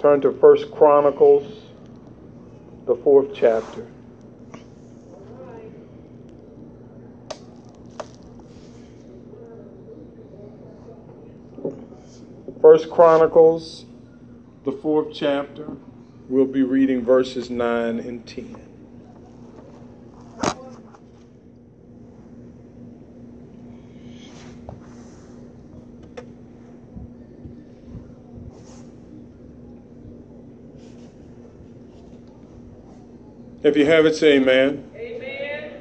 Turn 0.00 0.22
to 0.22 0.32
First 0.32 0.70
Chronicles, 0.70 1.60
the 2.86 2.96
fourth 2.96 3.34
chapter. 3.34 3.86
First 12.62 12.88
Chronicles, 12.90 13.84
the 14.64 14.72
fourth 14.72 15.08
chapter. 15.12 15.68
We'll 16.30 16.46
be 16.46 16.62
reading 16.62 17.04
verses 17.04 17.50
9 17.50 17.98
and 17.98 18.26
10. 18.26 18.69
If 33.70 33.76
you 33.76 33.86
have 33.86 34.04
it, 34.04 34.16
say 34.16 34.38
amen. 34.38 34.90
Amen. 34.96 35.80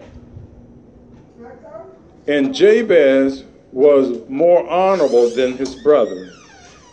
And 2.27 2.53
Jabez 2.53 3.45
was 3.71 4.29
more 4.29 4.70
honorable 4.70 5.31
than 5.31 5.57
his 5.57 5.73
brother. 5.75 6.29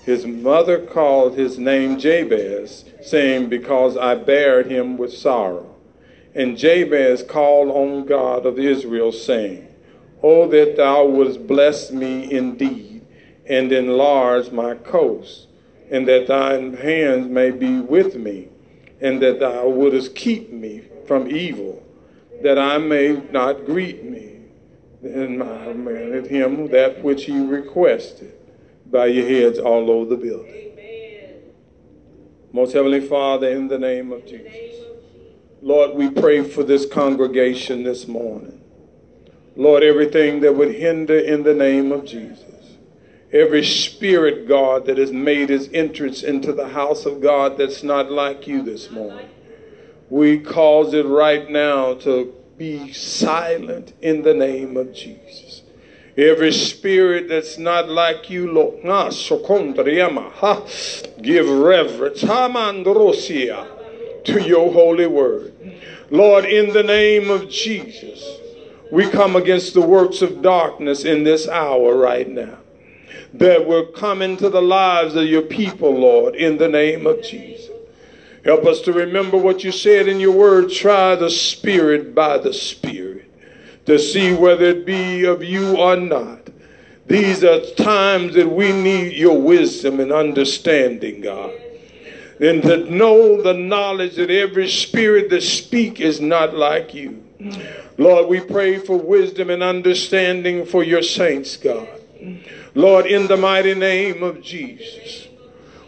His 0.05 0.25
mother 0.25 0.79
called 0.87 1.37
his 1.37 1.59
name 1.59 1.99
Jabez, 1.99 2.87
saying, 3.03 3.51
Because 3.51 3.99
I 3.99 4.15
bared 4.15 4.71
him 4.71 4.97
with 4.97 5.13
sorrow. 5.13 5.77
And 6.35 6.57
Jabez 6.57 7.23
called 7.23 7.69
on 7.69 8.07
God 8.07 8.47
of 8.47 8.59
Israel, 8.59 9.13
saying, 9.13 9.69
Oh, 10.23 10.49
that 10.49 10.79
thou 10.79 11.05
wouldst 11.05 11.47
bless 11.47 11.91
me 11.91 12.33
indeed, 12.33 13.07
and 13.45 13.71
enlarge 13.71 14.51
my 14.51 14.77
coast, 14.77 15.49
and 15.91 16.09
that 16.09 16.27
thine 16.27 16.73
hands 16.73 17.29
may 17.29 17.51
be 17.51 17.81
with 17.81 18.17
me, 18.17 18.49
and 19.01 19.21
that 19.23 19.41
thou 19.41 19.69
wouldst 19.69 20.15
keep 20.15 20.53
me 20.53 20.83
from 21.07 21.31
evil, 21.31 21.83
that 22.43 22.59
I 22.59 22.79
may 22.79 23.23
not 23.31 23.65
greet 23.65 24.05
me, 24.05 24.41
and 25.03 25.43
I 25.43 25.73
granted 25.73 26.27
him 26.27 26.69
that 26.69 27.03
which 27.03 27.25
he 27.25 27.39
requested. 27.39 28.33
Bow 28.87 29.05
your 29.05 29.29
heads 29.29 29.59
all 29.59 29.91
over 29.91 30.11
the 30.11 30.17
building. 30.17 30.53
Amen. 30.53 31.35
Most 32.53 32.73
Heavenly 32.73 33.01
Father, 33.01 33.51
in 33.51 33.69
the 33.69 33.79
name 33.79 34.13
of 34.13 34.27
Jesus. 34.27 34.53
Lord, 35.63 35.95
we 35.97 36.11
pray 36.11 36.43
for 36.43 36.63
this 36.63 36.87
congregation 36.87 37.83
this 37.83 38.07
morning. 38.07 38.63
Lord, 39.57 39.83
everything 39.83 40.41
that 40.41 40.55
would 40.55 40.75
hinder 40.75 41.19
in 41.19 41.43
the 41.43 41.55
name 41.55 41.91
of 41.91 42.05
Jesus. 42.05 42.56
Every 43.33 43.65
spirit, 43.65 44.47
God, 44.47 44.87
that 44.87 44.99
has 44.99 45.11
made 45.11 45.49
his 45.49 45.69
entrance 45.73 46.23
into 46.23 46.53
the 46.53 46.69
house 46.69 47.07
of 47.07 47.21
God 47.21 47.59
that's 47.59 47.83
not 47.83 48.11
like 48.11 48.47
you 48.47 48.63
this 48.63 48.89
morning. 48.91 49.29
We 50.09 50.39
cause 50.39 50.95
it 50.95 51.07
right 51.07 51.51
now 51.51 51.95
to 51.95 52.33
be 52.57 52.93
silent 52.93 53.95
in 54.01 54.23
the 54.23 54.33
name 54.33 54.77
of 54.77 54.95
Jesus. 54.95 55.63
Every 56.17 56.53
spirit 56.53 57.29
that's 57.29 57.59
not 57.59 57.89
like 57.89 58.31
you, 58.31 58.51
Lord, 58.51 58.85
ah, 58.87 59.11
give 61.21 61.49
reverence 61.49 62.21
to 64.25 64.43
your 64.47 64.73
holy 64.73 65.07
word. 65.07 65.53
Lord, 66.11 66.45
in 66.45 66.73
the 66.73 66.85
name 66.85 67.31
of 67.31 67.51
Jesus, 67.51 68.25
we 68.93 69.11
come 69.11 69.35
against 69.35 69.75
the 69.75 69.83
works 69.83 70.23
of 70.23 70.41
darkness 70.43 71.05
in 71.05 71.25
this 71.25 71.49
hour 71.49 71.97
right 71.97 72.29
now 72.29 72.59
that 73.35 73.67
will 73.67 73.87
come 73.87 74.23
into 74.23 74.49
the 74.49 74.63
lives 74.63 75.15
of 75.15 75.27
your 75.27 75.43
people, 75.43 75.95
Lord, 75.99 76.35
in 76.35 76.59
the 76.59 76.69
name 76.69 77.07
of 77.07 77.23
Jesus. 77.23 77.71
Help 78.45 78.65
us 78.65 78.81
to 78.83 78.93
remember 78.93 79.37
what 79.37 79.65
you 79.65 79.73
said 79.73 80.09
in 80.09 80.21
your 80.21 80.33
word 80.33 80.71
try 80.71 81.17
the 81.17 81.31
Spirit 81.31 82.15
by 82.15 82.39
the 82.39 82.53
Spirit 82.53 83.27
to 83.87 83.99
see 83.99 84.35
whether 84.35 84.67
it 84.67 84.85
be 84.85 85.25
of 85.25 85.43
you 85.43 85.77
or 85.77 85.97
not. 85.97 86.41
These 87.07 87.45
are 87.45 87.61
times 87.75 88.35
that 88.35 88.49
we 88.49 88.73
need 88.73 89.13
your 89.13 89.41
wisdom 89.41 90.01
and 90.01 90.13
understanding, 90.13 91.21
God. 91.21 91.53
And 92.41 92.63
to 92.63 92.91
know 92.91 93.41
the 93.41 93.55
knowledge 93.55 94.17
that 94.17 94.31
every 94.31 94.69
spirit 94.69 95.31
that 95.31 95.43
speak 95.43 96.01
is 96.01 96.21
not 96.21 96.55
like 96.55 96.93
you. 96.93 97.25
Lord, 97.97 98.29
we 98.29 98.41
pray 98.41 98.79
for 98.79 98.99
wisdom 98.99 99.51
and 99.51 99.63
understanding 99.63 100.67
for 100.67 100.83
your 100.83 101.03
saints, 101.03 101.57
God. 101.57 101.89
Lord, 102.77 103.07
in 103.07 103.27
the 103.27 103.37
mighty 103.37 103.75
name 103.75 104.23
of 104.23 104.41
Jesus, 104.41 105.27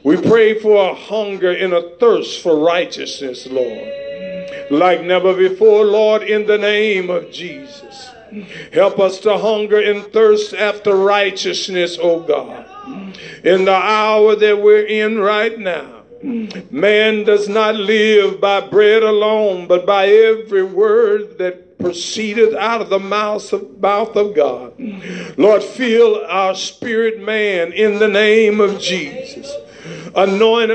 we 0.02 0.16
pray 0.16 0.58
for 0.58 0.90
a 0.90 0.94
hunger 0.94 1.52
and 1.52 1.72
a 1.72 1.96
thirst 1.98 2.42
for 2.42 2.58
righteousness, 2.58 3.46
Lord 3.46 3.98
like 4.70 5.02
never 5.02 5.34
before, 5.34 5.84
Lord, 5.84 6.22
in 6.22 6.46
the 6.46 6.58
name 6.58 7.10
of 7.10 7.30
Jesus. 7.30 8.10
Help 8.72 8.98
us 8.98 9.20
to 9.20 9.38
hunger 9.38 9.80
and 9.80 10.04
thirst 10.12 10.52
after 10.54 10.94
righteousness, 10.94 11.98
O 12.00 12.20
God. 12.20 12.66
In 13.44 13.64
the 13.64 13.74
hour 13.74 14.36
that 14.36 14.60
we're 14.60 14.84
in 14.84 15.18
right 15.18 15.58
now, 15.58 16.02
man 16.70 17.24
does 17.24 17.48
not 17.48 17.76
live 17.76 18.40
by 18.40 18.60
bread 18.60 19.02
alone, 19.02 19.66
but 19.66 19.86
by 19.86 20.08
every 20.08 20.64
word 20.64 21.38
that 21.38 21.67
proceedeth 21.78 22.54
out 22.54 22.80
of 22.80 22.88
the 22.88 22.98
mouth 22.98 23.52
of, 23.52 23.80
mouth 23.80 24.16
of 24.16 24.34
God. 24.34 24.74
Lord, 25.36 25.62
fill 25.62 26.24
our 26.26 26.54
spirit 26.54 27.20
man 27.22 27.72
in 27.72 27.98
the 27.98 28.08
name 28.08 28.60
of 28.60 28.80
Jesus. 28.80 29.52
Anoint 30.14 30.70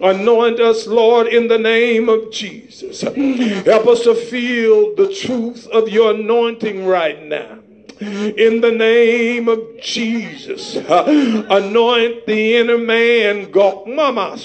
Anoint 0.00 0.60
us, 0.60 0.86
Lord, 0.86 1.26
in 1.26 1.48
the 1.48 1.58
name 1.58 2.08
of 2.08 2.30
Jesus. 2.30 3.00
Help 3.00 3.86
us 3.86 4.02
to 4.04 4.14
feel 4.14 4.94
the 4.94 5.12
truth 5.12 5.66
of 5.68 5.88
your 5.88 6.14
anointing 6.14 6.86
right 6.86 7.22
now 7.24 7.57
in 8.00 8.60
the 8.60 8.70
name 8.70 9.48
of 9.48 9.80
Jesus. 9.80 10.76
Uh, 10.76 11.44
anoint 11.50 12.26
the 12.26 12.56
inner 12.56 12.78
man, 12.78 13.50
God, 13.50 13.86
Mama, 13.86 14.36
in 14.38 14.42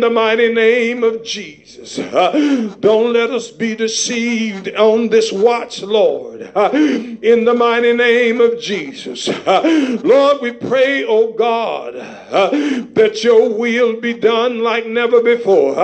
the 0.00 0.10
mighty 0.12 0.52
name 0.52 1.02
of 1.02 1.24
Jesus. 1.24 1.98
Uh, 1.98 2.74
don't 2.80 3.12
let 3.12 3.30
us 3.30 3.50
be 3.50 3.74
deceived 3.74 4.68
on 4.76 5.08
this 5.08 5.32
watch, 5.32 5.82
Lord, 5.82 6.50
uh, 6.54 6.70
in 6.72 7.44
the 7.44 7.54
mighty 7.54 7.92
name 7.92 8.40
of 8.40 8.60
Jesus. 8.60 9.28
Lord, 9.46 10.40
we 10.40 10.52
pray, 10.52 11.04
oh 11.04 11.32
God, 11.32 11.94
that 11.94 13.24
your 13.24 13.52
will 13.52 14.00
be 14.00 14.14
done 14.14 14.60
like 14.60 14.86
never 14.86 15.20
before. 15.22 15.74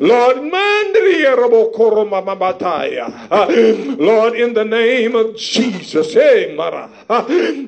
Lord, 0.00 0.36
mandri 0.36 1.24
Ah, 2.76 3.46
Lord, 3.48 4.34
in 4.34 4.52
the 4.54 4.64
name 4.64 5.14
of 5.14 5.36
Jesus. 5.36 6.12
Hey, 6.12 6.54
Mara. 6.56 6.90
Ah, 7.08 7.22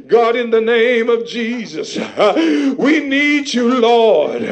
God, 0.07 0.37
in 0.37 0.51
the 0.51 0.61
name 0.61 1.09
of 1.09 1.27
Jesus. 1.27 1.97
Ah, 1.99 2.33
we 2.77 3.01
need 3.01 3.53
you, 3.53 3.79
Lord. 3.79 4.43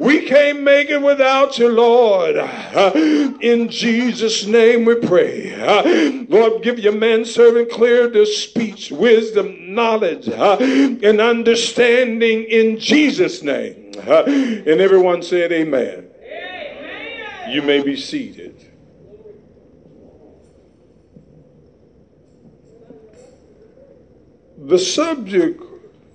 We 0.00 0.26
can't 0.26 0.62
make 0.62 0.90
it 0.90 1.02
without 1.02 1.58
you, 1.58 1.68
Lord. 1.68 2.36
In 3.40 3.68
Jesus' 3.68 4.46
name 4.46 4.84
we 4.84 4.94
pray. 4.96 6.26
Lord, 6.28 6.62
give 6.62 6.78
your 6.78 6.92
man 6.92 7.24
servant 7.24 7.70
clear 7.70 8.08
the 8.08 8.26
speech, 8.26 8.90
wisdom, 8.90 9.74
knowledge, 9.74 10.28
and 10.28 11.20
understanding 11.20 12.44
in 12.44 12.78
Jesus' 12.78 13.42
name. 13.42 13.92
And 14.06 14.80
everyone 14.80 15.22
said, 15.22 15.52
Amen. 15.52 16.10
Amen. 16.22 17.50
You 17.52 17.62
may 17.62 17.82
be 17.82 17.96
seated. 17.96 18.43
The 24.66 24.78
subject 24.78 25.62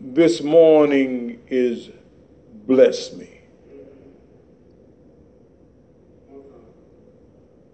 this 0.01 0.41
morning 0.41 1.39
is 1.49 1.91
bless 2.65 3.13
me. 3.13 3.41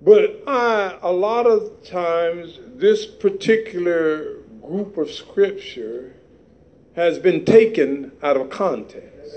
But 0.01 0.44
I, 0.45 1.00
a 1.01 1.13
lot 1.13 1.45
of 1.48 1.81
times, 1.86 2.60
this 2.75 3.06
particular 3.06 4.39
group 4.62 4.98
of 4.98 5.10
scripture 5.10 6.13
has 6.98 7.19
been 7.19 7.45
taken 7.45 8.12
out 8.21 8.36
of 8.36 8.50
context. 8.50 9.33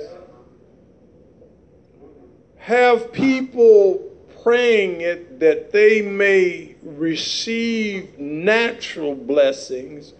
Have 2.56 3.12
people 3.12 3.99
praying 4.43 5.02
it 5.02 5.38
that 5.38 5.70
they 5.70 6.02
may 6.02 6.75
receive 6.82 8.19
natural 8.19 9.14
blessings 9.14 10.14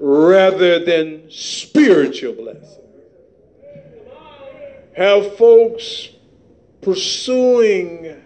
rather 0.00 0.82
than 0.84 1.30
spiritual 1.30 2.32
blessing. 2.32 2.82
Have 4.96 5.36
folks 5.36 6.08
pursuing 6.80 8.16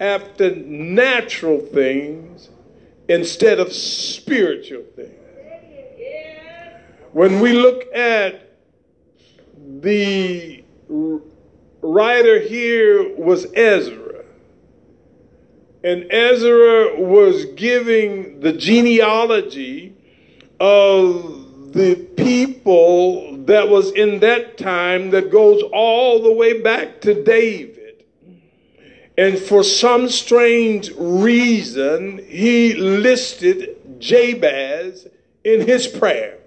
after 0.00 0.54
natural 0.54 1.58
things 1.58 2.48
instead 3.08 3.58
of 3.58 3.72
spiritual 3.72 4.84
things. 4.94 5.14
When 7.12 7.40
we 7.40 7.52
look 7.52 7.92
at 7.94 8.54
the 9.80 10.62
writer 11.82 12.40
here 12.40 13.14
was 13.16 13.46
Ezra. 13.54 14.24
And 15.84 16.10
Ezra 16.10 17.00
was 17.00 17.44
giving 17.56 18.40
the 18.40 18.52
genealogy 18.52 19.94
of 20.60 21.72
the 21.72 21.94
people 22.16 23.36
that 23.44 23.68
was 23.68 23.92
in 23.92 24.20
that 24.20 24.58
time 24.58 25.10
that 25.10 25.30
goes 25.30 25.62
all 25.72 26.22
the 26.22 26.32
way 26.32 26.60
back 26.60 27.00
to 27.02 27.22
David. 27.22 28.04
And 29.16 29.38
for 29.38 29.64
some 29.64 30.08
strange 30.08 30.90
reason, 30.96 32.24
he 32.26 32.74
listed 32.74 33.76
Jabez 33.98 35.08
in 35.44 35.66
his 35.66 35.86
prayer. 35.86 36.38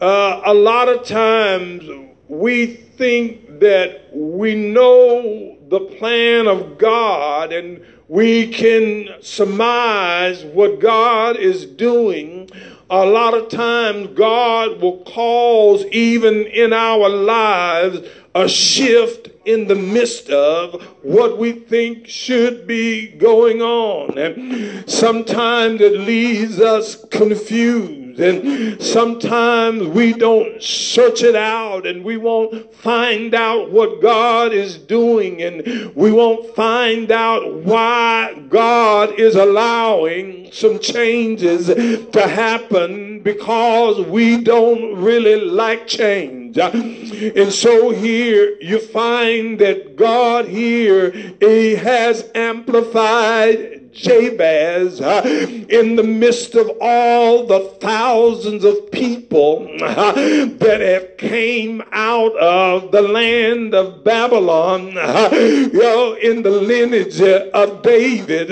Uh, 0.00 0.40
a 0.44 0.54
lot 0.54 0.88
of 0.88 1.06
times 1.06 1.84
we 2.28 2.66
think 2.66 3.60
that 3.60 4.08
we 4.12 4.54
know 4.54 5.58
the 5.68 5.80
plan 5.80 6.46
of 6.46 6.78
God 6.78 7.52
and 7.52 7.84
we 8.08 8.48
can 8.48 9.08
surmise 9.22 10.44
what 10.44 10.80
God 10.80 11.36
is 11.36 11.64
doing. 11.66 12.50
A 12.92 13.06
lot 13.06 13.32
of 13.32 13.48
times, 13.48 14.08
God 14.08 14.82
will 14.82 14.98
cause, 14.98 15.86
even 15.86 16.44
in 16.44 16.74
our 16.74 17.08
lives, 17.08 18.06
a 18.34 18.46
shift 18.46 19.30
in 19.46 19.66
the 19.66 19.74
midst 19.74 20.28
of 20.28 20.82
what 21.02 21.38
we 21.38 21.52
think 21.52 22.06
should 22.06 22.66
be 22.66 23.08
going 23.08 23.62
on. 23.62 24.18
And 24.18 24.86
sometimes 24.90 25.80
it 25.80 26.00
leaves 26.00 26.60
us 26.60 27.02
confused 27.06 28.01
and 28.18 28.80
sometimes 28.82 29.86
we 29.86 30.12
don't 30.12 30.62
search 30.62 31.22
it 31.22 31.36
out 31.36 31.86
and 31.86 32.04
we 32.04 32.16
won't 32.16 32.74
find 32.74 33.34
out 33.34 33.70
what 33.70 34.00
God 34.00 34.52
is 34.52 34.76
doing 34.76 35.42
and 35.42 35.94
we 35.94 36.12
won't 36.12 36.54
find 36.54 37.10
out 37.10 37.52
why 37.54 38.34
God 38.48 39.18
is 39.18 39.36
allowing 39.36 40.50
some 40.52 40.78
changes 40.78 41.66
to 41.66 42.26
happen 42.28 43.20
because 43.22 44.00
we 44.06 44.42
don't 44.42 44.96
really 44.96 45.40
like 45.44 45.86
change. 45.86 46.58
And 46.58 47.52
so 47.52 47.90
here 47.90 48.56
you 48.60 48.78
find 48.78 49.58
that 49.60 49.96
God 49.96 50.46
here, 50.46 51.10
He 51.40 51.74
has 51.76 52.30
amplified 52.34 53.81
Jabez 53.92 55.00
uh, 55.00 55.22
in 55.68 55.96
the 55.96 56.02
midst 56.02 56.54
of 56.54 56.70
all 56.80 57.46
the 57.46 57.60
thousands 57.80 58.64
of 58.64 58.90
people 58.90 59.68
uh, 59.82 60.12
that 60.12 60.80
have 60.80 61.16
came 61.18 61.82
out 61.92 62.34
of 62.36 62.90
the 62.90 63.02
land 63.02 63.74
of 63.74 64.02
Babylon, 64.02 64.96
uh, 64.96 65.28
you 65.32 65.72
know, 65.72 66.14
in 66.14 66.42
the 66.42 66.50
lineage 66.50 67.20
of 67.20 67.82
David, 67.82 68.48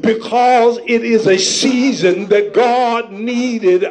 because 0.00 0.78
it 0.86 1.04
is 1.04 1.26
a 1.26 1.38
season 1.38 2.26
that 2.26 2.54
God 2.54 3.12
needed 3.12 3.84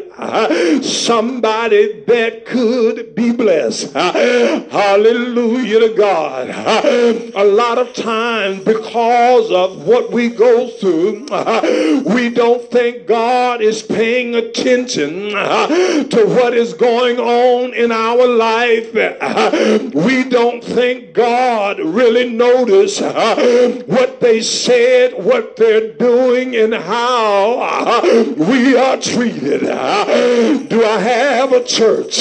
somebody 0.84 2.04
that 2.08 2.46
could 2.46 3.14
be 3.14 3.32
blessed. 3.32 3.92
Hallelujah 3.94 5.80
to 5.80 5.94
God. 5.96 6.50
A 7.36 7.44
lot 7.44 7.78
of 7.78 7.94
times 7.94 8.64
because 8.64 9.52
of 9.52 9.86
what 9.86 10.12
we 10.12 10.30
go 10.30 10.45
go 10.46 10.68
through, 10.68 11.26
we 12.16 12.30
don't 12.30 12.70
think 12.70 13.08
God 13.08 13.62
is 13.62 13.82
paying 13.82 14.36
attention 14.36 15.30
to 15.30 16.26
what 16.28 16.54
is 16.54 16.74
going 16.74 17.18
on 17.18 17.74
in 17.74 17.92
our 17.92 18.28
life. 18.28 18.94
We 19.96 20.24
don't 20.30 20.64
think 20.64 21.14
God 21.14 21.80
really 21.80 22.30
noticed 22.30 23.02
what 23.02 24.20
they 24.20 24.42
said, 24.42 25.14
what 25.14 25.56
they're 25.56 25.94
doing, 25.94 26.56
and 26.56 26.74
how 26.74 28.02
we 28.36 28.78
are 28.78 28.98
treated. 28.98 29.62
Do 29.62 30.86
I 30.86 31.00
have 31.00 31.54
a 31.54 31.64
church? 31.64 32.16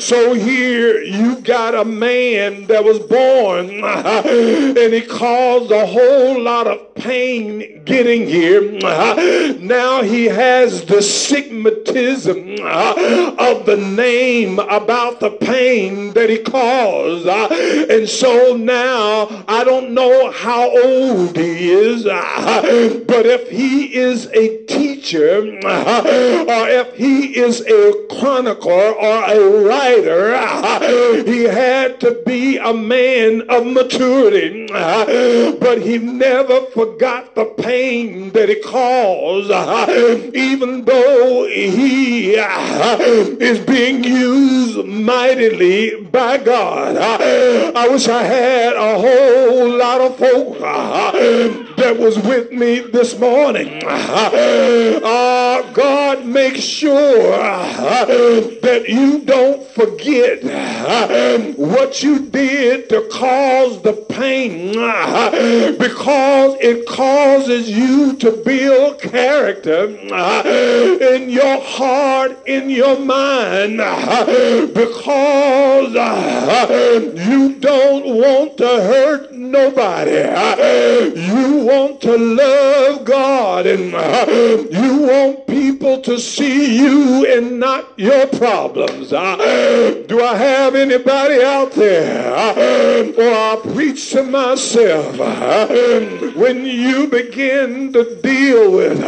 So 0.00 0.34
here 0.34 1.02
you 1.02 1.40
got 1.40 1.74
a 1.74 1.84
man 1.84 2.66
that 2.66 2.84
was 2.84 2.98
born 2.98 3.84
and 3.84 4.92
he 4.92 5.02
caused 5.02 5.70
a 5.70 5.86
whole 5.86 6.40
lot 6.40 6.66
of 6.66 6.94
pain 6.94 7.11
pain 7.12 7.82
getting 7.84 8.26
here. 8.26 8.62
Now 9.58 10.02
he 10.02 10.24
has 10.24 10.86
the 10.86 11.02
stigmatism 11.02 12.58
of 13.38 13.66
the 13.66 13.76
name 13.76 14.58
about 14.58 15.20
the 15.20 15.30
pain 15.30 16.14
that 16.14 16.30
he 16.30 16.38
caused. 16.38 17.26
And 17.26 18.08
so 18.08 18.56
now 18.56 19.44
I 19.46 19.62
don't 19.62 19.92
know 19.92 20.30
how 20.30 20.70
old 20.70 21.36
he 21.36 21.70
is, 21.70 22.04
but 22.04 23.26
if 23.26 23.50
he 23.50 23.94
is 23.94 24.26
a 24.28 24.64
teacher 24.64 25.40
or 25.42 26.68
if 26.80 26.94
he 26.94 27.36
is 27.38 27.60
a 27.60 28.06
chronicler 28.18 28.92
or 28.92 29.24
a 29.24 29.38
writer, 29.66 30.34
he 31.24 31.42
had 31.42 32.00
to 32.00 32.22
be 32.24 32.56
a 32.56 32.72
man 32.72 33.42
of 33.50 33.66
maturity, 33.66 34.66
but 34.68 35.82
he 35.82 35.98
never 35.98 36.62
forgot 36.66 37.01
got 37.02 37.34
the 37.34 37.44
pain 37.44 38.30
that 38.30 38.48
it 38.48 38.62
caused, 38.62 39.50
uh, 39.50 39.86
even 40.34 40.84
though 40.84 41.48
he 41.48 42.38
uh, 42.38 42.96
is 43.40 43.58
being 43.58 44.04
used 44.04 44.86
mightily 44.86 46.00
by 46.12 46.38
God. 46.38 46.94
Uh, 46.94 47.72
I 47.74 47.88
wish 47.88 48.06
I 48.06 48.22
had 48.22 48.74
a 48.74 49.00
whole 49.00 49.76
lot 49.76 50.00
of 50.00 50.16
folk 50.16 50.60
that 51.76 51.96
was 51.98 52.16
with 52.20 52.52
me 52.52 52.78
this 52.78 53.18
morning. 53.18 53.82
Uh, 53.84 55.62
God 55.72 56.24
makes 56.24 56.60
sure 56.60 57.36
that 57.36 58.84
you 58.88 59.22
don't 59.24 59.66
forget 59.72 60.44
what 61.58 62.04
you 62.04 62.26
did 62.26 62.88
to 62.90 63.08
cause 63.10 63.82
the 63.82 63.94
pain 64.08 64.72
because 65.78 66.56
it 66.60 66.86
causes 66.92 67.70
you 67.70 68.14
to 68.16 68.30
build 68.44 69.00
character 69.00 69.96
uh, 70.12 70.42
in 70.44 71.30
your 71.30 71.60
heart, 71.62 72.36
in 72.46 72.68
your 72.68 72.98
mind, 72.98 73.80
uh, 73.80 74.66
because 74.74 75.96
uh, 75.96 77.12
you 77.14 77.54
don't 77.60 78.04
want 78.14 78.58
to 78.58 78.66
hurt 78.66 79.31
nobody. 79.52 80.12
You 81.20 81.58
want 81.64 82.00
to 82.02 82.16
love 82.16 83.04
God 83.04 83.66
and 83.66 83.92
you 84.72 85.02
want 85.02 85.46
people 85.46 86.00
to 86.02 86.18
see 86.18 86.76
you 86.78 87.26
and 87.26 87.60
not 87.60 87.92
your 87.98 88.26
problems. 88.26 89.10
Do 89.10 89.16
I 90.22 90.34
have 90.36 90.74
anybody 90.74 91.42
out 91.42 91.72
there? 91.72 92.32
Or 92.32 93.34
I 93.34 93.60
preach 93.72 94.10
to 94.12 94.22
myself. 94.24 95.18
When 96.34 96.64
you 96.64 97.06
begin 97.08 97.92
to 97.92 98.20
deal 98.22 98.72
with, 98.72 98.98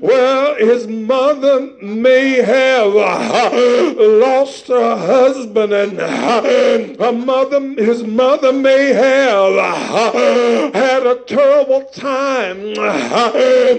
well, 0.00 0.54
his 0.56 0.86
mother 0.86 1.68
may 1.82 2.42
have 2.42 2.94
lost 2.94 4.68
her 4.68 4.96
husband 4.96 5.72
and 5.72 5.98
her 5.98 7.12
mother, 7.12 7.60
his 7.60 8.04
mother 8.04 8.52
may 8.52 8.92
have 8.92 9.31
Uh, 9.34 10.70
had 10.74 11.06
a 11.06 11.16
terrible 11.24 11.84
time 11.86 12.74
uh, 12.78 13.32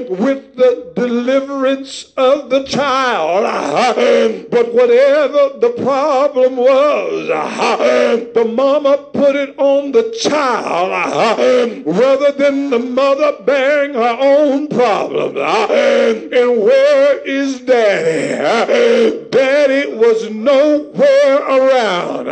with 0.10 0.56
the 0.56 0.92
deliverance 0.96 2.12
of 2.18 2.50
the 2.50 2.64
child. 2.64 3.46
Uh, 3.46 3.94
but 4.50 4.74
whatever 4.74 5.60
the 5.60 5.70
problem 5.84 6.56
was, 6.56 7.28
the 8.34 8.46
mama 8.46 8.98
put 9.24 9.36
it 9.38 9.58
on 9.58 9.94
the 9.94 10.12
child 10.22 10.92
rather 11.86 12.32
than 12.34 12.70
the 12.70 12.80
mother 12.80 13.32
bearing 13.46 13.94
her 13.94 14.18
own 14.20 14.68
problems. 14.68 15.38
And 15.38 16.62
where 16.62 17.20
is 17.20 17.62
daddy? 17.62 19.30
Daddy 19.30 19.94
was 19.96 20.30
nowhere 20.30 21.38
around. 21.38 22.26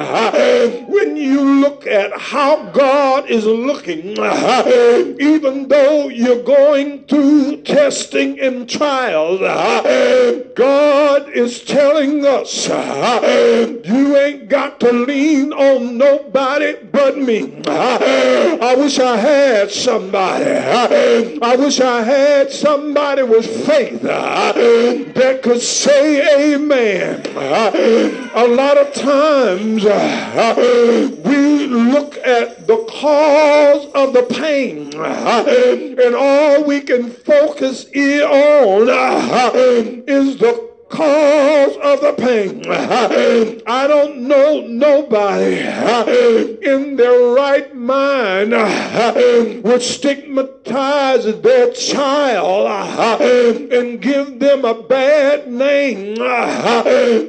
When 0.90 1.16
you 1.16 1.62
look 1.62 1.88
at 1.88 2.12
how 2.20 2.70
God 2.72 3.30
is 3.30 3.46
looking, 3.46 4.18
even 5.22 5.70
though 5.70 6.10
you're 6.10 6.44
going 6.44 7.06
through 7.06 7.62
testing 7.62 8.38
and 8.40 8.70
trials, 8.70 9.40
God 10.56 11.30
is 11.30 11.64
telling 11.64 12.26
us 12.26 12.68
you 12.68 14.18
ain't 14.18 14.50
got 14.50 14.80
to 14.82 14.92
lean 14.92 15.54
on 15.54 15.98
nobody 15.98 16.81
but 16.92 17.18
me. 17.18 17.62
I 17.68 18.76
wish 18.76 19.00
I 19.00 19.18
had 19.18 19.72
somebody. 19.72 20.46
I 21.42 21.56
wish 21.56 21.80
I 21.80 22.02
had 22.02 22.52
somebody 22.52 23.24
with 23.24 23.46
faith 23.66 24.04
uh, 24.04 24.54
that 24.54 25.42
could 25.44 25.62
say 25.62 26.54
amen. 26.54 27.26
A 27.36 28.48
lot 28.48 28.78
of 28.78 28.94
times 28.94 29.86
uh, 29.86 31.14
we 31.26 31.68
look 31.68 32.18
at 32.18 32.68
the 32.68 32.86
cause 32.90 33.86
of 33.94 34.14
the 34.14 34.24
pain 34.24 34.94
uh, 34.96 35.46
and 35.48 36.16
all 36.16 36.64
we 36.64 36.82
can 36.82 37.10
focus 37.10 37.86
on 37.86 38.90
is 40.08 40.38
the 40.38 40.71
cause 40.92 41.76
of 41.78 42.02
the 42.02 42.14
pain. 42.18 42.66
I 43.66 43.88
don't 43.88 44.28
know 44.28 44.62
nobody 44.68 45.60
in 46.66 46.96
their 46.98 47.34
right 47.34 47.74
mind 47.76 48.52
would 49.64 49.82
stigmatize 49.82 51.26
their 51.42 51.72
child 51.72 52.68
and 53.22 54.02
give 54.02 54.40
them 54.40 54.66
a 54.66 54.74
bad 54.84 55.48
name 55.52 56.22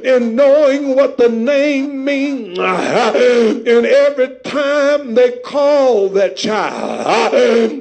in 0.03 0.35
knowing 0.35 0.95
what 0.95 1.17
the 1.17 1.29
name 1.29 2.03
means. 2.05 2.59
And 2.59 3.85
every 3.85 4.35
time 4.43 5.15
they 5.15 5.39
call 5.39 6.09
that 6.09 6.35
child, 6.37 7.33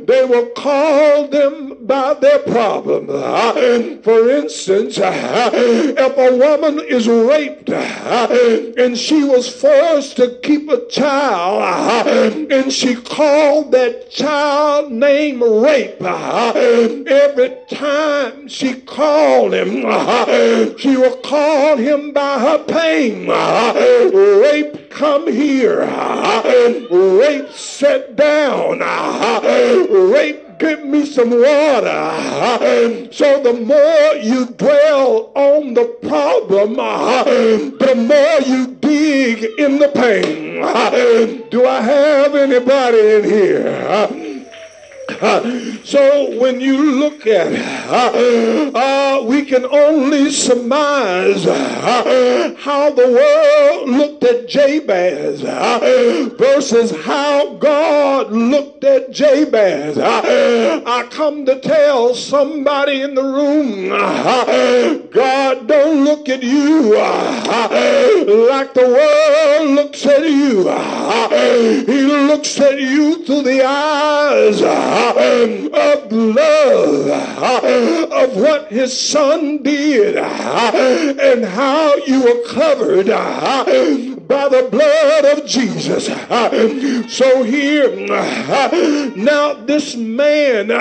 they 0.07 0.25
will 0.25 0.47
call 0.51 1.29
them 1.29 1.77
by 1.85 2.15
their 2.15 2.39
problem. 2.41 3.09
For 4.03 4.31
instance, 4.31 4.97
if 5.73 6.19
a 6.19 6.37
woman 6.37 6.81
is 6.87 7.09
raped 7.09 7.71
and 7.71 8.97
she 8.99 9.25
was 9.25 9.49
forced 9.49 10.17
to 10.17 10.39
keep 10.43 10.69
a 10.69 10.87
child 10.87 12.07
and 12.51 12.73
she 12.73 12.95
called 12.95 13.73
that 13.73 14.11
child 14.11 14.93
name 14.93 15.43
rape 15.43 16.01
every 16.03 17.57
time 17.71 18.49
she 18.49 18.75
called 18.75 19.55
him 19.55 19.83
she 20.79 20.97
will 20.97 21.17
call 21.19 21.77
him 21.77 22.13
by 22.13 22.39
her 22.39 22.59
pain. 22.65 23.29
Rape 23.29 24.91
come 24.91 25.31
here. 25.33 25.81
Rape 26.91 27.51
sit 27.53 28.17
down. 28.17 28.81
Rape 29.89 30.52
give 30.63 30.85
me 30.85 31.05
some 31.05 31.31
water. 31.31 33.09
So 33.13 33.43
the 33.43 33.53
more 33.53 34.15
you 34.23 34.47
dwell 34.47 35.33
on 35.35 35.75
the 35.75 35.87
problem, 36.07 36.77
the 36.77 37.95
more 37.97 38.41
you 38.47 38.69
dig 38.77 39.43
in 39.59 39.79
the 39.81 39.89
pain. 39.89 40.63
Do 41.51 41.67
I 41.67 41.81
have 41.81 42.37
anybody 42.37 42.99
in 43.17 43.25
here? 43.25 44.32
So 45.85 46.39
when 46.39 46.61
you 46.61 47.01
look 47.01 47.27
at 47.27 47.53
it, 47.53 48.75
uh, 48.75 49.23
we 49.25 49.45
can 49.45 49.65
only 49.67 50.31
surmise 50.31 51.47
uh, 51.47 52.55
how 52.59 52.91
the 52.91 53.09
world 53.09 53.89
looked 53.89 54.25
at 54.25 54.49
Jabez 54.49 55.45
uh, 55.45 56.29
versus 56.39 56.91
how 57.05 57.55
God 57.55 58.33
looked 58.33 58.85
at 58.85 59.13
Jabez. 59.13 59.99
I 59.99 61.07
come 61.11 61.45
to 61.47 61.59
tell 61.61 62.15
somebody 62.15 63.03
in 63.03 63.15
the 63.15 63.23
room, 63.23 63.89
God 65.11 65.67
don't 65.67 66.05
look 66.05 66.29
at 66.29 66.43
you 66.43 66.95
like 68.49 68.75
the 68.75 68.87
world 68.87 69.71
looks 69.71 70.07
at 70.07 70.23
you. 70.23 70.63
He 71.87 72.03
looks 72.03 72.59
at 72.61 72.81
you 72.81 73.25
through 73.25 73.43
the 73.43 73.65
eyes 73.65 74.63
of 75.03 76.13
love 76.13 77.09
of 78.13 78.37
what 78.37 78.69
his 78.71 78.97
son 78.99 79.59
did 79.63 80.17
and 80.17 81.45
how 81.45 81.95
you 82.07 82.23
were 82.23 82.49
covered 82.49 83.11
by 84.33 84.49
the 84.49 84.67
blood 84.71 85.25
of 85.27 85.45
Jesus. 85.45 86.09
Uh, 86.09 87.07
so 87.07 87.43
here 87.43 87.85
uh, 88.11 89.11
now 89.15 89.53
this 89.53 89.95
man 89.95 90.71
uh, 90.71 90.79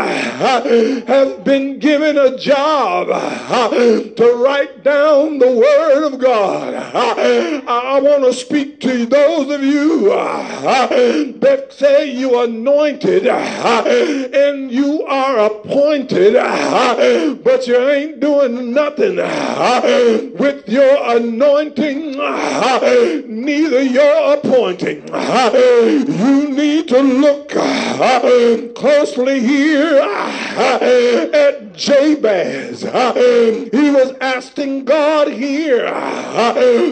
has 1.06 1.34
been 1.44 1.78
given 1.78 2.18
a 2.18 2.38
job 2.38 3.08
to 3.08 4.42
write 4.42 4.84
down 4.86 5.38
the 5.38 5.52
word 5.52 6.14
of 6.14 6.20
God. 6.20 6.74
I 6.74 8.00
want 8.00 8.24
to 8.24 8.34
speak 8.34 8.80
to 8.82 9.06
those 9.06 9.54
of 9.54 9.62
you 9.64 10.06
that 10.06 11.68
say 11.72 12.10
you 12.10 12.36
are 12.36 12.46
anointed 12.46 13.28
and 13.28 14.72
you 14.72 15.04
are 15.06 15.40
appointed, 15.40 16.34
but 17.44 17.68
you 17.68 17.78
ain't 17.78 18.22
doing 18.22 18.74
nothing 18.74 19.18
with 20.38 20.70
your 20.70 21.18
anointing, 21.18 22.16
neither 23.42 23.82
your 23.82 24.36
appointing. 24.36 25.08
You 25.08 26.50
need 26.50 26.88
to 26.90 27.00
look 27.02 27.50
closely 28.76 29.40
here 29.40 30.00
at 30.00 31.74
Jabez. 31.74 32.82
He 32.82 33.90
was 33.92 34.14
asking 34.22 34.86
God 34.86 35.28
here, 35.30 35.90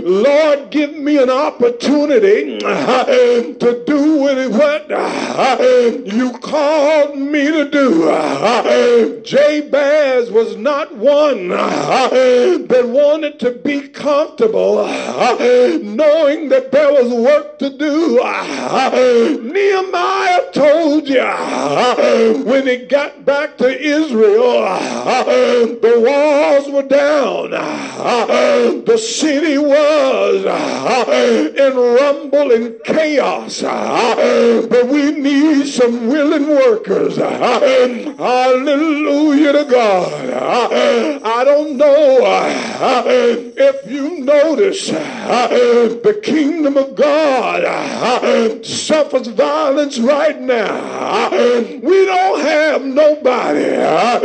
Lord, 0.04 0.72
give 0.72 0.96
me 0.96 1.18
an 1.22 1.30
opportunity 1.30 2.60
to 2.60 3.84
do 3.86 4.18
what 4.18 4.40
you 6.06 6.32
called 6.40 7.18
me 7.18 7.52
to 7.52 7.70
do. 7.70 8.10
Jabez 9.24 10.32
was 10.32 10.56
not 10.56 10.96
one 10.96 11.50
that 11.50 12.86
wanted 12.88 13.40
to 13.40 13.52
be 13.52 13.88
comfortable, 13.90 14.86
knowing 15.84 16.29
that 16.30 16.72
there 16.72 16.94
was 16.94 17.12
work 17.12 17.58
to 17.58 17.70
do. 17.72 18.18
Nehemiah 19.44 20.52
told 20.52 21.10
you 21.10 21.24
when 22.46 22.68
he 22.68 22.86
got 22.86 23.26
back 23.26 23.58
to 23.58 23.68
Israel, 23.68 24.62
the 25.82 26.04
walls 26.06 26.70
were 26.70 26.84
down, 26.88 27.50
the 28.86 28.98
city 28.98 29.58
was 29.58 30.46
in 31.56 31.76
rumble 31.76 32.52
and 32.52 32.80
chaos, 32.84 33.62
but 33.62 34.88
we 34.88 35.12
need 35.12 35.66
some 35.66 36.08
willing 36.08 36.48
workers. 36.48 37.16
Hallelujah 38.18 39.54
to 39.54 39.66
God. 39.66 40.30
I 41.24 41.44
don't 41.44 41.78
know 41.78 42.20
if 43.58 43.92
you 43.92 44.20
notice 44.20 44.90
the 44.90 46.19
kingdom 46.22 46.78
of 46.78 46.96
God 46.96 47.64
uh, 47.64 48.64
suffers 48.64 49.28
violence 49.28 50.00
right 50.00 50.40
now. 50.40 51.30
We 51.32 52.06
don't 52.06 52.42
have 52.42 52.84
nobody 52.86 53.76
uh, 53.76 54.20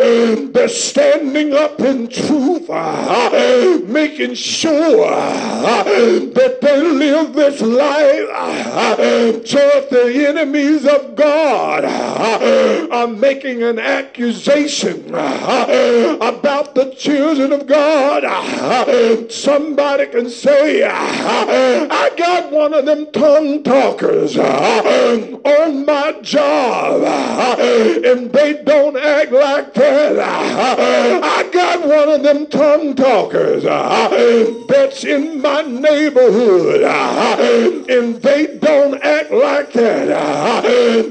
that's 0.53 0.79
standing 0.79 1.53
up 1.55 1.81
in 1.81 2.09
truth, 2.09 2.69
uh, 2.71 3.79
making 3.87 4.35
sure 4.35 5.11
that 5.11 6.59
they 6.61 6.81
live 6.81 7.35
this 7.35 7.61
life 7.61 8.15
so 9.45 9.59
if 9.75 9.91
the 9.91 10.27
enemies 10.27 10.87
of 10.87 11.15
God 11.15 11.85
are 11.85 13.07
making 13.07 13.63
an 13.63 13.79
accusation 13.79 15.09
about 15.09 16.75
the 16.75 16.95
children 16.97 17.53
of 17.53 17.67
God, 17.67 19.31
somebody 19.31 20.07
can 20.07 20.29
say, 20.31 20.83
I 21.91 22.11
got 22.17 22.51
one 22.53 22.75
of 22.75 22.87
them 22.87 23.07
tongue 23.13 23.63
talkers 23.63 24.37
uh, 24.37 25.41
on 25.45 25.85
my 25.85 26.13
job, 26.23 27.03
uh, 27.03 27.57
and 27.59 28.33
they 28.33 28.63
don't 28.63 28.97
act 28.97 29.33
like 29.33 29.75
that. 29.75 30.19
Uh, 30.19 31.21
I 31.23 31.49
got 31.53 31.87
one 31.87 32.09
of 32.09 32.23
them 32.23 32.47
tongue 32.47 32.95
talkers 32.95 33.65
that's 34.69 35.05
in 35.05 35.41
my 35.41 35.63
neighborhood, 35.63 36.83
and 36.83 38.17
they 38.23 38.59
don't 38.59 39.03
act 39.03 39.31
like 39.31 39.73
that. 39.73 40.63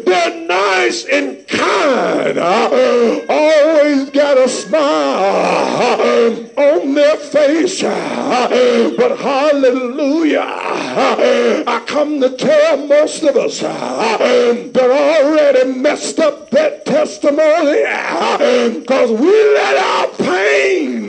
They're 0.06 0.48
nice 0.48 1.06
and 1.06 1.48
kind, 1.48 2.40
always 2.40 4.10
got 4.12 4.38
a 4.38 4.48
smile 4.50 5.94
on 6.58 6.94
their 6.94 7.18
face. 7.18 7.82
But 7.82 9.18
hallelujah, 9.18 10.42
I 10.42 11.84
come 11.88 12.20
to 12.22 12.30
tell 12.30 12.78
most 12.88 13.24
of 13.24 13.36
us 13.36 13.60
that 13.62 14.78
already 14.78 15.74
messed 15.80 16.20
up 16.20 16.50
that 16.52 16.86
testimony 16.86 17.84
because 18.80 19.12
we 19.12 19.32
let 19.54 19.78
our 19.78 20.08
pain 20.18 21.08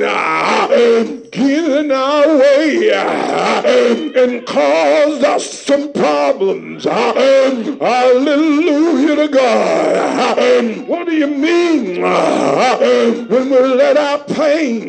get 1.30 1.64
in 1.70 1.90
our 1.90 2.36
way 2.38 2.90
and 4.16 4.46
caused 4.46 5.24
us 5.24 5.50
some 5.50 5.92
problems. 5.92 6.84
Hallelujah 6.84 7.80
to 9.16 9.28
God. 9.28 10.38
What 10.88 11.06
do 11.06 11.12
you 11.14 11.26
mean 11.26 12.00
when 12.02 13.50
we 13.50 13.58
let 13.58 13.96
our 13.96 14.18
pain 14.24 14.88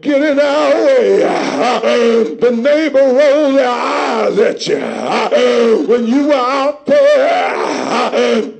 get 0.00 0.22
in 0.22 0.40
our 0.40 0.74
way? 0.74 2.34
The 2.34 2.50
neighbor 2.50 2.98
rolled 2.98 3.56
their 3.56 3.68
eyes 3.68 4.38
at 4.38 4.66
you 4.66 5.86
when 5.86 6.06
you 6.06 6.26
were 6.28 6.34
out 6.34 6.84
there. 6.86 7.54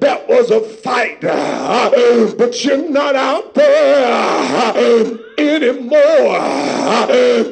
That 0.00 0.28
was 0.28 0.50
a 0.50 0.60
fight, 0.60 1.20
but 1.22 2.64
you're 2.64 2.88
not 2.88 3.16
out 3.16 3.54
there 3.54 5.18
anymore. 5.38 6.38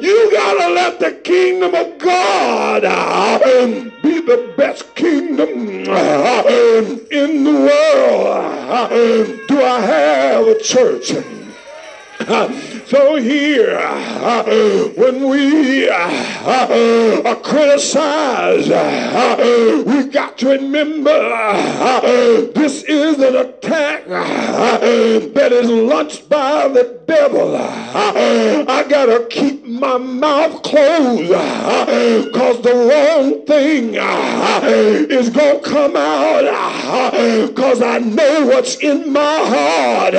You 0.00 0.30
gotta 0.32 0.68
let 0.72 1.00
the 1.00 1.12
kingdom 1.24 1.74
of 1.74 1.98
God 1.98 2.82
be 4.02 4.20
the 4.20 4.54
best 4.56 4.94
kingdom 4.94 5.48
in 7.10 7.44
the 7.44 7.52
world. 7.52 9.40
Do 9.48 9.62
I 9.62 9.80
have 9.80 10.46
a 10.46 10.58
church? 10.62 11.12
So 12.92 13.16
here, 13.16 13.78
uh, 13.78 14.44
when 14.96 15.26
we 15.26 15.88
uh, 15.88 15.94
uh, 15.94 17.22
are 17.24 17.36
criticized, 17.36 18.68
we 19.86 20.10
got 20.10 20.36
to 20.40 20.50
remember 20.50 21.18
this 22.52 22.82
is 22.82 23.18
an 23.18 23.36
attack 23.36 24.04
that 24.04 25.52
is 25.52 25.70
launched 25.70 26.28
by 26.28 26.68
the 26.68 27.00
devil. 27.06 27.56
I 27.56 28.84
gotta 28.86 29.26
keep 29.30 29.64
my 29.64 29.96
mouth 29.96 30.62
closed 30.62 31.28
because 32.26 32.60
the 32.60 32.74
wrong 32.74 33.46
thing 33.46 33.94
is 35.10 35.30
gonna 35.30 35.60
come 35.60 35.96
out 35.96 37.12
because 37.48 37.80
I 37.80 38.00
know 38.00 38.48
what's 38.48 38.76
in 38.76 39.10
my 39.10 39.38
heart. 39.46 40.12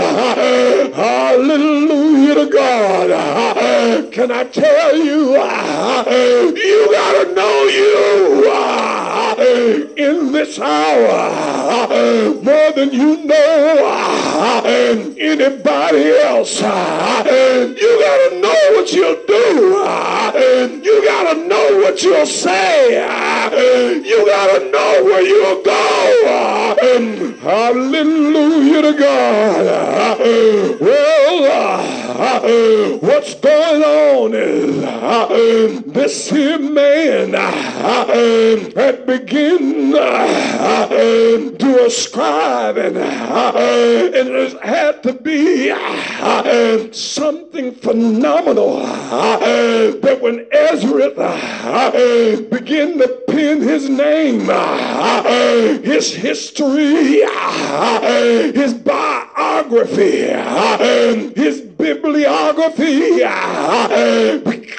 Hallelujah 0.95 2.33
to 2.33 2.45
God. 2.47 2.62
Can 4.13 4.31
I 4.31 4.43
tell 4.45 4.95
you, 4.95 5.31
you 6.55 6.91
gotta 6.91 7.33
know 7.33 7.63
you 7.63 9.02
in 9.39 10.31
this 10.31 10.59
hour 10.59 11.87
more 12.43 12.71
than 12.73 12.91
you 12.91 13.17
know 13.25 14.61
anybody 15.17 16.11
else. 16.19 16.59
You 16.61 17.99
gotta 17.99 18.39
know 18.39 18.71
what 18.75 18.91
you'll 18.91 19.23
do. 19.25 19.81
You 20.83 21.03
gotta 21.05 21.35
know 21.47 21.77
what 21.83 22.01
you'll 22.03 22.25
say. 22.25 22.97
You 24.05 24.25
gotta 24.25 24.59
know 24.71 25.03
where 25.03 25.21
you'll 25.21 25.61
go. 25.63 25.81
Hallelujah 27.41 28.81
to 28.81 28.93
God. 28.97 30.19
Well, 30.79 31.73
what's 32.99 33.33
going 33.35 33.83
on 33.83 34.33
is 34.33 35.81
this 35.83 36.29
here 36.29 36.59
man 36.59 37.33
had 38.73 39.05
begin 39.25 39.93
uh, 39.95 40.87
to 40.87 41.85
ascribe 41.85 42.77
and, 42.77 42.97
and 42.97 44.29
it 44.29 44.61
had 44.61 45.01
to 45.03 45.13
be 45.13 45.71
uh, 45.71 46.91
something 46.91 47.71
phenomenal 47.73 48.79
that 48.79 50.19
when 50.21 50.45
Ezra 50.51 51.09
began 52.49 52.97
to 52.97 53.07
pen 53.27 53.61
his 53.61 53.89
name, 53.89 54.49
his 55.83 56.13
history, 56.13 57.21
his 58.51 58.73
biography, 58.73 60.27
his 61.35 61.61
bibliography 61.61 63.23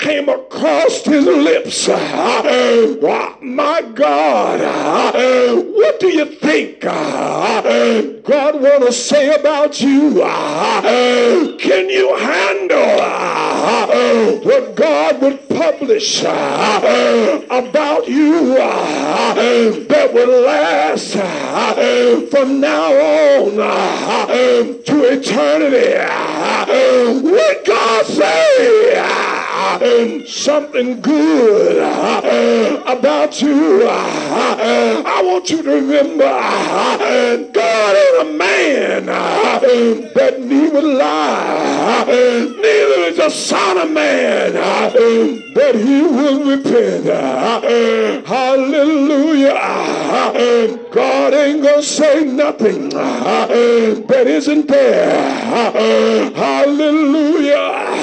came 0.05 0.29
across 0.29 1.03
his 1.03 1.25
lips. 1.25 1.89
Oh, 1.89 3.39
my 3.41 3.81
God, 3.95 4.61
what 5.75 5.99
do 5.99 6.09
you 6.09 6.27
think 6.27 6.81
God 6.81 8.61
want 8.61 8.85
to 8.85 8.93
say 8.93 9.35
about 9.35 9.81
you? 9.81 10.21
Can 11.59 11.89
you 11.89 12.15
handle 12.17 12.99
what 14.45 14.77
God 14.77 15.23
would 15.23 15.49
publish 15.49 16.21
about 16.21 18.07
you 18.07 18.57
that 18.57 20.11
will 20.13 20.43
last 20.43 21.13
from 22.31 22.61
now 22.61 22.93
on 22.93 23.57
to 24.85 25.05
eternity? 25.13 25.97
What 27.27 27.65
God 27.65 28.05
say? 28.05 29.34
Something 30.27 31.01
good 31.01 31.79
uh, 31.83 32.83
about 32.87 33.41
you. 33.43 33.83
Uh, 33.89 35.03
I 35.07 35.23
want 35.25 35.51
you 35.51 35.63
to 35.63 35.71
remember 35.71 36.25
uh, 36.25 37.37
God 37.53 37.97
ain't 37.97 38.29
a 38.29 38.33
man 38.39 39.07
that 39.07 40.35
he 40.39 40.69
would 40.69 40.85
lie. 40.85 42.05
Neither 42.07 43.03
is 43.11 43.17
the 43.17 43.31
son 43.31 43.79
of 43.79 43.91
man 43.91 44.53
that 44.53 45.75
he 45.75 46.03
will 46.03 46.45
repent. 46.57 47.07
Hallelujah. 48.27 49.55
God 50.93 51.35
ain't 51.35 51.63
gonna 51.63 51.83
say 51.83 52.25
nothing 52.25 52.91
that 52.91 54.27
isn't 54.27 54.69
there. 54.69 56.31
Hallelujah. 56.35 57.94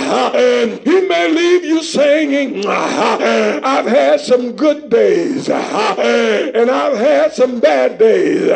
He 0.83 1.07
may 1.07 1.29
leave 1.29 1.63
you 1.63 1.83
singing, 1.83 2.65
I've 2.67 3.85
had 3.85 4.19
some 4.19 4.51
good 4.55 4.89
days 4.89 5.47
and 5.49 6.69
I've 6.69 6.97
had 6.97 7.33
some 7.33 7.59
bad 7.59 7.97
days. 7.97 8.49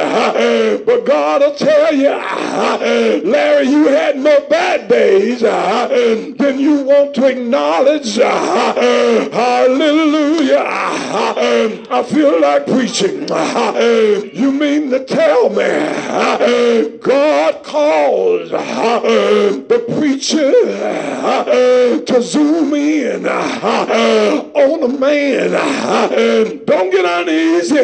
But 0.86 1.06
God 1.06 1.42
will 1.42 1.56
tell 1.56 1.94
you, 1.94 2.10
Larry, 3.30 3.68
you 3.68 3.88
had 3.88 4.18
more 4.18 4.42
bad 4.50 4.90
days 4.90 5.40
than 5.42 6.60
you 6.60 6.84
want 6.84 7.14
to 7.16 7.26
acknowledge. 7.28 8.16
Hallelujah. 9.34 9.76
I 10.68 12.04
feel 12.04 12.42
like 12.42 12.66
preaching. 12.68 13.28
You 14.34 14.52
mean 14.52 14.90
to 14.90 15.06
tell 15.06 15.50
me 15.50 16.98
God 17.00 17.64
calls 17.64 18.50
the 18.50 19.84
preacher 19.98 20.52
Uh, 21.48 22.02
to 22.02 22.24
zoom 22.24 22.74
in 22.74 23.24
uh, 23.28 23.30
uh, 23.30 24.50
on 24.56 24.82
a 24.82 24.88
man. 24.88 25.52
Don't 26.66 26.90
get 26.90 27.06
uneasy 27.06 27.76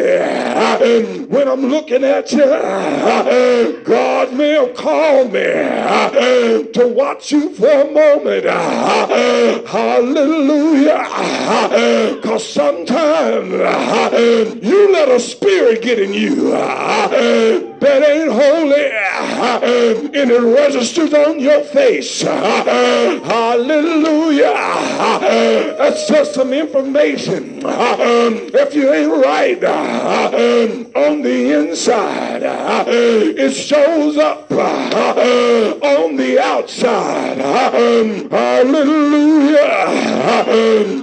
when 1.26 1.46
I'm 1.46 1.66
looking 1.66 2.02
at 2.02 2.32
you. 2.32 2.44
God 3.84 4.32
may 4.34 4.50
have 4.50 4.74
called 4.74 5.32
me 5.32 5.42
to 6.72 6.92
watch 6.92 7.30
you 7.30 7.54
for 7.54 7.70
a 7.70 7.88
moment. 7.92 8.46
Hallelujah. 9.68 11.06
Because 12.16 12.44
sometimes 12.52 13.52
you 14.60 14.92
let 14.92 15.08
a 15.08 15.20
spirit 15.20 15.82
get 15.82 16.00
in 16.00 16.12
you 16.12 16.52
that 17.82 18.08
ain't 18.08 18.32
holy 18.32 18.86
uh, 19.42 19.60
and 20.14 20.30
it 20.30 20.40
registers 20.40 21.12
on 21.12 21.40
your 21.40 21.64
face. 21.64 22.24
Uh, 22.24 23.20
hallelujah. 23.24 24.52
Uh, 24.54 25.76
That's 25.76 26.06
just 26.08 26.34
some 26.34 26.52
information. 26.52 27.60
If 27.64 28.74
you 28.74 28.92
ain't 28.92 29.24
right 29.24 29.62
on 29.64 31.22
the 31.22 31.52
inside, 31.58 32.42
it 32.44 33.52
shows 33.52 34.16
up 34.16 34.50
on 34.52 36.16
the 36.16 36.38
outside. 36.40 37.38
Hallelujah. 38.30 39.68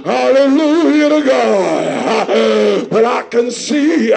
Hallelujah 0.04 1.08
to 1.08 1.22
God. 1.26 2.88
but 2.90 3.04
I 3.04 3.22
can 3.22 3.50
see 3.50 4.10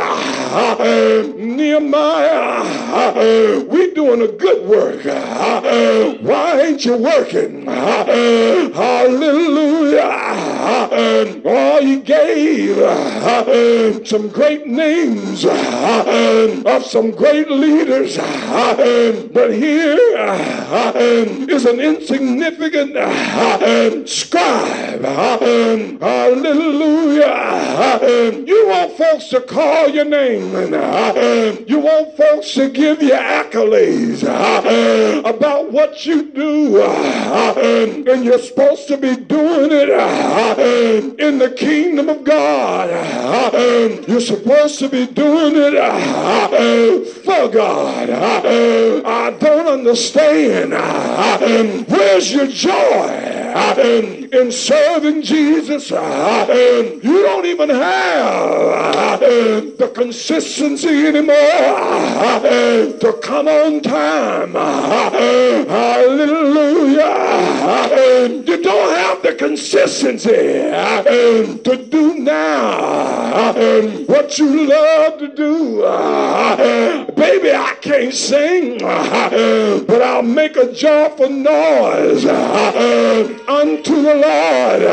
Nehemiah, 1.38 2.52
Uh, 2.55 3.63
we 3.67 3.91
doing 3.93 4.21
a 4.21 4.27
good 4.27 4.67
work. 4.67 5.05
Uh, 5.05 6.13
why 6.21 6.61
ain't 6.61 6.85
you 6.85 6.95
working? 6.95 7.67
Uh, 7.67 8.71
hallelujah. 8.71 9.99
Oh, 11.45 11.79
you 11.79 12.01
gave 12.01 12.77
some 14.07 14.29
great 14.29 14.67
names 14.67 15.45
of 15.45 16.85
some 16.85 17.11
great 17.11 17.49
leaders, 17.49 18.17
but 18.17 19.53
here 19.53 19.97
is 21.49 21.65
an 21.65 21.79
insignificant 21.79 22.93
scribe. 24.07 25.01
Hallelujah. 26.01 26.03
You 28.45 28.67
want 28.67 28.97
folks 28.97 29.27
to 29.29 29.41
call 29.41 29.89
your 29.89 30.05
name 30.05 30.53
you 31.67 31.79
want 31.79 32.15
folks 32.17 32.42
to 32.51 32.69
give 32.69 33.01
you 33.01 33.12
accolades 33.12 34.23
about 35.23 35.71
what 35.71 36.06
you 36.06 36.32
do. 36.32 36.82
And 36.82 38.25
you're 38.25 38.39
supposed 38.39 38.88
to 38.88 38.97
be 38.97 39.15
doing 39.15 39.69
it 39.71 41.19
in 41.19 41.39
the 41.39 41.51
kingdom 41.51 42.10
of 42.10 42.23
God. 42.23 42.89
You're 44.08 44.19
supposed 44.19 44.79
to 44.79 44.89
be 44.89 45.06
doing 45.08 45.53
it 45.56 47.08
for 47.23 47.47
God. 47.49 48.10
I 48.10 49.32
don't 49.39 49.67
understand. 49.67 50.73
Where's 51.89 52.34
your 52.34 52.47
joy? 52.47 53.34
in 54.34 54.51
serving 54.51 55.21
Jesus, 55.21 55.91
you 55.91 55.97
don't 57.23 57.45
even 57.45 57.69
have 57.69 59.19
the 59.19 59.91
consistency 59.93 61.08
anymore 61.08 61.34
to 62.23 63.19
come 63.21 63.47
on 63.47 63.81
time. 63.81 64.53
Hallelujah. 65.67 66.23
You 68.45 68.62
don't 68.63 68.95
have 68.95 69.21
the 69.21 69.33
consistency 69.33 70.31
to 70.31 71.88
do 71.89 72.15
now 72.19 73.53
what 74.07 74.38
you 74.39 74.67
love 74.67 75.19
to 75.19 75.27
do. 75.27 75.81
Baby, 77.15 77.51
I 77.51 77.75
can't 77.81 78.13
sing, 78.13 78.77
but 78.79 80.01
I'll 80.01 80.21
make 80.23 80.55
a 80.55 80.71
joyful 80.71 81.29
noise 81.29 82.25
unto 82.25 84.01
the 84.01 84.15
Lord, 84.15 84.83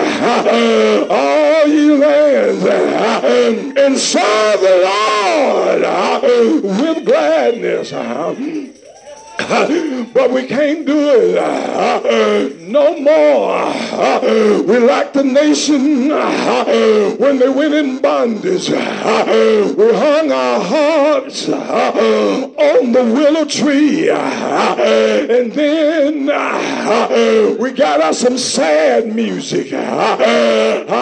all 1.10 1.66
ye 1.68 1.92
lands, 1.96 2.64
and 3.78 3.96
serve 3.98 4.60
the 4.60 4.80
Lord 4.84 5.82
with 6.62 7.04
gladness. 7.20 8.79
but 10.14 10.30
we 10.30 10.46
can't 10.46 10.86
do 10.86 11.10
it 11.10 11.36
uh, 11.36 12.50
no 12.68 12.96
more. 13.00 13.66
we 14.62 14.78
like 14.78 15.12
the 15.12 15.24
nation 15.24 16.10
uh, 16.12 17.16
when 17.18 17.40
they 17.40 17.48
went 17.48 17.74
in 17.74 18.00
bondage. 18.00 18.70
Uh, 18.70 19.74
we 19.76 19.92
hung 19.92 20.30
our 20.30 20.60
hearts 20.60 21.48
uh, 21.48 22.48
on 22.58 22.92
the 22.92 23.02
willow 23.02 23.44
tree. 23.44 24.08
and 24.08 25.52
then 25.52 26.26
we 27.58 27.72
got 27.72 28.00
us 28.00 28.20
some 28.20 28.38
sad 28.38 29.12
music. 29.12 29.70
Hallelujah. 29.70 30.92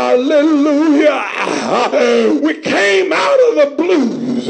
we 2.42 2.54
came 2.62 3.12
out 3.12 3.38
of 3.48 3.56
the 3.56 3.74
blues. 3.76 4.48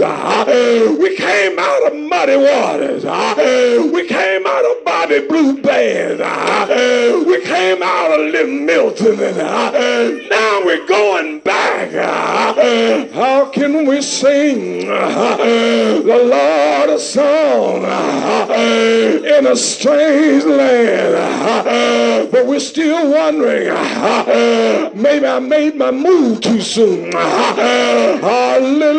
we 1.01 1.17
came 1.17 1.59
out 1.59 1.87
of 1.93 1.97
muddy 1.99 2.37
waters. 2.37 3.05
We 3.93 4.07
came 4.07 4.47
out 4.47 4.65
of 4.65 4.85
Bobby 4.85 5.27
Blue 5.27 5.61
Bland. 5.61 6.21
Uh, 6.21 7.25
we 7.27 7.41
came 7.43 7.83
out 7.83 8.13
of 8.13 8.21
Little 8.33 8.53
Milton. 8.53 9.21
And 9.21 9.39
uh, 9.39 10.11
now 10.29 10.63
we're 10.65 10.87
going 10.87 11.41
back. 11.41 11.93
Uh, 11.95 13.07
how 13.13 13.47
can 13.51 13.87
we 13.87 14.03
sing 14.03 14.87
the 14.87 16.21
Lord 16.25 16.91
a 16.91 16.99
song 16.99 17.85
in 19.25 19.47
a 19.47 19.57
strange 19.57 20.45
land? 20.45 22.31
But 22.31 22.47
we're 22.47 22.61
still 22.61 23.11
wondering, 23.11 23.69
maybe 25.01 25.27
I 25.27 25.39
made 25.41 25.77
my 25.77 25.91
move 25.91 26.41
too 26.41 26.61
soon. 26.61 27.13
Hallelujah. 28.23 28.99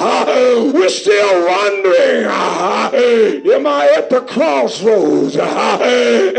We're 0.72 0.88
still 0.88 1.46
wondering, 1.46 2.24
Am 2.24 3.66
I 3.66 3.92
at 3.98 4.08
the 4.08 4.22
crossroads? 4.22 5.36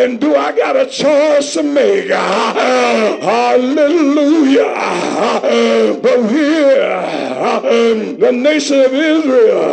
And 0.01 0.19
do 0.19 0.35
I 0.35 0.51
got 0.55 0.75
a 0.75 0.87
choice 0.87 1.53
to 1.53 1.61
make? 1.61 2.09
Hallelujah. 2.09 3.21
But 6.01 6.29
here, 6.29 6.89
the 8.17 8.31
nation 8.31 8.79
of 8.79 8.93
Israel, 8.93 9.63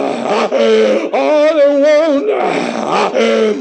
all 1.14 1.57
they 1.57 1.81
want 1.81 2.27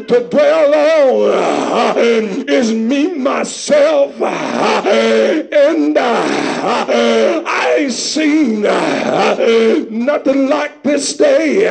to 0.08 0.28
dwell 0.30 0.74
on 0.74 1.98
is 2.50 2.74
me, 2.74 3.14
myself, 3.16 4.14
and 4.22 5.98
I 5.98 7.67
ain't 7.78 7.94
seen 7.94 8.66
uh, 8.66 9.36
nothing 9.90 10.50
like 10.50 10.84
this 10.84 11.16
day. 11.16 11.68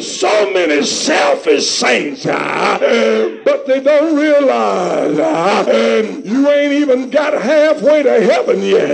So 0.00 0.52
many 0.52 0.82
selfish 0.84 1.68
saints, 1.68 2.26
uh, 2.26 3.38
but 3.44 3.66
they 3.66 3.80
don't 3.80 4.16
realize 4.16 5.18
uh, 5.18 6.20
you 6.24 6.48
ain't 6.48 6.72
even 6.72 7.10
got 7.10 7.40
halfway 7.40 8.02
to 8.02 8.20
heaven 8.20 8.62
yet, 8.62 8.90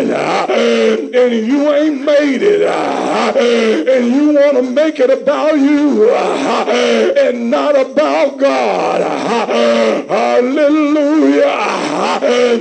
and 0.50 1.12
you 1.46 1.72
ain't 1.72 2.02
made 2.02 2.42
it, 2.42 2.62
and 2.62 4.06
you 4.14 4.34
want 4.34 4.56
to 4.56 4.62
make 4.62 4.98
it 5.00 5.10
about 5.10 5.58
you 5.58 6.10
and 6.10 7.50
not 7.50 7.76
about 7.76 8.36
God. 8.38 9.00
Hallelujah. 10.08 11.54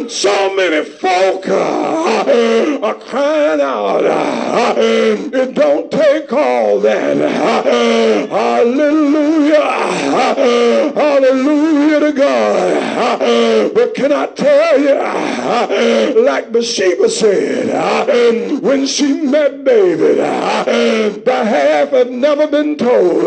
So 0.10 0.56
many 0.56 0.84
folk 0.86 1.48
are 1.50 2.96
crying 2.96 3.33
out. 3.34 4.78
It 4.78 5.54
don't 5.56 5.92
take 5.92 6.32
all 6.32 6.80
that. 6.80 7.18
Hallelujah. 8.30 9.62
Hallelujah 10.96 12.00
to 12.00 12.12
God. 12.12 13.74
But 13.74 13.96
can 13.96 14.12
I 14.12 14.28
tell 14.28 14.80
you, 14.80 16.26
like 16.26 16.52
Bathsheba 16.52 17.10
said, 17.10 18.62
when 18.62 18.86
she 18.86 19.14
met 19.14 19.64
David, 19.64 20.18
the 20.18 21.46
half 21.46 21.90
had 21.90 22.12
never 22.12 22.48
been 22.48 22.78
told. 22.78 23.24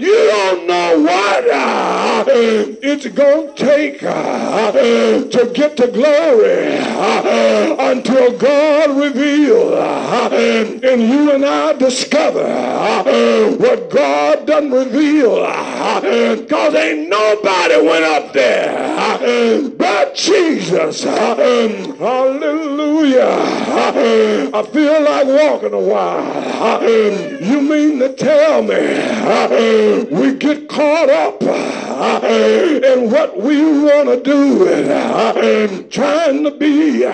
You 0.00 0.16
don't 0.30 0.66
know 0.66 1.00
what 1.02 1.44
it's 2.28 3.06
going 3.08 3.54
to 3.54 3.64
take 3.64 4.00
to 4.00 5.50
get 5.54 5.76
to 5.76 5.88
glory 5.88 6.76
until 7.78 8.38
God 8.38 8.95
reveals 8.96 9.72
uh, 9.72 10.28
and 10.32 11.02
you 11.02 11.32
and 11.32 11.44
I 11.44 11.72
discover 11.74 12.42
uh, 12.42 13.52
what 13.56 13.90
God 13.90 14.46
doesn't 14.46 14.70
reveal. 14.70 15.44
Uh, 15.44 16.36
because 16.36 16.74
ain't 16.74 17.08
nobody 17.08 17.86
went 17.86 18.04
up 18.04 18.32
there 18.32 18.86
but 19.76 20.14
Jesus. 20.14 21.02
Hallelujah. 21.04 21.98
I 24.52 24.62
feel 24.72 25.02
like 25.02 25.26
walking 25.26 25.72
a 25.72 25.80
while. 25.80 26.82
You 26.82 27.60
mean 27.60 27.98
to 28.00 28.12
tell 28.14 28.62
me 28.62 30.04
we 30.10 30.34
get 30.34 30.68
caught 30.68 31.10
up 31.10 31.40
in 31.96 33.10
what 33.10 33.40
we 33.40 33.62
want 33.82 34.08
to 34.08 34.20
do 34.22 34.68
and 34.68 35.90
trying 35.90 36.44
to 36.44 36.50
be 36.50 37.04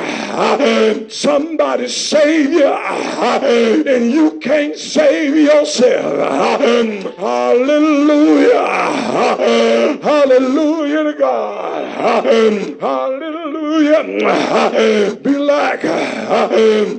somebody's 1.09 1.97
savior 1.97 2.73
and 2.73 4.11
you 4.11 4.41
can't 4.41 4.77
save 4.77 5.37
yourself. 5.37 6.19
Hallelujah. 7.17 8.67
Hallelujah 10.03 11.05
to 11.05 11.15
God. 11.19 11.85
Hallelujah. 12.81 14.03
Be 15.23 15.37
like 15.37 15.83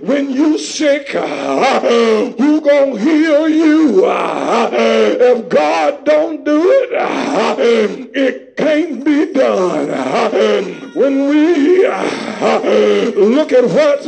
when 0.04 0.32
you 0.32 0.58
sick, 0.58 1.10
who 1.10 2.62
gonna 2.62 2.98
heal 3.00 3.50
you? 3.50 4.06
If 4.06 5.50
God 5.50 6.06
don't 6.06 6.44
do 6.46 6.62
it, 6.66 6.92
it 8.14 8.56
can't 8.58 9.04
be 9.04 9.34
done. 9.34 9.90
When 10.94 11.28
we 11.28 11.88
look 11.88 13.52
at 13.52 13.66
what 13.66 14.04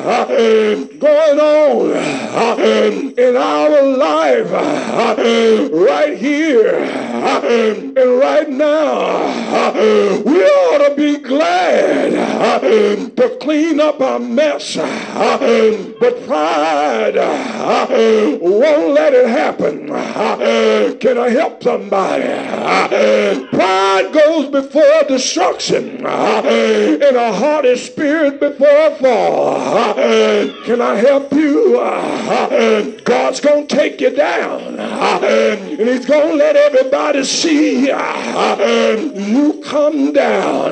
going 0.98 1.40
on 1.40 2.60
in 3.18 3.36
our 3.36 3.82
life 3.82 4.50
right 5.72 6.16
here 6.16 6.74
and 6.74 7.96
right 7.96 8.48
now. 8.48 9.72
We 10.24 10.42
ought 10.42 10.88
to 10.88 10.94
be 10.96 11.18
glad 11.18 12.12
to 13.16 13.38
clean 13.40 13.80
up 13.80 14.00
our 14.00 14.18
mess, 14.18 14.76
but 14.76 16.26
pride 16.26 17.16
won't 18.40 18.94
let 18.94 19.12
it 19.12 19.28
happen. 19.28 19.88
Can 20.98 21.18
I 21.18 21.28
help 21.30 21.62
somebody? 21.62 22.24
Pride 23.48 24.12
goes 24.12 24.50
before 24.50 25.02
destruction, 25.08 26.06
and 26.06 27.16
a 27.16 27.32
haughty 27.32 27.76
spirit 27.76 28.40
before 28.40 28.90
fall. 28.96 29.89
Can 30.64 30.80
I 30.80 30.94
help 30.96 31.32
you? 31.32 31.74
God's 33.04 33.40
going 33.40 33.66
to 33.66 33.76
take 33.76 34.00
you 34.00 34.10
down, 34.14 34.78
and 34.78 35.78
He's 35.78 36.06
going 36.06 36.30
to 36.30 36.36
let 36.36 36.56
everybody 36.56 37.24
see 37.24 37.86
you 37.88 39.60
come 39.64 40.12
down. 40.12 40.70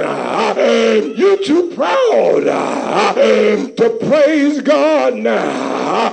You're 1.17 1.43
too 1.43 1.71
proud 1.75 2.45
to 3.77 3.99
praise 4.09 4.61
God 4.61 5.15
now. 5.15 6.11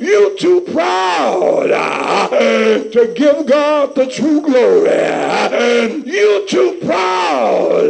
You're 0.00 0.36
too 0.36 0.60
proud 0.72 1.68
to 1.68 3.12
give 3.14 3.46
God 3.46 3.94
the 3.94 4.06
true 4.06 4.40
glory. 4.40 4.88
You're 6.06 6.46
too 6.46 6.78
proud 6.84 7.88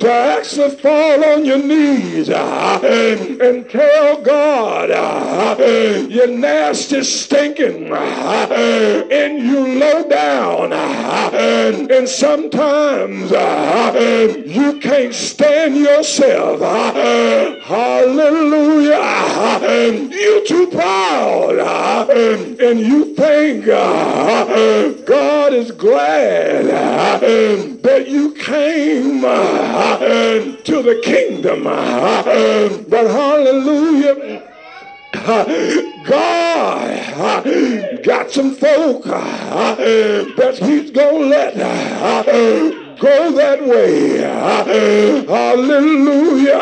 to 0.00 0.10
actually 0.10 0.70
fall 0.76 1.24
on 1.24 1.44
your 1.44 1.58
knees 1.58 2.28
and 2.30 3.49
tell 3.68 4.22
God 4.22 4.90
uh, 4.90 5.56
you're 6.08 6.26
nasty, 6.28 7.02
stinking, 7.02 7.92
uh, 7.92 9.06
and 9.10 9.38
you 9.38 9.78
low 9.78 10.08
down. 10.08 10.72
Uh, 10.72 11.30
and 11.90 12.08
sometimes 12.08 13.30
you 13.30 14.78
can't 14.80 15.14
stand 15.14 15.76
yourself. 15.76 16.60
Hallelujah. 17.62 19.00
You're 20.10 20.46
too 20.46 20.66
proud. 20.68 21.58
And 22.60 22.80
you 22.80 23.14
think 23.14 23.66
God 23.66 25.52
is 25.52 25.70
glad 25.72 26.66
that 27.82 28.08
you 28.08 28.34
came 28.34 29.24
uh, 29.24 29.98
to 29.98 30.82
the 30.82 31.00
kingdom. 31.02 31.66
Uh, 31.66 32.22
but 32.88 33.10
hallelujah. 33.10 34.42
Uh, 35.12 35.44
God 36.04 37.44
got 38.04 38.30
some 38.30 38.54
folk 38.54 39.04
that 39.04 40.58
he's 40.60 40.90
gonna 40.90 41.26
let 41.26 41.54
go 42.98 43.32
that 43.32 43.62
way. 43.66 44.18
Hallelujah. 45.26 46.58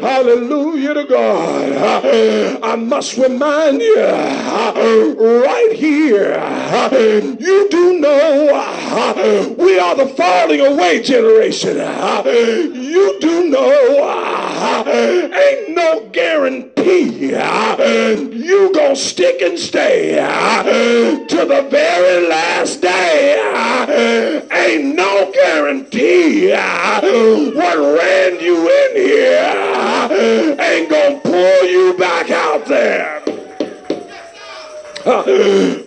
Hallelujah 0.00 0.94
to 0.94 1.04
God. 1.04 2.62
I 2.62 2.76
must 2.76 3.16
remind 3.18 3.82
you 3.82 3.96
right 3.96 5.72
here, 5.74 6.32
you 7.38 7.68
do 7.68 7.98
know 8.00 8.71
we 9.56 9.78
are 9.78 9.94
the 9.94 10.06
falling 10.16 10.60
away 10.60 11.02
generation. 11.02 11.76
You 11.76 13.18
do 13.20 13.48
know 13.48 14.82
ain't 14.86 15.70
no 15.74 16.08
guarantee 16.12 17.32
you 17.32 18.72
gonna 18.74 18.96
stick 18.96 19.40
and 19.40 19.58
stay 19.58 20.16
to 20.16 21.36
the 21.36 21.66
very 21.70 22.28
last 22.28 22.82
day. 22.82 23.38
Ain't 24.52 24.94
no 24.94 25.30
guarantee 25.32 26.50
what 26.50 27.78
ran 27.78 28.40
you 28.40 28.68
in 28.68 28.96
here 28.96 29.62
ain't 30.60 30.90
gonna 30.90 31.18
pull 31.20 31.64
you 31.64 31.96
back 31.98 32.30
out 32.30 32.66
there. 32.66 33.22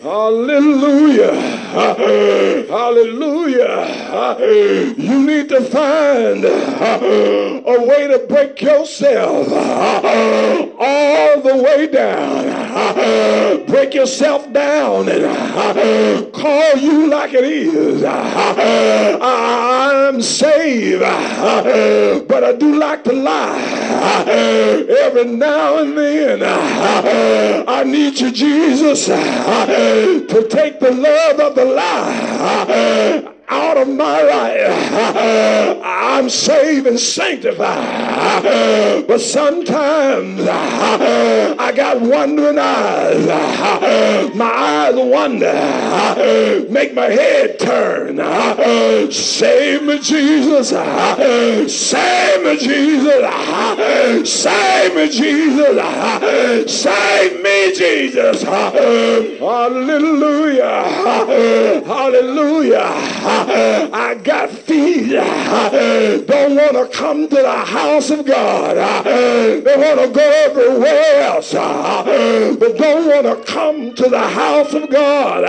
Hallelujah. 0.01 1.64
Hallelujah. 2.69 3.75
You 4.97 5.27
need 5.27 5.49
to 5.49 5.59
find 5.61 6.45
a 6.45 7.85
way 7.85 8.07
to 8.07 8.19
break 8.29 8.61
yourself 8.61 9.51
all 10.79 11.41
the 11.41 11.57
way 11.61 11.87
down. 11.87 12.65
Break 13.65 13.93
yourself 13.93 14.51
down 14.53 15.09
and 15.09 16.31
call 16.33 16.75
you 16.77 17.07
like 17.07 17.33
it 17.33 17.43
is. 17.43 18.03
I'm 19.21 20.21
saved, 20.21 21.01
but 21.01 22.43
I 22.43 22.53
do 22.53 22.79
like 22.79 23.03
to 23.03 23.13
lie. 23.13 24.25
Every 24.27 25.25
now 25.25 25.79
and 25.79 25.97
then, 25.97 26.41
I 27.67 27.83
need 27.83 28.19
you, 28.19 28.31
Jesus 28.31 29.07
to 29.07 30.47
take 30.49 30.79
the 30.79 30.91
love 30.91 31.39
of 31.39 31.55
the 31.55 31.64
lie 31.73 33.31
out 33.47 33.77
of 33.77 33.87
my 33.87 34.21
life. 34.21 35.81
I'm 35.83 36.29
saved 36.29 36.87
and 36.87 36.99
sanctified. 36.99 38.43
But 39.07 39.21
sometimes 39.21 40.41
I 40.49 41.71
got 41.75 42.01
wandering 42.01 42.57
eyes. 42.57 43.25
My 44.35 44.45
eyes 44.45 44.95
wander. 44.95 46.65
Make 46.69 46.93
my 46.95 47.05
head 47.05 47.59
turn. 47.59 48.17
Save 49.11 49.83
me, 49.83 49.99
Jesus. 49.99 50.69
Save 50.69 52.43
me, 52.43 52.57
Jesus. 52.57 53.23
Save 54.29 54.95
me, 54.95 55.09
Jesus. 55.09 55.77
Save 56.81 57.41
me, 57.43 57.73
Jesus. 57.75 58.41
Hallelujah. 59.39 60.83
Hallelujah. 61.85 62.85
I 63.93 64.15
got 64.15 64.49
feet. 64.49 65.09
Don't 65.09 66.55
want 66.55 66.71
to 66.73 66.87
come 66.97 67.27
to 67.27 67.35
the 67.35 67.51
house 67.51 68.09
of 68.09 68.25
God. 68.25 68.75
They 69.05 69.75
want 69.75 69.99
to 69.99 70.07
go 70.07 70.31
everywhere 70.45 71.21
else, 71.21 71.51
but 71.51 72.77
don't 72.77 73.07
want 73.07 73.25
to 73.25 73.51
come 73.51 73.93
to 73.95 74.09
the 74.09 74.27
house 74.27 74.73
of 74.73 74.89
God. 74.89 75.43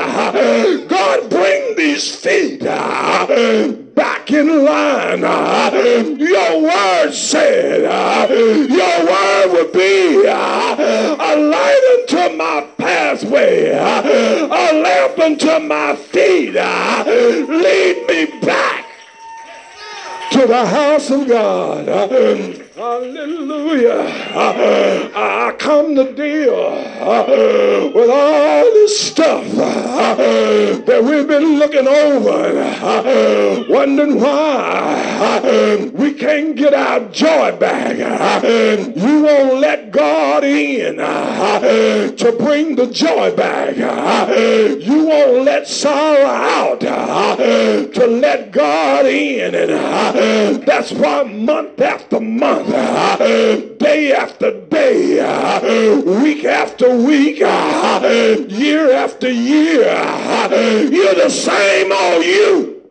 God, 0.89 1.31
bring 1.31 1.77
these 1.77 2.15
feet 2.15 2.61
back 2.61 4.31
in 4.33 4.65
line. 4.65 5.21
Your 5.21 6.63
word 6.63 7.13
said, 7.13 7.83
your 8.69 9.07
word 9.07 9.53
would 9.53 9.73
be 9.73 10.25
a 10.27 11.37
light 11.37 11.99
unto 12.01 12.37
my 12.37 12.67
pathway, 13.17 13.71
a 13.71 14.83
lamp 14.83 15.19
unto 15.19 15.59
my 15.61 15.97
feet. 15.97 16.55
Lead 16.55 18.07
me 18.09 18.41
back 18.41 18.87
to 20.33 20.47
the 20.47 20.67
house 20.67 21.11
of 21.11 21.27
God. 21.27 22.66
Hallelujah. 22.77 24.05
I 25.15 25.55
come 25.59 25.95
to 25.95 26.13
deal 26.13 26.75
with 27.95 28.11
all 28.11 28.65
this 28.65 29.01
stuff 29.01 29.47
that 29.55 31.03
we've 31.03 31.27
been 31.27 31.59
looking 31.59 31.89
over, 31.89 33.65
wondering 33.71 34.21
why 34.21 35.89
we 35.95 36.13
can't 36.13 36.55
get 36.55 36.75
our 36.75 37.01
joy 37.09 37.57
back. 37.57 37.97
You 37.97 39.23
won't 39.23 39.61
let 39.61 39.91
God 39.91 40.45
in 40.45 40.97
to 40.97 42.37
bring 42.39 42.77
the 42.77 42.89
joy 42.89 43.35
back. 43.35 43.75
You 43.79 45.07
won't 45.07 45.45
let 45.45 45.67
sorrow 45.67 46.27
out 46.27 46.81
to 46.81 48.07
let 48.07 48.51
God 48.51 49.07
in. 49.07 49.55
And 49.55 50.63
that's 50.65 50.93
why 50.93 51.23
month 51.23 51.81
after 51.81 52.21
month, 52.21 52.66
Uh, 52.69 53.57
day 53.79 54.13
after 54.13 54.61
day, 54.67 55.21
uh, 55.21 56.01
week 56.21 56.45
after 56.45 56.97
week, 56.97 57.41
uh, 57.41 58.45
year 58.49 58.93
after 58.93 59.31
year, 59.31 59.85
you're 60.91 61.15
the 61.15 61.31
same 61.31 61.93
old 61.93 62.25
you. 62.25 62.83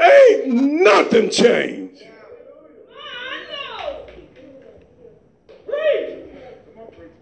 Ain't 0.00 0.46
nothing 0.82 1.30
changed. 1.30 2.02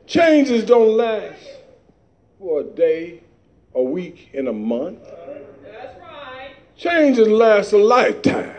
Changes 0.07 0.65
don't 0.65 0.97
last 0.97 1.45
for 2.39 2.61
a 2.61 2.65
day, 2.65 3.21
a 3.75 3.83
week, 3.83 4.31
and 4.33 4.49
a 4.49 4.53
month. 4.55 5.01
Changes 6.79 7.29
last 7.29 7.73
a 7.73 7.77
lifetime. 7.77 8.55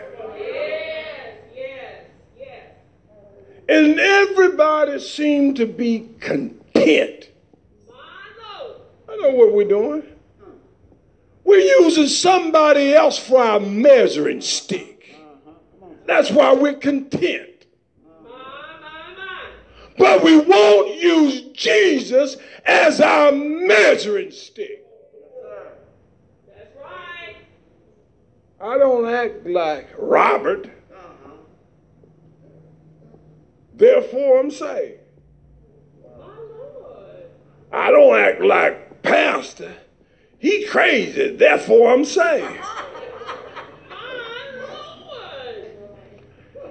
And 3.69 3.99
everybody 3.99 4.99
seemed 4.99 5.55
to 5.57 5.65
be 5.65 6.09
content. 6.19 7.29
I 9.07 9.15
know 9.17 9.31
what 9.31 9.53
we're 9.53 9.67
doing. 9.67 10.03
We're 11.43 11.81
using 11.81 12.07
somebody 12.07 12.93
else 12.93 13.17
for 13.17 13.41
our 13.41 13.59
measuring 13.59 14.41
stick. 14.41 15.15
That's 16.05 16.29
why 16.29 16.53
we're 16.53 16.73
content. 16.73 17.65
But 19.97 20.23
we 20.23 20.39
won't 20.39 20.95
use 20.95 21.41
Jesus 21.53 22.37
as 22.65 23.01
our 23.01 23.31
measuring 23.31 24.31
stick. 24.31 24.85
That's 26.47 26.75
right. 26.83 27.35
I 28.61 28.77
don't 28.77 29.07
act 29.07 29.45
like 29.45 29.87
Robert. 29.97 30.69
Therefore, 33.73 34.39
I'm 34.39 34.51
saved. 34.51 34.99
I 37.71 37.91
don't 37.91 38.19
act 38.19 38.41
like 38.41 39.01
Pastor. 39.03 39.73
He 40.39 40.65
crazy. 40.65 41.35
Therefore, 41.35 41.93
I'm 41.93 42.05
saved. 42.05 42.59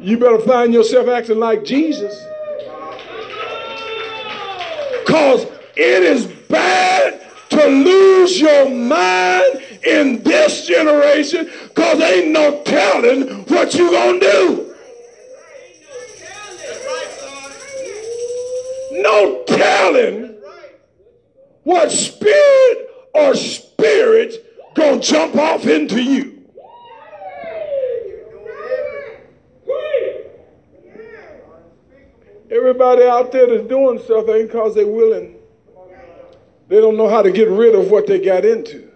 You 0.00 0.16
better 0.16 0.38
find 0.38 0.72
yourself 0.72 1.08
acting 1.08 1.40
like 1.40 1.64
Jesus. 1.64 2.16
Because 5.04 5.44
it 5.74 6.02
is 6.04 6.26
bad 6.48 7.20
to 7.50 7.66
lose 7.66 8.40
your 8.40 8.70
mind 8.70 9.60
in 9.84 10.22
this 10.22 10.66
generation 10.66 11.50
because 11.88 12.12
ain't 12.12 12.32
no 12.32 12.62
telling 12.64 13.28
what 13.44 13.74
you 13.74 13.90
to 13.90 14.20
do. 14.20 14.74
No 19.02 19.44
telling 19.46 20.36
what 21.62 21.90
spirit 21.90 22.90
or 23.14 23.34
spirit 23.34 24.74
to 24.74 24.98
jump 25.00 25.36
off 25.36 25.66
into 25.66 26.02
you. 26.02 26.34
Everybody 32.50 33.04
out 33.04 33.30
there 33.30 33.46
that's 33.46 33.68
doing 33.68 33.98
stuff 34.02 34.28
ain't 34.28 34.48
because 34.48 34.74
they're 34.74 34.86
willing. 34.86 35.36
They 36.68 36.80
don't 36.80 36.96
know 36.96 37.08
how 37.08 37.22
to 37.22 37.30
get 37.30 37.48
rid 37.48 37.74
of 37.74 37.90
what 37.90 38.06
they 38.06 38.20
got 38.20 38.44
into. 38.44 38.87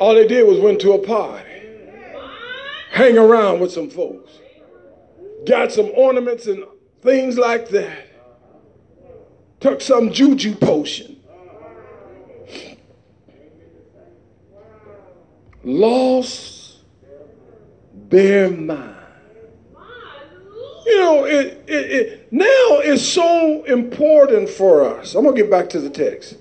All 0.00 0.14
they 0.14 0.26
did 0.26 0.46
was 0.46 0.60
went 0.60 0.80
to 0.82 0.92
a 0.92 0.98
party, 0.98 1.44
hang 2.90 3.18
around 3.18 3.60
with 3.60 3.72
some 3.72 3.90
folks, 3.90 4.30
got 5.44 5.72
some 5.72 5.90
ornaments 5.94 6.46
and 6.46 6.64
things 7.02 7.36
like 7.36 7.68
that, 7.70 8.06
took 9.58 9.80
some 9.80 10.12
juju 10.12 10.54
potion, 10.54 11.20
lost 15.64 16.78
their 18.08 18.50
mind. 18.50 18.94
You 20.86 20.98
know, 20.98 21.24
it, 21.24 21.64
it, 21.66 21.90
it, 21.90 22.32
now 22.32 22.46
it's 22.46 23.06
so 23.06 23.64
important 23.64 24.48
for 24.48 24.84
us. 24.84 25.14
I'm 25.14 25.24
going 25.24 25.36
to 25.36 25.42
get 25.42 25.50
back 25.50 25.68
to 25.70 25.80
the 25.80 25.90
text. 25.90 26.36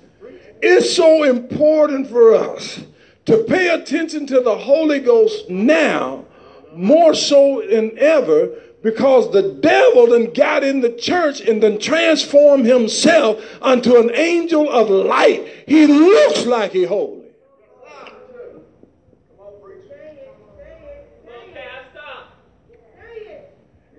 It's 0.61 0.95
so 0.95 1.23
important 1.23 2.07
for 2.07 2.33
us 2.33 2.79
to 3.27 3.43
pay 3.43 3.69
attention 3.69 4.25
to 4.25 4.39
the 4.39 4.57
Holy 4.57 5.01
Ghost 5.01 5.49
now 5.49 6.25
more 6.73 7.13
so 7.13 7.61
than 7.69 7.97
ever 7.99 8.49
because 8.81 9.31
the 9.31 9.53
devil 9.59 10.07
then 10.07 10.31
got 10.31 10.63
in 10.63 10.79
the 10.79 10.93
church 10.93 11.41
and 11.41 11.61
then 11.61 11.77
transformed 11.77 12.65
himself 12.65 13.43
unto 13.61 13.97
an 13.97 14.11
angel 14.15 14.69
of 14.69 14.89
light. 14.89 15.45
He 15.67 15.87
looks 15.87 16.45
like 16.45 16.71
he 16.71 16.85
holy. 16.85 17.25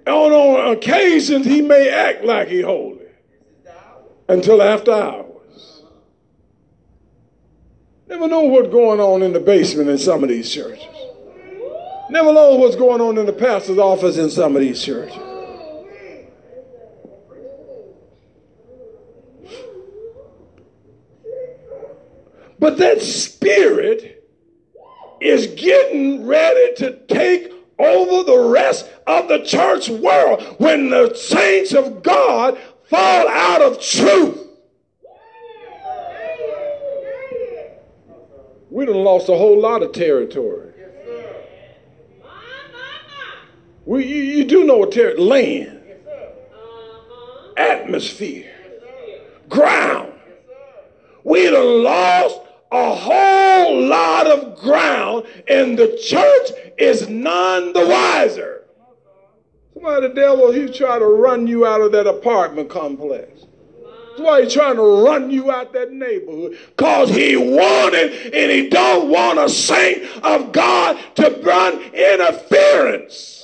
On, 0.07 0.33
on 0.33 0.73
occasions, 0.73 1.45
he 1.45 1.61
may 1.61 1.91
act 1.91 2.25
like 2.25 2.49
he 2.49 2.63
holy 2.63 3.05
until 4.27 4.63
after 4.63 4.91
hours. 4.91 5.28
Never 8.09 8.27
know 8.27 8.41
what's 8.45 8.69
going 8.69 9.01
on 9.01 9.23
in 9.23 9.35
the 9.35 9.41
basement 9.41 9.91
in 9.91 9.99
some 9.99 10.23
of 10.23 10.31
these 10.31 10.51
churches. 10.51 10.83
Never 12.09 12.33
know 12.33 12.55
what's 12.55 12.75
going 12.75 13.03
on 13.03 13.19
in 13.19 13.27
the 13.27 13.35
pastor's 13.35 13.77
office 13.77 14.17
in 14.17 14.31
some 14.31 14.57
of 14.57 14.63
these 14.63 14.83
churches. 14.83 15.19
But 22.59 22.79
that 22.79 23.03
spirit 23.03 24.27
is 25.21 25.49
getting 25.49 26.27
ready 26.27 26.75
to 26.77 26.97
take 27.09 27.53
over 27.79 28.25
the 28.25 28.49
rest 28.49 28.91
of 29.07 29.29
the 29.29 29.45
church 29.45 29.91
world 29.91 30.43
when 30.59 30.89
the 30.89 31.15
saints 31.15 31.75
of 31.75 32.03
God 32.03 32.59
fall 32.89 33.29
out 33.29 33.61
of 33.61 33.81
truth. 33.83 34.48
We 38.79 38.87
done 38.87 39.03
lost 39.03 39.29
a 39.29 39.37
whole 39.37 39.61
lot 39.61 39.83
of 39.83 39.91
territory. 39.91 40.73
We, 43.85 44.07
you, 44.07 44.23
you 44.23 44.45
do 44.45 44.63
know 44.63 44.77
what 44.77 44.93
territory, 44.93 45.21
land, 45.21 45.83
atmosphere, 47.57 48.55
ground. 49.49 50.13
We 51.25 51.51
done 51.51 51.83
lost 51.83 52.41
a 52.71 52.95
whole 52.95 53.83
lot 53.83 54.29
of 54.29 54.61
ground, 54.61 55.27
and 55.49 55.77
the 55.77 56.01
church 56.01 56.53
is 56.79 57.09
none 57.09 57.73
the 57.73 57.85
wiser. 57.85 58.63
Somebody, 59.75 60.07
the 60.07 60.15
devil, 60.15 60.53
he's 60.53 60.77
trying 60.77 61.01
to 61.01 61.07
run 61.07 61.49
you 61.49 61.67
out 61.67 61.81
of 61.81 61.91
that 61.91 62.07
apartment 62.07 62.71
complex. 62.71 63.48
Why 64.19 64.43
he's 64.43 64.53
trying 64.53 64.77
to 64.77 65.05
run 65.05 65.31
you 65.31 65.51
out 65.51 65.73
that 65.73 65.93
neighborhood. 65.93 66.59
Because 66.77 67.11
he 67.11 67.37
wanted 67.37 68.35
and 68.35 68.51
he 68.51 68.69
don't 68.69 69.09
want 69.09 69.39
a 69.39 69.49
saint 69.49 70.05
of 70.25 70.53
God 70.53 70.99
to 71.17 71.41
run 71.43 71.81
interference. 71.95 73.39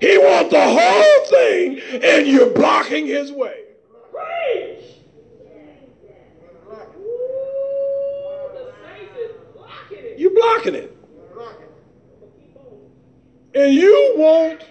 He 0.00 0.16
wants 0.16 0.50
the 0.50 0.62
whole 0.62 1.26
thing 1.26 1.80
and 2.04 2.26
you're 2.26 2.50
blocking 2.50 3.06
his 3.06 3.32
way. 3.32 3.64
You're 10.16 10.34
blocking 10.34 10.74
it. 10.74 10.96
And 13.54 13.72
you 13.72 14.14
want 14.16 14.64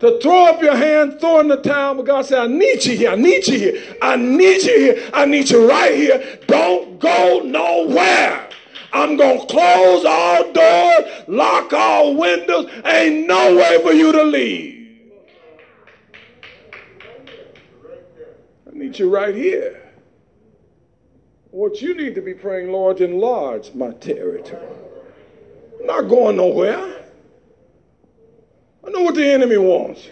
to 0.00 0.20
throw 0.20 0.46
up 0.46 0.60
your 0.60 0.76
hand, 0.76 1.18
throw 1.20 1.40
in 1.40 1.48
the 1.48 1.56
towel, 1.56 1.94
but 1.94 2.06
God 2.06 2.26
said, 2.26 2.38
I 2.38 2.46
need 2.46 2.84
you 2.84 2.96
here. 2.96 3.10
I 3.10 3.16
need 3.16 3.46
you 3.46 3.58
here. 3.58 3.96
I 4.02 4.16
need 4.16 4.62
you 4.62 4.78
here. 4.78 5.10
I 5.14 5.24
need 5.24 5.50
you 5.50 5.68
right 5.68 5.94
here. 5.94 6.38
Don't 6.46 6.98
go 6.98 7.40
nowhere. 7.44 8.48
I'm 8.92 9.16
going 9.16 9.40
to 9.40 9.46
close 9.46 10.04
all 10.04 10.52
doors, 10.52 11.28
lock 11.28 11.72
all 11.72 12.14
windows. 12.14 12.70
Ain't 12.84 13.26
no 13.26 13.56
way 13.56 13.82
for 13.82 13.92
you 13.92 14.12
to 14.12 14.22
leave. 14.22 14.74
I 18.66 18.78
need 18.78 18.98
you 18.98 19.10
right 19.10 19.34
here. 19.34 19.82
What 21.50 21.80
you 21.80 21.94
need 21.94 22.14
to 22.14 22.20
be 22.20 22.34
praying, 22.34 22.70
Lord, 22.70 23.00
enlarge 23.00 23.72
my 23.74 23.92
territory. 23.92 24.62
I'm 25.80 25.86
not 25.86 26.02
going 26.02 26.36
nowhere. 26.36 27.05
I 28.86 28.90
know 28.90 29.02
what 29.02 29.14
the 29.14 29.26
enemy 29.26 29.58
wants. 29.58 30.06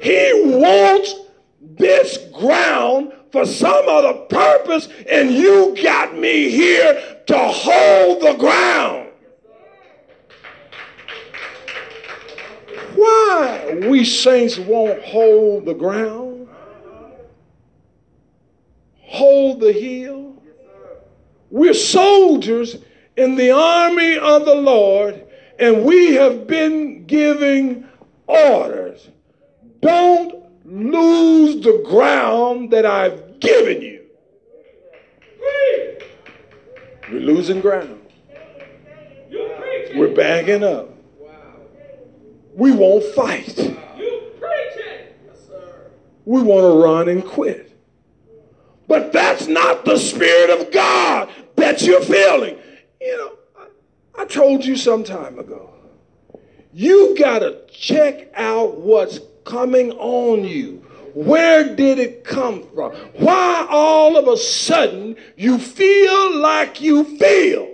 He 0.00 0.32
wants 0.44 1.14
this 1.60 2.18
ground 2.32 3.12
for 3.30 3.44
some 3.44 3.88
other 3.88 4.14
purpose, 4.26 4.88
and 5.10 5.30
you 5.32 5.76
got 5.82 6.16
me 6.16 6.50
here 6.50 7.20
to 7.26 7.38
hold 7.38 8.22
the 8.22 8.34
ground. 8.34 9.08
Why 12.94 13.80
we 13.88 14.04
saints 14.04 14.58
won't 14.58 15.02
hold 15.02 15.64
the 15.66 15.74
ground? 15.74 16.48
Hold 19.00 19.60
the 19.60 19.72
hill? 19.72 20.42
We're 21.50 21.74
soldiers 21.74 22.76
in 23.16 23.36
the 23.36 23.50
army 23.50 24.16
of 24.16 24.44
the 24.44 24.54
Lord, 24.54 25.24
and 25.58 25.84
we 25.84 26.14
have 26.14 26.46
been 26.46 27.06
giving 27.06 27.86
orders. 28.26 29.08
Don't 29.80 30.44
lose 30.64 31.62
the 31.62 31.82
ground 31.86 32.70
that 32.70 32.86
I've 32.86 33.38
given 33.40 33.82
you. 33.82 34.00
We're 37.10 37.20
losing 37.20 37.60
ground. 37.60 38.00
We're 39.94 40.14
backing 40.14 40.64
up. 40.64 40.90
We 42.54 42.72
won't 42.72 43.04
fight. 43.14 43.76
We 46.24 46.42
want 46.42 46.62
to 46.62 46.82
run 46.82 47.08
and 47.08 47.24
quit. 47.24 47.70
But 48.88 49.12
that's 49.12 49.46
not 49.46 49.84
the 49.84 49.98
Spirit 49.98 50.50
of 50.50 50.72
God 50.72 51.28
that 51.56 51.82
you're 51.82 52.00
feeling. 52.00 52.56
You 53.00 53.16
know, 53.18 53.32
I, 54.16 54.24
told 54.26 54.64
you 54.64 54.76
some 54.76 55.04
time 55.04 55.38
ago. 55.38 55.70
You 56.72 57.16
got 57.18 57.40
to 57.40 57.60
check 57.70 58.30
out 58.34 58.78
what's 58.78 59.20
coming 59.44 59.92
on 59.92 60.44
you. 60.44 60.84
Where 61.14 61.76
did 61.76 61.98
it 62.00 62.24
come 62.24 62.66
from? 62.74 62.92
Why 63.14 63.66
all 63.70 64.16
of 64.16 64.26
a 64.26 64.36
sudden 64.36 65.16
you 65.36 65.58
feel 65.58 66.36
like 66.36 66.80
you 66.80 67.04
feel? 67.18 67.72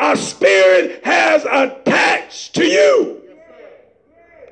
A 0.00 0.16
spirit 0.16 1.04
has 1.04 1.44
attached 1.44 2.54
to 2.54 2.64
you. 2.64 3.20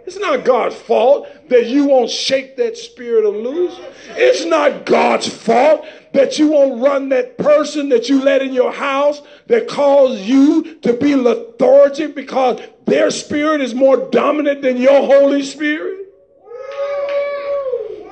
It's 0.07 0.19
not 0.19 0.45
God's 0.45 0.77
fault 0.77 1.29
that 1.49 1.67
you 1.67 1.87
won't 1.87 2.11
shake 2.11 2.57
that 2.57 2.77
spirit 2.79 3.25
of 3.25 3.35
loose. 3.35 3.79
It's 4.11 4.45
not 4.45 4.87
God's 4.87 5.29
fault 5.29 5.85
that 6.19 6.37
you 6.37 6.49
won't 6.49 6.83
run 6.83 7.11
that 7.11 7.39
person 7.39 7.91
that 7.91 8.09
you 8.09 8.21
let 8.21 8.43
in 8.43 8.53
your 8.53 8.73
house 8.73 9.23
that 9.47 9.69
caused 9.69 10.19
you 10.19 10.75
to 10.81 10.93
be 10.93 11.15
lethargic 11.15 12.13
because 12.17 12.61
their 12.87 13.09
spirit 13.13 13.61
is 13.61 13.73
more 13.73 13.97
dominant 14.11 14.61
than 14.61 14.79
your 14.79 15.07
Holy 15.07 15.45
Spirit. 15.45 16.09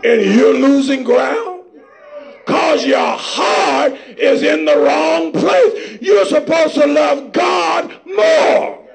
And 0.05 0.23
you're 0.23 0.55
losing 0.55 1.03
ground 1.03 1.65
because 2.47 2.87
your 2.87 3.17
heart 3.19 3.95
is 4.17 4.45
in 4.45 4.67
the 4.67 4.77
wrong 4.79 5.33
place. 5.33 6.01
You're 6.01 6.27
supposed 6.27 6.75
to 6.75 6.87
love 6.87 7.33
God 7.33 7.93
more. 8.07 8.89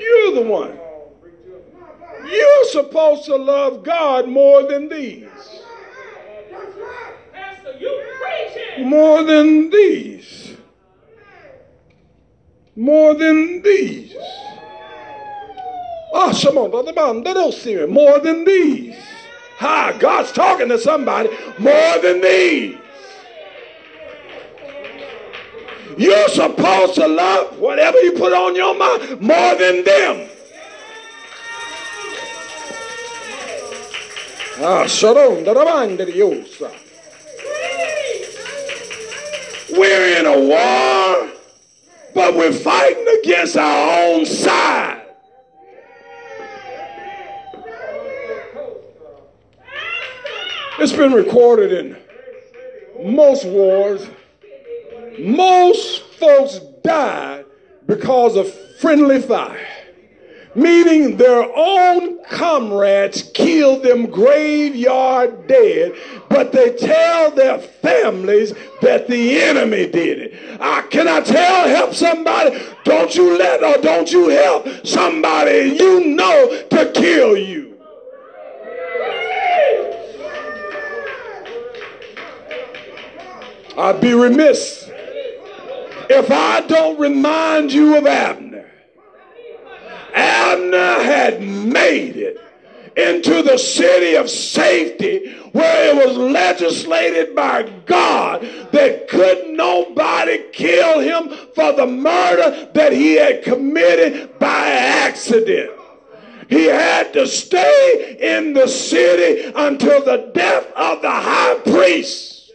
You're 0.00 0.34
the 0.36 0.46
one. 0.48 0.81
You're 2.32 2.64
supposed 2.64 3.26
to 3.26 3.36
love 3.36 3.84
God 3.84 4.26
more 4.26 4.62
than 4.62 4.88
these. 4.88 5.28
More 8.78 9.22
than 9.22 9.68
these. 9.68 10.56
More 12.74 13.12
than 13.14 13.60
these. 13.60 14.16
Ah, 16.14 16.32
oh, 16.32 17.86
more 17.86 18.18
than 18.18 18.44
these. 18.44 18.96
Hi, 19.58 19.92
God's 19.98 20.32
talking 20.32 20.68
to 20.70 20.78
somebody. 20.78 21.28
More 21.58 21.98
than 22.00 22.22
these. 22.22 22.78
You're 25.98 26.28
supposed 26.28 26.94
to 26.94 27.06
love 27.06 27.58
whatever 27.58 27.98
you 28.00 28.12
put 28.12 28.32
on 28.32 28.56
your 28.56 28.74
mind 28.74 29.20
more 29.20 29.54
than 29.56 29.84
them. 29.84 30.30
Ah, 34.64 34.86
We're 39.76 40.18
in 40.18 40.26
a 40.26 40.38
war, 40.38 41.32
but 42.14 42.34
we're 42.36 42.52
fighting 42.52 43.06
against 43.20 43.56
our 43.56 44.04
own 44.04 44.24
side. 44.24 45.02
It's 50.78 50.92
been 50.92 51.12
recorded 51.12 51.72
in 51.72 51.96
most 53.14 53.44
wars. 53.44 54.06
Most 55.18 56.02
folks 56.14 56.60
died 56.82 57.44
because 57.86 58.36
of 58.36 58.52
friendly 58.78 59.20
fire, 59.20 59.66
meaning 60.54 61.16
their 61.16 61.50
own 61.54 62.22
comrades 62.24 63.22
killed 63.34 63.82
them 63.82 64.06
graveyard 64.06 65.46
dead, 65.46 65.94
but 66.28 66.52
they 66.52 66.74
tell 66.76 67.30
their 67.30 67.58
families 67.58 68.52
that 68.80 69.08
the 69.08 69.40
enemy 69.40 69.86
did 69.86 70.18
it. 70.18 70.60
I 70.60 70.82
can 70.82 71.08
I 71.08 71.20
tell, 71.20 71.68
help 71.68 71.94
somebody? 71.94 72.60
Don't 72.84 73.14
you 73.14 73.38
let 73.38 73.62
or 73.62 73.80
don't 73.82 74.10
you 74.10 74.28
help 74.28 74.86
somebody 74.86 75.76
you 75.78 76.06
know 76.06 76.62
to 76.70 76.92
kill 76.92 77.36
you. 77.36 77.72
I'd 83.76 84.00
be 84.02 84.12
remiss 84.12 84.90
if 86.10 86.30
I 86.30 86.60
don't 86.66 86.98
remind 87.00 87.72
you 87.72 87.96
of 87.96 88.06
Abner, 88.06 88.70
Abner 90.14 91.02
had 91.02 91.42
made 91.42 92.16
it 92.16 92.38
into 92.96 93.42
the 93.42 93.56
city 93.56 94.16
of 94.16 94.28
safety 94.28 95.34
where 95.52 95.90
it 95.90 96.06
was 96.06 96.16
legislated 96.16 97.34
by 97.34 97.62
God 97.86 98.42
that 98.72 99.08
could 99.08 99.48
nobody 99.50 100.44
kill 100.52 101.00
him 101.00 101.28
for 101.54 101.72
the 101.72 101.86
murder 101.86 102.70
that 102.74 102.92
he 102.92 103.14
had 103.14 103.42
committed 103.42 104.38
by 104.38 104.68
accident. 104.68 105.70
He 106.48 106.66
had 106.66 107.14
to 107.14 107.26
stay 107.26 108.18
in 108.20 108.52
the 108.52 108.66
city 108.66 109.52
until 109.56 110.04
the 110.04 110.30
death 110.34 110.66
of 110.76 111.00
the 111.00 111.10
high 111.10 111.58
priest. 111.64 112.52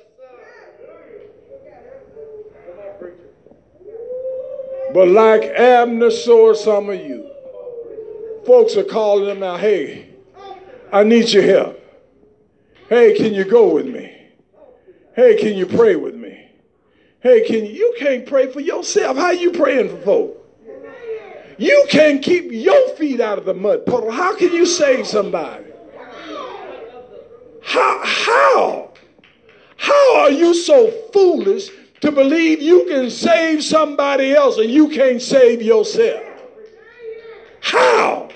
But 4.93 5.07
like 5.09 5.43
Abner 5.43 6.11
saw 6.11 6.53
some 6.53 6.89
of 6.89 6.99
you, 6.99 7.29
folks 8.47 8.75
are 8.77 8.83
calling 8.83 9.25
them 9.25 9.43
out, 9.43 9.59
hey, 9.59 10.07
I 10.91 11.03
need 11.03 11.29
your 11.29 11.43
help. 11.43 11.79
Hey, 12.89 13.15
can 13.15 13.33
you 13.33 13.43
go 13.43 13.73
with 13.73 13.85
me? 13.85 14.15
Hey, 15.15 15.35
can 15.37 15.55
you 15.55 15.65
pray 15.65 15.95
with 15.95 16.15
me? 16.15 16.49
Hey, 17.19 17.45
can 17.45 17.65
you, 17.65 17.73
you 17.73 17.95
can't 17.99 18.25
pray 18.25 18.51
for 18.51 18.61
yourself. 18.61 19.17
How 19.17 19.31
you 19.31 19.51
praying 19.51 19.89
for 19.89 20.01
folk? 20.03 20.33
You 21.57 21.85
can't 21.89 22.23
keep 22.23 22.51
your 22.51 22.89
feet 22.95 23.19
out 23.19 23.37
of 23.37 23.45
the 23.45 23.53
mud 23.53 23.85
puddle. 23.85 24.11
How 24.11 24.35
can 24.35 24.53
you 24.53 24.65
save 24.65 25.05
somebody? 25.05 25.65
How? 27.63 28.01
How? 28.03 28.93
How 29.75 30.17
are 30.19 30.31
you 30.31 30.53
so 30.53 30.89
foolish 31.11 31.69
to 32.01 32.11
believe 32.11 32.61
you 32.61 32.85
can 32.85 33.09
save 33.09 33.63
somebody 33.63 34.33
else 34.33 34.57
and 34.57 34.69
you 34.69 34.87
can't 34.89 35.21
save 35.21 35.61
yourself. 35.61 36.23
How? 37.59 37.77
How? 37.77 38.26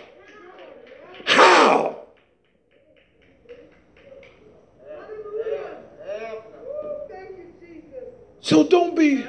So 8.51 8.65
don't 8.65 8.97
be 8.97 9.25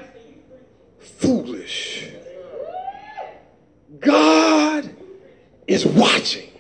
foolish. 0.99 2.09
God 4.01 4.97
is 5.69 5.87
watching. 5.87 6.51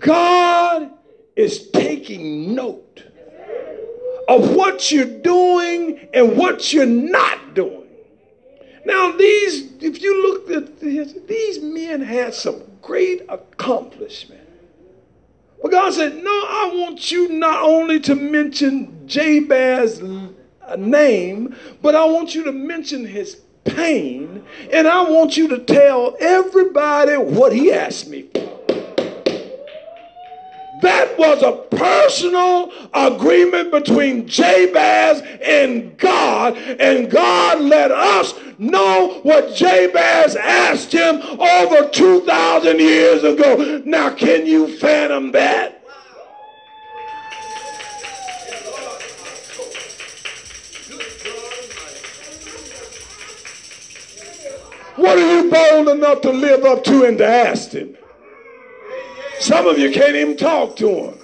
God 0.00 0.90
is 1.36 1.70
taking 1.70 2.52
note 2.52 3.04
of 4.26 4.56
what 4.56 4.90
you're 4.90 5.04
doing 5.04 6.08
and 6.12 6.36
what 6.36 6.72
you're 6.72 6.84
not 6.84 7.54
doing. 7.54 7.86
Now, 8.84 9.12
these, 9.12 9.70
if 9.80 10.02
you 10.02 10.20
look 10.20 10.50
at 10.50 10.80
this, 10.80 11.14
these 11.28 11.62
men 11.62 12.00
had 12.00 12.34
some 12.34 12.60
great 12.82 13.24
accomplishment. 13.28 14.48
But 15.62 15.70
God 15.70 15.94
said, 15.94 16.16
No, 16.16 16.30
I 16.32 16.72
want 16.74 17.12
you 17.12 17.28
not 17.28 17.62
only 17.62 18.00
to 18.00 18.16
mention 18.16 19.06
Jabez's 19.06 20.02
name, 20.76 21.56
but 21.82 21.94
I 21.94 22.04
want 22.04 22.34
you 22.34 22.44
to 22.44 22.52
mention 22.52 23.04
his 23.04 23.36
pain, 23.64 24.44
and 24.72 24.86
I 24.86 25.08
want 25.08 25.36
you 25.36 25.48
to 25.48 25.58
tell 25.58 26.16
everybody 26.20 27.16
what 27.16 27.52
he 27.52 27.72
asked 27.72 28.08
me 28.08 28.22
for. 28.22 28.48
That 30.80 31.18
was 31.18 31.42
a 31.42 31.52
personal 31.76 32.70
agreement 32.94 33.72
between 33.72 34.28
Jabez 34.28 35.22
and 35.42 35.96
God, 35.98 36.56
and 36.56 37.10
God 37.10 37.60
let 37.60 37.90
us 37.90 38.34
know 38.58 39.20
what 39.24 39.54
Jabez 39.56 40.36
asked 40.36 40.92
him 40.92 41.16
over 41.16 41.88
2,000 41.88 42.78
years 42.78 43.24
ago. 43.24 43.82
Now, 43.84 44.10
can 44.10 44.46
you 44.46 44.78
fathom 44.78 45.32
that? 45.32 45.77
What 54.98 55.16
are 55.16 55.42
you 55.42 55.48
bold 55.48 55.88
enough 55.96 56.22
to 56.22 56.30
live 56.32 56.64
up 56.64 56.82
to 56.84 57.04
and 57.04 57.16
to 57.18 57.26
ask 57.26 57.70
him? 57.70 57.96
Some 59.38 59.68
of 59.68 59.78
you 59.78 59.92
can't 59.92 60.16
even 60.16 60.36
talk 60.36 60.74
to 60.76 60.88
him. 60.88 61.18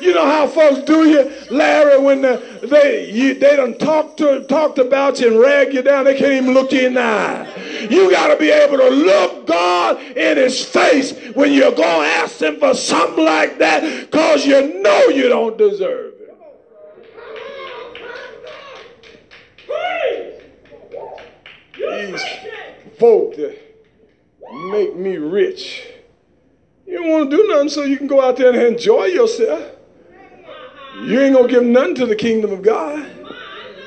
You 0.00 0.14
know 0.14 0.24
how 0.24 0.46
folks 0.46 0.84
do 0.84 1.08
you, 1.08 1.30
Larry, 1.50 1.98
when 1.98 2.22
the, 2.22 2.40
they 2.62 3.10
you, 3.10 3.34
they 3.34 3.56
done 3.56 3.76
talked 3.78 4.18
to 4.18 4.44
talked 4.44 4.78
about 4.78 5.18
you 5.18 5.26
and 5.26 5.40
rag 5.40 5.74
you 5.74 5.82
down. 5.82 6.04
They 6.04 6.16
can't 6.16 6.32
even 6.32 6.54
look 6.54 6.70
you 6.70 6.86
in 6.86 6.94
the 6.94 7.02
eye. 7.02 7.88
You 7.90 8.10
got 8.12 8.28
to 8.28 8.36
be 8.36 8.50
able 8.50 8.78
to 8.78 8.88
look 8.88 9.46
God 9.48 10.00
in 10.16 10.36
His 10.38 10.64
face 10.64 11.12
when 11.34 11.52
you're 11.52 11.72
going 11.72 12.08
to 12.08 12.14
ask 12.16 12.40
Him 12.40 12.60
for 12.60 12.74
something 12.74 13.24
like 13.24 13.58
that, 13.58 14.06
because 14.06 14.46
you 14.46 14.80
know 14.80 15.08
you 15.08 15.28
don't 15.28 15.58
deserve 15.58 16.14
it. 16.14 16.16
These 21.74 22.22
folk 23.00 23.34
that 23.36 23.58
make 24.70 24.94
me 24.94 25.16
rich. 25.16 25.82
You 26.86 26.98
don't 26.98 27.10
want 27.10 27.30
to 27.30 27.36
do 27.36 27.48
nothing 27.48 27.70
so 27.70 27.84
you 27.84 27.96
can 27.96 28.06
go 28.06 28.20
out 28.20 28.36
there 28.36 28.52
and 28.52 28.62
enjoy 28.62 29.06
yourself. 29.06 29.72
You 31.02 31.20
ain't 31.20 31.34
gonna 31.34 31.48
give 31.48 31.62
nothing 31.62 31.94
to 31.96 32.06
the 32.06 32.16
kingdom 32.16 32.52
of 32.52 32.62
God. 32.62 33.10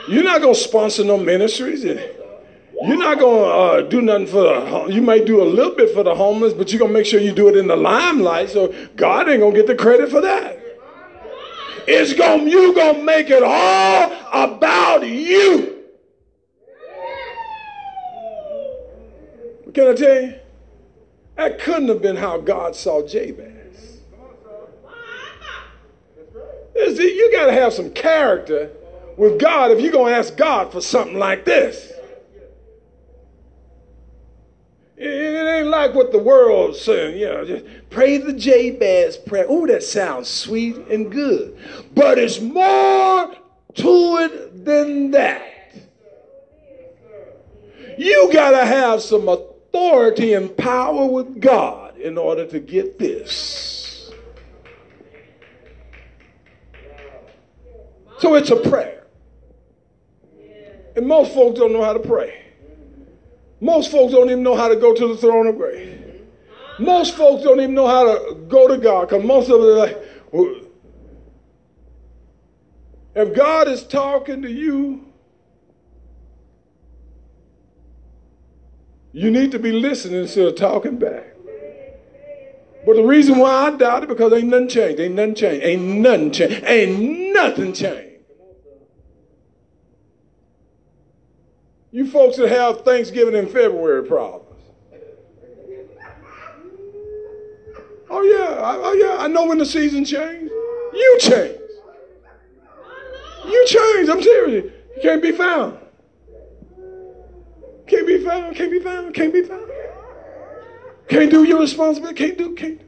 You're 0.07 0.23
not 0.23 0.41
gonna 0.41 0.55
sponsor 0.55 1.03
no 1.03 1.17
ministries. 1.17 1.83
You're 1.83 2.97
not 2.97 3.19
gonna 3.19 3.41
uh, 3.41 3.81
do 3.83 4.01
nothing 4.01 4.27
for 4.27 4.41
the. 4.41 4.87
You 4.89 5.01
might 5.01 5.25
do 5.25 5.41
a 5.41 5.45
little 5.45 5.75
bit 5.75 5.93
for 5.93 6.03
the 6.03 6.15
homeless, 6.15 6.53
but 6.53 6.71
you're 6.71 6.79
gonna 6.79 6.91
make 6.91 7.05
sure 7.05 7.19
you 7.19 7.33
do 7.33 7.47
it 7.49 7.55
in 7.55 7.67
the 7.67 7.75
limelight. 7.75 8.49
So 8.49 8.73
God 8.95 9.29
ain't 9.29 9.41
gonna 9.41 9.55
get 9.55 9.67
the 9.67 9.75
credit 9.75 10.09
for 10.09 10.21
that. 10.21 10.59
It's 11.87 12.13
gonna 12.13 12.43
you 12.43 12.73
gonna 12.73 13.03
make 13.03 13.29
it 13.29 13.43
all 13.43 14.11
about 14.31 15.07
you. 15.07 15.72
Can 19.73 19.87
I 19.87 19.93
tell 19.93 20.21
you? 20.21 20.35
That 21.35 21.59
couldn't 21.59 21.87
have 21.87 22.01
been 22.01 22.15
how 22.15 22.37
God 22.39 22.75
saw 22.75 23.05
Jabez. 23.05 23.99
You 26.75 27.31
got 27.31 27.47
to 27.47 27.53
have 27.53 27.73
some 27.73 27.91
character 27.91 28.69
with 29.17 29.39
God 29.39 29.71
if 29.71 29.79
you're 29.79 29.91
going 29.91 30.13
to 30.13 30.17
ask 30.17 30.37
God 30.37 30.71
for 30.71 30.81
something 30.81 31.17
like 31.17 31.45
this. 31.45 31.91
It 34.95 35.05
ain't 35.05 35.67
like 35.67 35.93
what 35.95 36.11
the 36.11 36.19
world's 36.19 36.79
saying, 36.79 37.17
you 37.17 37.25
know, 37.25 37.43
just 37.43 37.65
pray 37.89 38.17
the 38.17 38.31
Jabez 38.31 39.17
prayer. 39.17 39.45
Oh, 39.49 39.65
that 39.67 39.83
sounds 39.83 40.29
sweet 40.29 40.77
and 40.89 41.11
good. 41.11 41.57
But 41.93 42.19
it's 42.19 42.39
more 42.39 43.35
to 43.75 44.17
it 44.17 44.65
than 44.65 45.11
that. 45.11 45.43
You 47.97 48.29
got 48.31 48.51
to 48.51 48.65
have 48.65 49.01
some 49.01 49.27
authority 49.27 49.49
and 50.33 50.55
power 50.57 51.05
with 51.05 51.39
God 51.41 51.97
in 51.97 52.17
order 52.17 52.45
to 52.47 52.59
get 52.59 52.99
this. 52.99 54.11
So 58.19 58.35
it's 58.35 58.51
a 58.51 58.55
prayer. 58.55 59.05
And 60.95 61.07
most 61.07 61.33
folks 61.33 61.59
don't 61.59 61.73
know 61.73 61.83
how 61.83 61.93
to 61.93 61.99
pray. 61.99 62.39
Most 63.59 63.91
folks 63.91 64.13
don't 64.13 64.29
even 64.29 64.43
know 64.43 64.55
how 64.55 64.67
to 64.67 64.75
go 64.75 64.93
to 64.93 65.07
the 65.07 65.17
throne 65.17 65.47
of 65.47 65.57
grace. 65.57 65.99
Most 66.79 67.15
folks 67.15 67.43
don't 67.43 67.59
even 67.59 67.73
know 67.73 67.87
how 67.87 68.03
to 68.03 68.35
go 68.47 68.67
to 68.67 68.77
God 68.77 69.09
because 69.09 69.23
most 69.23 69.49
of 69.49 69.61
them 69.61 69.69
are 69.69 69.77
like, 69.77 69.97
if 73.15 73.35
God 73.35 73.67
is 73.67 73.83
talking 73.83 74.41
to 74.41 74.51
you, 74.51 75.12
You 79.13 79.29
need 79.29 79.51
to 79.51 79.59
be 79.59 79.71
listening 79.71 80.21
instead 80.21 80.47
of 80.47 80.55
talking 80.55 80.97
back. 80.97 81.27
But 82.85 82.95
the 82.95 83.03
reason 83.03 83.37
why 83.37 83.67
I 83.67 83.77
doubt 83.77 84.03
it 84.03 84.09
because 84.09 84.33
ain't 84.33 84.47
nothing 84.47 84.67
changed. 84.67 84.99
Ain't 84.99 85.15
nothing 85.15 85.35
changed. 85.35 85.63
Ain't 85.63 85.81
nothing 86.01 86.31
changed. 86.31 86.63
Ain't 86.65 87.33
nothing 87.33 87.73
changed. 87.73 88.09
You 91.91 92.09
folks 92.09 92.37
that 92.37 92.49
have 92.49 92.81
Thanksgiving 92.81 93.35
in 93.35 93.45
February 93.45 94.03
problems. 94.07 94.49
Oh 98.09 98.21
yeah, 98.23 98.61
I, 98.61 98.75
oh 98.77 98.93
yeah. 98.93 99.23
I 99.23 99.27
know 99.27 99.45
when 99.45 99.59
the 99.59 99.65
season 99.65 100.03
changed. 100.03 100.51
You 100.51 101.17
change. 101.19 101.59
You 103.45 103.65
change. 103.67 104.09
I'm 104.09 104.21
serious. 104.23 104.71
You 104.95 105.01
can't 105.01 105.21
be 105.21 105.31
found. 105.31 105.77
Can't 107.87 108.07
be 108.07 108.23
found, 108.23 108.55
can't 108.55 108.71
be 108.71 108.79
found, 108.79 109.13
can't 109.13 109.33
be 109.33 109.43
found. 109.43 109.69
Can't 111.09 111.29
do 111.29 111.43
your 111.43 111.59
responsibility, 111.59 112.15
can't 112.15 112.37
do, 112.37 112.55
can't, 112.55 112.81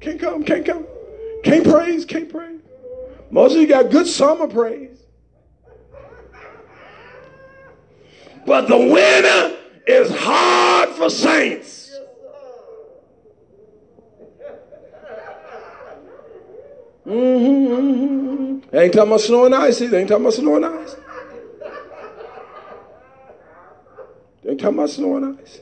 can't 0.00 0.20
come, 0.20 0.44
can't 0.44 0.64
come. 0.64 0.86
Can't 1.42 1.64
praise, 1.64 2.04
can't 2.04 2.28
praise. 2.28 2.60
Most 3.30 3.54
of 3.54 3.60
you 3.60 3.66
got 3.66 3.90
good 3.90 4.06
summer 4.06 4.46
praise. 4.46 5.04
But 8.46 8.68
the 8.68 8.76
winter 8.76 9.56
is 9.86 10.10
hard 10.16 10.90
for 10.90 11.10
saints. 11.10 11.90
Mm-hmm, 17.04 17.74
mm-hmm. 17.74 18.76
Ain't 18.76 18.92
talking 18.92 19.08
about 19.08 19.20
snow 19.20 19.46
and 19.46 19.54
ice. 19.54 19.80
Ain't 19.80 20.08
talking 20.08 20.24
about 20.24 20.34
snow 20.34 20.56
and 20.56 20.66
ice. 20.66 20.96
They 24.46 24.54
talking 24.54 24.78
about 24.78 24.90
snow 24.90 25.16
and 25.16 25.40
ice. 25.40 25.60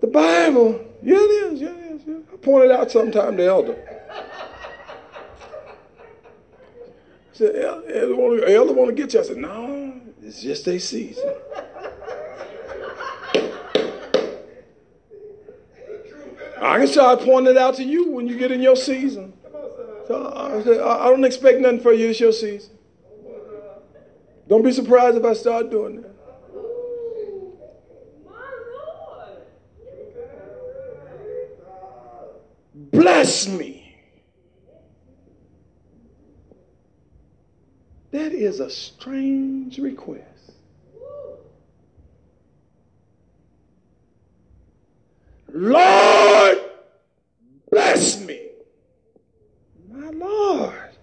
The 0.00 0.08
Bible, 0.08 0.84
yeah, 1.04 1.14
it 1.14 1.52
is, 1.52 1.60
yeah, 1.60 1.68
it 1.68 1.92
is. 1.92 2.02
Yeah. 2.04 2.16
I 2.32 2.36
pointed 2.38 2.72
out 2.72 2.90
sometime 2.90 3.36
to 3.36 3.46
elder. 3.46 3.76
I 7.32 7.32
said, 7.32 7.54
elder, 7.54 8.44
elder 8.44 8.72
want 8.72 8.88
to 8.88 8.94
get 8.94 9.14
you. 9.14 9.20
I 9.20 9.22
said, 9.22 9.36
no, 9.36 10.00
it's 10.20 10.42
just 10.42 10.66
a 10.66 10.80
season. 10.80 11.32
I 16.60 16.78
can 16.78 16.88
start 16.88 17.20
pointing 17.20 17.54
it 17.54 17.58
out 17.58 17.76
to 17.76 17.84
you 17.84 18.10
when 18.10 18.26
you 18.26 18.36
get 18.36 18.50
in 18.50 18.60
your 18.60 18.74
season. 18.74 19.32
So 20.08 20.32
I, 20.34 20.60
said, 20.64 20.80
I 20.80 21.08
don't 21.08 21.24
expect 21.24 21.60
nothing 21.60 21.80
for 21.80 21.92
you. 21.92 22.08
It's 22.08 22.18
your 22.18 22.32
season. 22.32 22.78
Don't 24.50 24.64
be 24.64 24.72
surprised 24.72 25.16
if 25.16 25.24
I 25.24 25.32
start 25.32 25.70
doing 25.70 26.02
that. 26.02 26.10
Bless 32.90 33.46
me. 33.46 33.96
That 38.10 38.32
is 38.32 38.58
a 38.58 38.68
strange 38.68 39.78
request. 39.78 40.24
Lord, 45.52 46.58
bless 47.70 48.20
me. 48.20 48.48
My 49.88 50.08
Lord. 50.08 50.96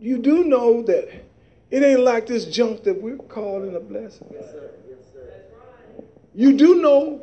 You 0.00 0.18
do 0.18 0.42
know 0.42 0.82
that 0.82 1.26
it 1.70 1.82
ain't 1.82 2.00
like 2.00 2.26
this 2.26 2.44
junk 2.44 2.84
that 2.84 3.00
we're 3.00 3.16
calling 3.16 3.74
a 3.74 3.80
blessing. 3.80 4.28
Yes, 4.32 4.50
sir. 4.50 4.70
Yes, 4.88 4.98
sir. 5.12 5.44
You 6.34 6.56
do 6.56 6.80
know, 6.80 7.22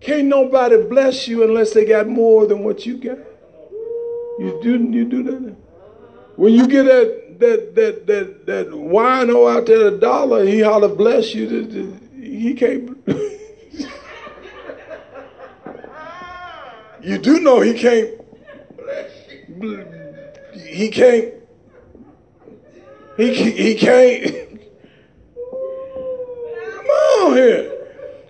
can't 0.00 0.28
nobody 0.28 0.82
bless 0.82 1.26
you 1.26 1.42
unless 1.42 1.72
they 1.72 1.84
got 1.84 2.06
more 2.06 2.46
than 2.46 2.62
what 2.62 2.86
you 2.86 2.96
got. 2.96 3.18
You 4.38 4.60
do, 4.62 4.78
you 4.90 5.04
do 5.04 5.22
that. 5.24 5.56
When 6.36 6.54
you 6.54 6.66
get 6.66 6.84
that 6.84 7.38
that 7.40 7.74
that 7.74 8.06
that 8.06 8.46
that 8.46 8.68
wino 8.68 9.54
out 9.54 9.66
there 9.66 9.88
a 9.88 9.90
dollar, 9.90 10.46
he 10.46 10.60
holler 10.60 10.88
bless 10.88 11.34
you. 11.34 11.98
He 12.14 12.54
can't. 12.54 12.96
you 17.02 17.18
do 17.18 17.40
know 17.40 17.60
he 17.60 17.74
can't. 17.74 18.20
He 20.54 20.88
can't 20.88 21.39
he, 23.20 23.50
he 23.50 23.74
can't. 23.74 24.60
Come 26.74 26.86
on 26.86 27.36
here. 27.36 27.76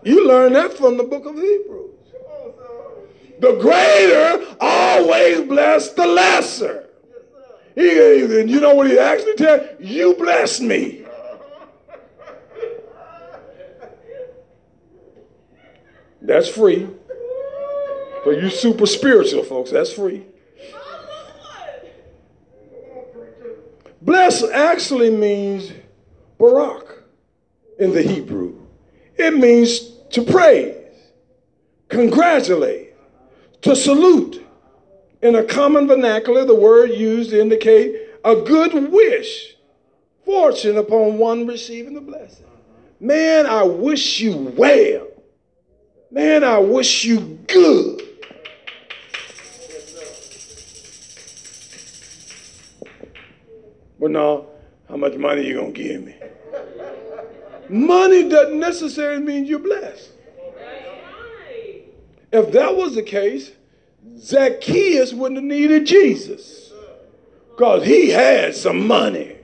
You 0.02 0.26
learn 0.26 0.52
that 0.54 0.74
from 0.74 0.96
the 0.96 1.04
book 1.04 1.26
of 1.26 1.34
Hebrews. 1.36 1.90
The 3.40 3.56
greater 3.58 4.56
always 4.60 5.40
bless 5.48 5.90
the 5.92 6.06
lesser. 6.06 6.88
He, 7.74 8.40
and 8.40 8.50
you 8.50 8.60
know 8.60 8.74
what 8.74 8.90
he 8.90 8.98
actually 8.98 9.34
tell 9.36 9.66
you? 9.78 10.14
bless 10.14 10.60
me. 10.60 11.04
That's 16.20 16.48
free. 16.48 16.86
For 18.24 18.34
you 18.34 18.50
super 18.50 18.86
spiritual 18.86 19.42
folks, 19.44 19.70
that's 19.70 19.92
free. 19.92 20.26
Bless 24.02 24.42
actually 24.42 25.10
means 25.10 25.72
barak 26.38 27.02
in 27.78 27.92
the 27.92 28.02
Hebrew. 28.02 28.58
It 29.16 29.36
means 29.36 29.90
to 30.10 30.22
praise, 30.22 30.76
congratulate, 31.88 32.94
to 33.62 33.76
salute. 33.76 34.46
In 35.22 35.34
a 35.34 35.44
common 35.44 35.86
vernacular, 35.86 36.46
the 36.46 36.54
word 36.54 36.90
used 36.90 37.30
to 37.30 37.40
indicate 37.40 37.94
a 38.24 38.36
good 38.36 38.90
wish, 38.90 39.54
fortune 40.24 40.78
upon 40.78 41.18
one 41.18 41.46
receiving 41.46 41.94
the 41.94 42.00
blessing. 42.00 42.46
Man, 42.98 43.46
I 43.46 43.62
wish 43.64 44.20
you 44.20 44.36
well. 44.56 45.08
Man, 46.10 46.42
I 46.42 46.58
wish 46.58 47.04
you 47.04 47.20
good. 47.46 47.99
Well, 54.00 54.10
no, 54.10 54.46
how 54.88 54.96
much 54.96 55.14
money 55.16 55.46
you 55.46 55.56
gonna 55.56 55.72
give 55.72 56.02
me? 56.02 56.14
Money 57.68 58.28
doesn't 58.30 58.58
necessarily 58.58 59.22
mean 59.22 59.44
you're 59.44 59.58
blessed. 59.58 60.10
If 62.32 62.50
that 62.52 62.74
was 62.74 62.94
the 62.94 63.02
case, 63.02 63.52
Zacchaeus 64.16 65.12
wouldn't 65.12 65.36
have 65.36 65.44
needed 65.44 65.86
Jesus 65.86 66.72
because 67.50 67.84
he 67.84 68.08
had 68.08 68.56
some 68.56 68.86
money. 68.86 69.36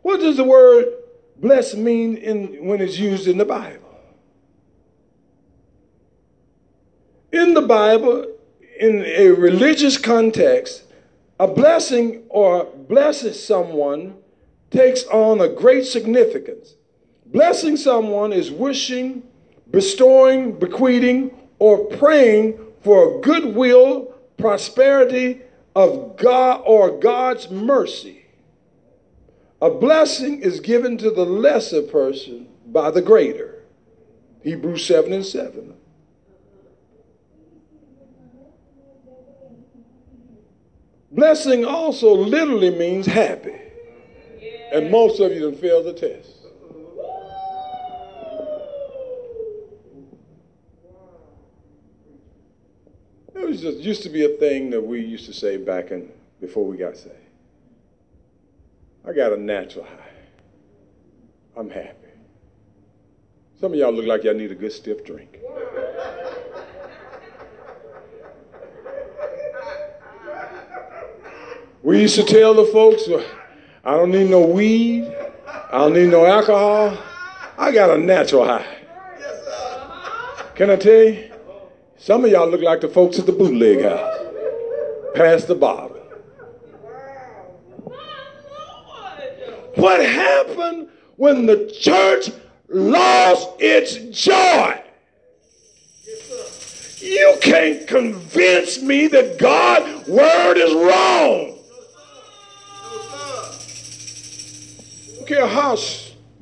What 0.00 0.20
does 0.20 0.38
the 0.38 0.44
word 0.44 0.86
blessed 1.36 1.76
mean 1.76 2.16
in, 2.16 2.64
when 2.64 2.80
it's 2.80 2.98
used 2.98 3.28
in 3.28 3.36
the 3.36 3.44
Bible? 3.44 4.00
In 7.32 7.52
the 7.52 7.60
Bible, 7.62 8.37
in 8.78 9.04
a 9.04 9.28
religious 9.30 9.98
context, 9.98 10.84
a 11.40 11.48
blessing 11.48 12.24
or 12.28 12.64
blesses 12.64 13.44
someone 13.44 14.16
takes 14.70 15.04
on 15.06 15.40
a 15.40 15.48
great 15.48 15.86
significance. 15.86 16.74
Blessing 17.26 17.76
someone 17.76 18.32
is 18.32 18.50
wishing, 18.50 19.22
bestowing, 19.70 20.58
bequeathing, 20.58 21.36
or 21.58 21.86
praying 21.86 22.58
for 22.82 23.20
goodwill, 23.20 24.14
prosperity 24.36 25.42
of 25.74 26.16
God 26.16 26.62
or 26.64 26.98
God's 26.98 27.50
mercy. 27.50 28.26
A 29.60 29.70
blessing 29.70 30.40
is 30.40 30.60
given 30.60 30.96
to 30.98 31.10
the 31.10 31.24
lesser 31.24 31.82
person 31.82 32.48
by 32.66 32.90
the 32.90 33.02
greater. 33.02 33.64
Hebrews 34.42 34.86
7 34.86 35.12
and 35.12 35.26
7. 35.26 35.74
Blessing 41.10 41.64
also 41.64 42.14
literally 42.14 42.70
means 42.70 43.06
happy. 43.06 43.54
And 44.72 44.90
most 44.90 45.20
of 45.20 45.32
you 45.32 45.46
have 45.46 45.58
failed 45.58 45.86
the 45.86 45.94
test. 45.94 46.34
It 53.34 53.46
was 53.46 53.62
just 53.62 53.78
used 53.78 54.02
to 54.02 54.10
be 54.10 54.24
a 54.26 54.36
thing 54.36 54.68
that 54.70 54.80
we 54.82 55.00
used 55.00 55.24
to 55.26 55.32
say 55.32 55.56
back 55.56 55.90
in 55.90 56.12
before 56.40 56.66
we 56.66 56.76
got 56.76 56.96
saved. 56.96 57.14
I 59.06 59.12
got 59.12 59.32
a 59.32 59.36
natural 59.38 59.86
high. 59.86 60.10
I'm 61.56 61.70
happy. 61.70 61.94
Some 63.58 63.72
of 63.72 63.78
y'all 63.78 63.92
look 63.92 64.06
like 64.06 64.24
y'all 64.24 64.34
need 64.34 64.52
a 64.52 64.54
good 64.54 64.72
stiff 64.72 65.04
drink. 65.04 65.38
We 71.82 72.00
used 72.02 72.16
to 72.16 72.24
tell 72.24 72.54
the 72.54 72.64
folks, 72.66 73.06
uh, 73.08 73.24
I 73.84 73.92
don't 73.92 74.10
need 74.10 74.30
no 74.30 74.40
weed, 74.40 75.12
I 75.46 75.78
don't 75.78 75.94
need 75.94 76.08
no 76.10 76.26
alcohol. 76.26 76.98
I 77.56 77.72
got 77.72 77.90
a 77.90 77.98
natural 77.98 78.44
high. 78.44 78.66
Can 80.54 80.70
I 80.70 80.76
tell 80.76 81.04
you? 81.04 81.30
Some 81.96 82.24
of 82.24 82.30
y'all 82.30 82.48
look 82.48 82.62
like 82.62 82.80
the 82.80 82.88
folks 82.88 83.18
at 83.18 83.26
the 83.26 83.32
bootleg 83.32 83.82
house. 83.82 84.16
Pass 85.14 85.44
the 85.44 85.54
bottle. 85.54 85.96
What 89.74 90.04
happened 90.04 90.88
when 91.16 91.46
the 91.46 91.72
church 91.80 92.30
lost 92.68 93.50
its 93.60 93.94
joy? 94.24 94.82
You 96.98 97.38
can't 97.40 97.86
convince 97.86 98.82
me 98.82 99.06
that 99.06 99.38
God's 99.38 100.08
word 100.08 100.56
is 100.56 100.74
wrong. 100.74 101.57
Care 105.28 105.46
how 105.46 105.76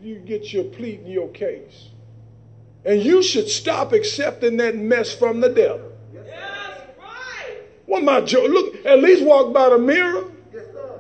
you 0.01 0.19
get 0.21 0.53
your 0.53 0.65
plea 0.65 1.01
in 1.05 1.11
your 1.11 1.29
case. 1.31 1.91
And 2.85 3.03
you 3.03 3.23
should 3.23 3.49
stop 3.49 3.93
accepting 3.93 4.57
that 4.59 4.77
mess 4.77 5.13
from 5.13 5.41
the 5.41 5.49
devil. 5.49 5.93
Yes, 6.15 6.81
right. 6.99 7.59
What 7.87 8.05
my 8.05 8.21
joke? 8.21 8.49
Look, 8.49 8.87
at 8.87 9.01
least 9.01 9.25
walk 9.25 9.53
by 9.53 9.71
the 9.71 9.79
mirror. 9.79 10.31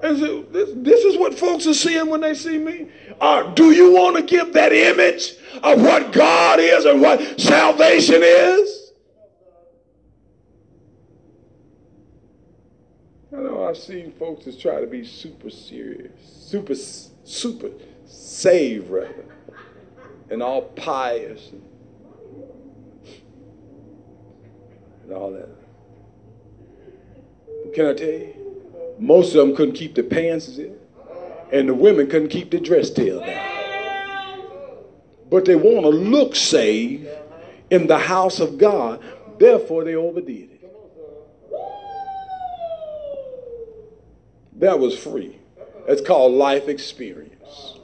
And 0.03 0.19
say, 0.19 0.43
this, 0.51 0.71
this 0.75 1.05
is 1.05 1.17
what 1.17 1.39
folks 1.39 1.67
are 1.67 1.75
seeing 1.75 2.11
when 2.11 2.21
they 2.21 2.35
see 2.35 2.59
me. 2.59 2.89
Uh, 3.21 3.55
do 3.55 3.71
you 3.73 3.93
want 3.93 4.17
to 4.17 4.23
give 4.23 4.53
that 4.53 4.73
image 4.73 5.35
of 5.63 5.81
what 5.81 6.13
God 6.13 6.59
is 6.61 6.85
and 6.85 7.01
what 7.01 7.41
salvation 7.41 8.21
is? 8.23 8.93
I 13.33 13.37
know 13.37 13.67
I've 13.69 13.79
seen 13.79 14.13
folks 14.19 14.45
that 14.45 14.61
try 14.61 14.81
to 14.81 14.87
be 14.87 15.05
super 15.05 15.51
serious, 15.51 16.13
super 16.23 16.75
super 17.27 17.71
saved, 18.07 18.89
rather, 18.89 19.25
and 20.31 20.43
all 20.43 20.63
pious 20.63 21.51
and, 21.51 21.63
and 25.05 25.13
all 25.13 25.33
that. 25.33 25.49
Can 27.75 27.87
I 27.87 27.95
tell 27.95 28.09
you? 28.09 28.35
Most 28.99 29.35
of 29.35 29.47
them 29.47 29.55
couldn't 29.55 29.75
keep 29.75 29.95
their 29.95 30.05
pants 30.05 30.57
in, 30.57 30.77
and 31.53 31.69
the 31.69 31.75
women 31.75 32.09
couldn't 32.09 32.29
keep 32.29 32.51
their 32.51 32.61
dress 32.61 32.91
tail 32.91 33.21
down. 33.21 33.53
But 35.29 35.45
they 35.45 35.57
want 35.57 35.83
to 35.83 35.91
look 35.91 36.35
saved 36.35 37.09
in 37.71 37.87
the 37.89 37.99
house 37.99 38.41
of 38.41 38.57
God, 38.59 39.03
therefore 39.39 39.85
they 39.85 39.95
overdid 39.95 40.51
it. 40.53 40.57
That 44.61 44.79
was 44.79 44.97
free. 44.97 45.39
It's 45.89 46.01
called 46.01 46.33
life 46.33 46.69
experience. 46.69 47.79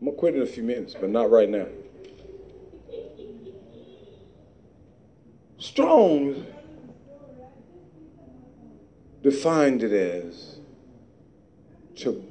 I'm 0.00 0.10
to 0.10 0.16
quit 0.18 0.34
in 0.34 0.42
a 0.42 0.46
few 0.46 0.62
minutes, 0.62 0.94
but 1.00 1.08
not 1.08 1.30
right 1.30 1.48
now. 1.48 1.66
Strong 5.58 6.44
defined 9.22 9.82
it 9.82 9.92
as 9.92 10.58
to, 11.96 12.22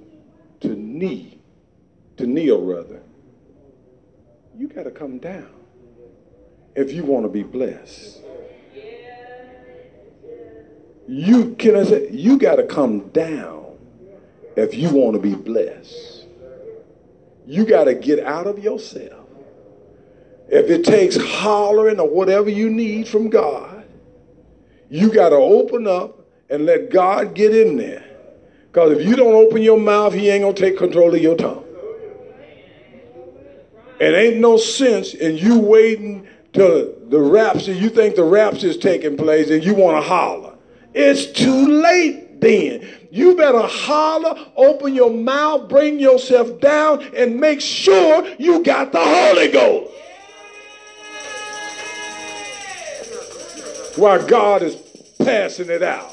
to 0.59 0.75
knee, 0.75 1.39
to 2.17 2.27
kneel 2.27 2.61
rather, 2.61 3.01
you 4.57 4.67
got 4.67 4.83
to 4.83 4.91
come 4.91 5.17
down 5.17 5.49
if 6.75 6.91
you 6.91 7.03
want 7.03 7.25
to 7.25 7.29
be 7.29 7.43
blessed. 7.43 8.19
You 11.07 11.55
can 11.55 11.75
I 11.75 11.83
say 11.83 12.09
you 12.11 12.37
got 12.37 12.55
to 12.55 12.63
come 12.63 13.09
down 13.09 13.77
if 14.55 14.73
you 14.73 14.89
want 14.89 15.15
to 15.15 15.19
be 15.19 15.35
blessed. 15.35 16.25
You 17.45 17.65
got 17.65 17.85
to 17.85 17.93
get 17.93 18.19
out 18.19 18.47
of 18.47 18.59
yourself. 18.59 19.27
If 20.47 20.69
it 20.69 20.85
takes 20.85 21.17
hollering 21.17 21.99
or 21.99 22.07
whatever 22.07 22.49
you 22.49 22.69
need 22.69 23.07
from 23.07 23.29
God, 23.29 23.85
you 24.89 25.11
got 25.11 25.29
to 25.29 25.35
open 25.35 25.87
up 25.87 26.27
and 26.49 26.65
let 26.65 26.89
God 26.89 27.33
get 27.33 27.55
in 27.55 27.75
there. 27.75 28.05
Because 28.67 28.97
if 28.97 29.05
you 29.05 29.15
don't 29.15 29.33
open 29.33 29.61
your 29.61 29.79
mouth, 29.79 30.13
He 30.13 30.29
ain't 30.29 30.43
going 30.43 30.55
to 30.55 30.61
take 30.61 30.77
control 30.77 31.13
of 31.13 31.21
your 31.21 31.35
tongue. 31.35 31.62
It 33.99 34.13
ain't 34.13 34.37
no 34.37 34.57
sense 34.57 35.13
in 35.13 35.37
you 35.37 35.59
waiting 35.59 36.27
till 36.53 36.93
the 37.09 37.19
rapture, 37.19 37.73
you 37.73 37.89
think 37.89 38.15
the 38.15 38.23
rapture 38.23 38.67
is 38.67 38.77
taking 38.77 39.17
place 39.17 39.49
and 39.49 39.63
you 39.63 39.73
want 39.73 39.97
to 39.97 40.07
holler. 40.07 40.55
It's 40.93 41.25
too 41.31 41.67
late 41.67 42.41
then. 42.41 42.87
You 43.11 43.35
better 43.35 43.61
holler, 43.61 44.47
open 44.55 44.93
your 44.95 45.11
mouth, 45.11 45.69
bring 45.69 45.99
yourself 45.99 46.59
down, 46.59 47.03
and 47.15 47.39
make 47.39 47.61
sure 47.61 48.27
you 48.37 48.63
got 48.63 48.91
the 48.91 49.03
Holy 49.03 49.49
Ghost. 49.49 49.91
While 53.95 54.25
God 54.25 54.63
is 54.63 54.75
passing 55.23 55.69
it 55.69 55.83
out. 55.83 56.11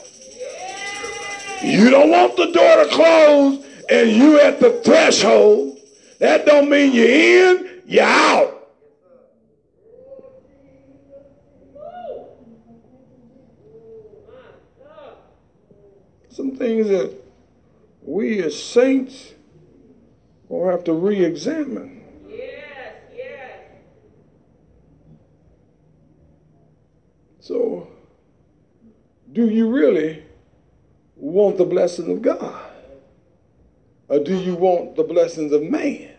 You 1.62 1.90
don't 1.90 2.10
want 2.10 2.36
the 2.36 2.50
door 2.52 2.84
to 2.84 2.88
close 2.90 3.64
and 3.90 4.10
you 4.10 4.40
at 4.40 4.60
the 4.60 4.80
threshold. 4.84 5.78
That 6.18 6.46
don't 6.46 6.70
mean 6.70 6.92
you're 6.92 7.56
in, 7.56 7.69
you're 7.90 8.04
out. 8.04 8.56
some 16.28 16.56
things 16.56 16.86
that 16.86 17.12
we 18.02 18.40
as 18.42 18.56
saints 18.62 19.34
will 20.48 20.70
have 20.70 20.84
to 20.84 20.92
re 20.92 21.24
examine. 21.24 22.02
Yes, 22.28 22.94
yes. 23.14 23.58
So, 27.40 27.88
do 29.32 29.50
you 29.50 29.68
really 29.68 30.22
want 31.16 31.58
the 31.58 31.64
blessing 31.64 32.10
of 32.10 32.22
God? 32.22 32.70
Or 34.08 34.20
do 34.20 34.36
you 34.36 34.54
want 34.54 34.94
the 34.94 35.04
blessings 35.04 35.52
of 35.52 35.62
man? 35.64 36.09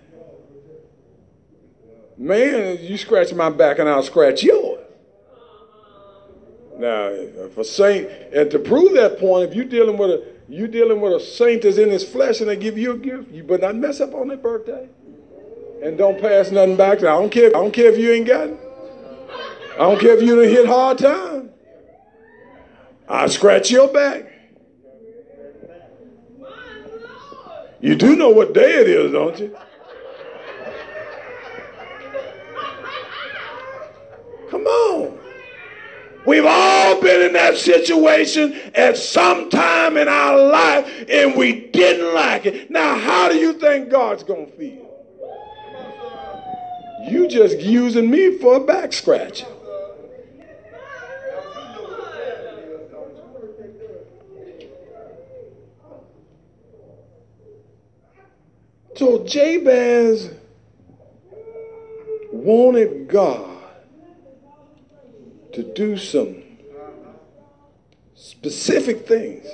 Man, 2.22 2.78
you 2.80 2.98
scratch 2.98 3.34
my 3.34 3.50
back 3.50 3.80
and 3.80 3.90
I'll 3.90 4.04
scratch 4.04 4.44
yours. 4.44 4.86
Now, 6.78 7.12
for 7.56 7.64
saint, 7.64 8.08
and 8.32 8.52
to 8.52 8.60
prove 8.60 8.94
that 8.94 9.18
point, 9.18 9.50
if 9.50 9.56
you're 9.56 9.66
dealing 9.66 9.98
with 9.98 10.12
a 10.12 10.32
you 10.48 10.68
dealing 10.68 11.02
with 11.02 11.14
a 11.14 11.20
saint 11.20 11.64
that's 11.64 11.78
in 11.78 11.90
his 11.90 12.08
flesh 12.08 12.40
and 12.40 12.48
they 12.48 12.58
give 12.58 12.78
you 12.78 12.92
a 12.92 12.98
gift, 12.98 13.32
you 13.32 13.44
better 13.44 13.64
not 13.64 13.76
mess 13.76 14.02
up 14.02 14.14
on 14.14 14.28
their 14.28 14.38
birthday. 14.38 14.88
And 15.84 15.98
don't 15.98 16.22
pass 16.22 16.52
nothing 16.52 16.78
back 16.78 17.00
to 17.00 17.10
I 17.10 17.14
don't 17.14 17.32
care. 17.32 17.48
I 17.48 17.54
don't 17.54 17.74
care 17.74 17.92
if 17.92 17.98
you 17.98 18.12
ain't 18.12 18.28
got 18.28 18.50
it. 18.50 18.60
I 19.74 19.78
don't 19.78 20.00
care 20.00 20.16
if 20.16 20.22
you 20.22 20.36
done 20.36 20.46
hit 20.46 20.68
hard 20.68 21.00
time. 21.00 21.50
I 23.10 23.26
scratch 23.28 23.72
your 23.72 23.88
back. 23.92 24.32
You 27.80 27.96
do 27.96 28.16
know 28.16 28.30
what 28.30 28.54
day 28.54 28.82
it 28.82 28.88
is, 28.88 29.12
don't 29.12 29.40
you? 29.40 29.58
Come 34.52 34.68
on. 34.68 35.18
We've 36.26 36.46
all 36.46 37.02
been 37.02 37.22
in 37.22 37.34
that 37.34 37.56
situation 37.56 38.54
at 38.76 38.98
some 38.98 39.50
time 39.50 39.96
in 39.96 40.10
our 40.10 40.38
life 40.38 41.06
and 41.10 41.36
we 41.36 41.70
didn't 41.70 42.14
like 42.14 42.46
it. 42.46 42.70
Now, 42.70 42.98
how 42.98 43.30
do 43.30 43.38
you 43.38 43.54
think 43.54 43.90
God's 43.90 44.24
going 44.24 44.48
to 44.48 44.52
feel? 44.52 44.88
You 47.10 47.30
just 47.30 47.60
using 47.60 48.12
me 48.12 48.38
for 48.38 48.58
a 48.58 48.60
back 48.60 48.92
scratch. 48.92 49.46
So 58.96 59.24
Jabez 59.26 60.30
wanted 62.32 63.08
God 63.08 63.51
to 65.54 65.64
do 65.64 65.98
some 65.98 66.44
specific 68.16 69.08
things. 69.08 69.48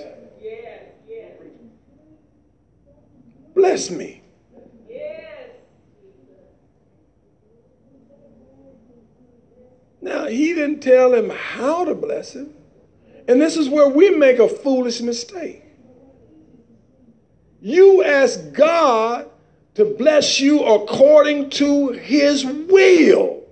Bless 3.56 3.90
me. 3.90 4.22
Now, 10.00 10.28
he 10.28 10.54
didn't 10.54 10.80
tell 10.80 11.14
him 11.14 11.30
how 11.30 11.84
to 11.84 11.96
bless 11.96 12.34
him. 12.34 12.54
And 13.28 13.42
this 13.42 13.58
is 13.58 13.68
where 13.68 13.90
we 13.90 14.12
make 14.12 14.40
a 14.40 14.48
foolish 14.48 15.02
mistake. 15.02 15.64
You 17.60 18.04
ask 18.04 18.54
God 18.54 19.30
to 19.74 19.84
bless 19.84 20.40
you 20.40 20.64
according 20.64 21.50
to 21.52 21.90
his 21.90 22.46
will. 22.46 23.44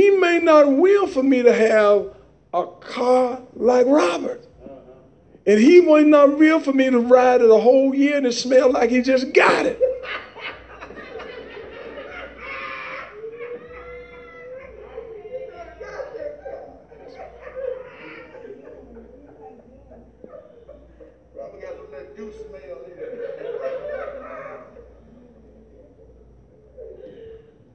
He 0.00 0.08
may 0.08 0.38
not 0.38 0.66
will 0.66 1.06
for 1.06 1.22
me 1.22 1.42
to 1.42 1.52
have 1.52 2.14
a 2.54 2.66
car 2.80 3.42
like 3.52 3.86
Robert. 3.86 4.46
And 5.46 5.60
he 5.60 5.82
might 5.82 6.06
not 6.06 6.38
will 6.38 6.58
for 6.58 6.72
me 6.72 6.88
to 6.88 6.98
ride 6.98 7.42
it 7.42 7.50
a 7.50 7.58
whole 7.58 7.94
year 7.94 8.16
and 8.16 8.26
it 8.26 8.32
smell 8.32 8.72
like 8.72 8.88
he 8.88 9.02
just 9.02 9.34
got 9.34 9.66
it. 9.66 9.78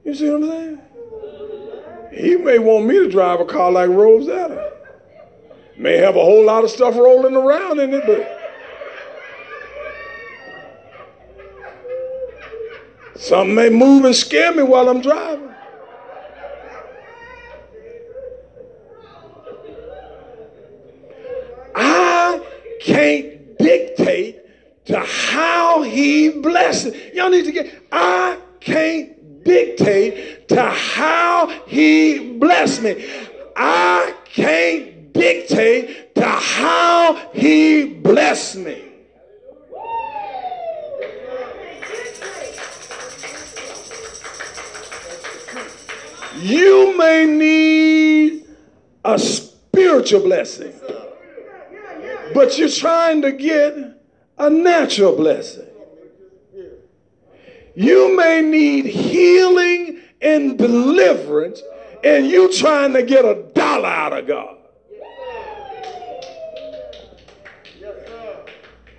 You 0.04 0.12
see 0.12 0.28
what 0.30 0.42
I'm 0.42 0.48
saying? 0.48 0.85
He 2.16 2.34
may 2.36 2.58
want 2.58 2.86
me 2.86 2.98
to 2.98 3.10
drive 3.10 3.40
a 3.40 3.44
car 3.44 3.70
like 3.70 3.90
Rosetta. 3.90 4.72
May 5.76 5.98
have 5.98 6.16
a 6.16 6.20
whole 6.20 6.44
lot 6.44 6.64
of 6.64 6.70
stuff 6.70 6.96
rolling 6.96 7.36
around 7.36 7.78
in 7.78 7.92
it, 7.92 8.02
but 8.06 8.26
something 13.20 13.54
may 13.54 13.68
move 13.68 14.06
and 14.06 14.16
scare 14.16 14.54
me 14.54 14.62
while 14.62 14.88
I'm 14.88 15.02
driving. 15.02 15.50
I 21.74 22.42
can't 22.80 23.58
dictate 23.58 24.40
to 24.86 25.00
how 25.00 25.82
he 25.82 26.30
blesses. 26.30 26.96
Y'all 27.12 27.28
need 27.28 27.44
to 27.44 27.52
get, 27.52 27.82
I 27.92 28.38
can't 28.60 29.15
dictate 29.46 30.48
to 30.48 30.62
how 30.62 31.48
he 31.66 32.32
blessed 32.34 32.82
me. 32.82 33.06
I 33.56 34.14
can't 34.24 35.12
dictate 35.12 36.14
to 36.16 36.26
how 36.26 37.30
he 37.32 37.94
blessed 37.94 38.56
me. 38.56 38.82
You 46.38 46.96
may 46.98 47.24
need 47.24 48.44
a 49.04 49.18
spiritual 49.18 50.20
blessing, 50.20 50.74
but 52.34 52.58
you're 52.58 52.68
trying 52.68 53.22
to 53.22 53.32
get 53.32 53.74
a 54.36 54.50
natural 54.50 55.16
blessing. 55.16 55.66
You 57.76 58.16
may 58.16 58.40
need 58.40 58.86
healing 58.86 60.00
and 60.22 60.56
deliverance, 60.56 61.60
and 62.02 62.26
you 62.26 62.50
trying 62.50 62.94
to 62.94 63.02
get 63.02 63.26
a 63.26 63.42
dollar 63.54 63.86
out 63.86 64.14
of 64.14 64.26
God. 64.26 64.56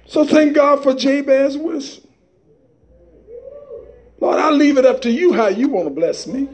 So 0.06 0.26
thank 0.26 0.54
God 0.54 0.84
for 0.84 0.94
Jabez's 0.94 1.58
wisdom. 1.58 2.08
Lord, 4.20 4.40
I 4.40 4.52
leave 4.52 4.78
it 4.78 4.86
up 4.86 5.02
to 5.02 5.12
you 5.12 5.34
how 5.34 5.48
you 5.48 5.70
want 5.70 5.88
to 5.88 5.94
bless 5.94 6.28
me. 6.28 6.48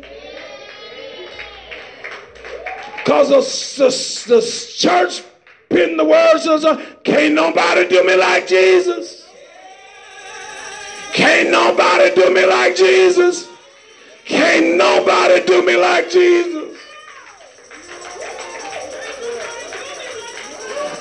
Because 2.97 3.29
the, 3.29 3.83
the, 3.83 4.35
the 4.35 4.75
church 4.77 5.23
in 5.71 5.97
the 5.97 6.05
world 6.05 6.41
says, 6.41 6.63
uh, 6.63 6.83
can't 7.03 7.33
nobody 7.33 7.87
do 7.87 8.01
me 8.05 8.15
like 8.15 8.47
Jesus. 8.47 9.22
Can't 11.13 11.51
nobody 11.51 12.15
do 12.15 12.33
me 12.33 12.45
like 12.45 12.75
Jesus. 12.75 13.47
Can't 14.25 14.77
nobody 14.77 15.45
do 15.45 15.63
me 15.63 15.77
like 15.77 16.09
Jesus. 16.09 16.75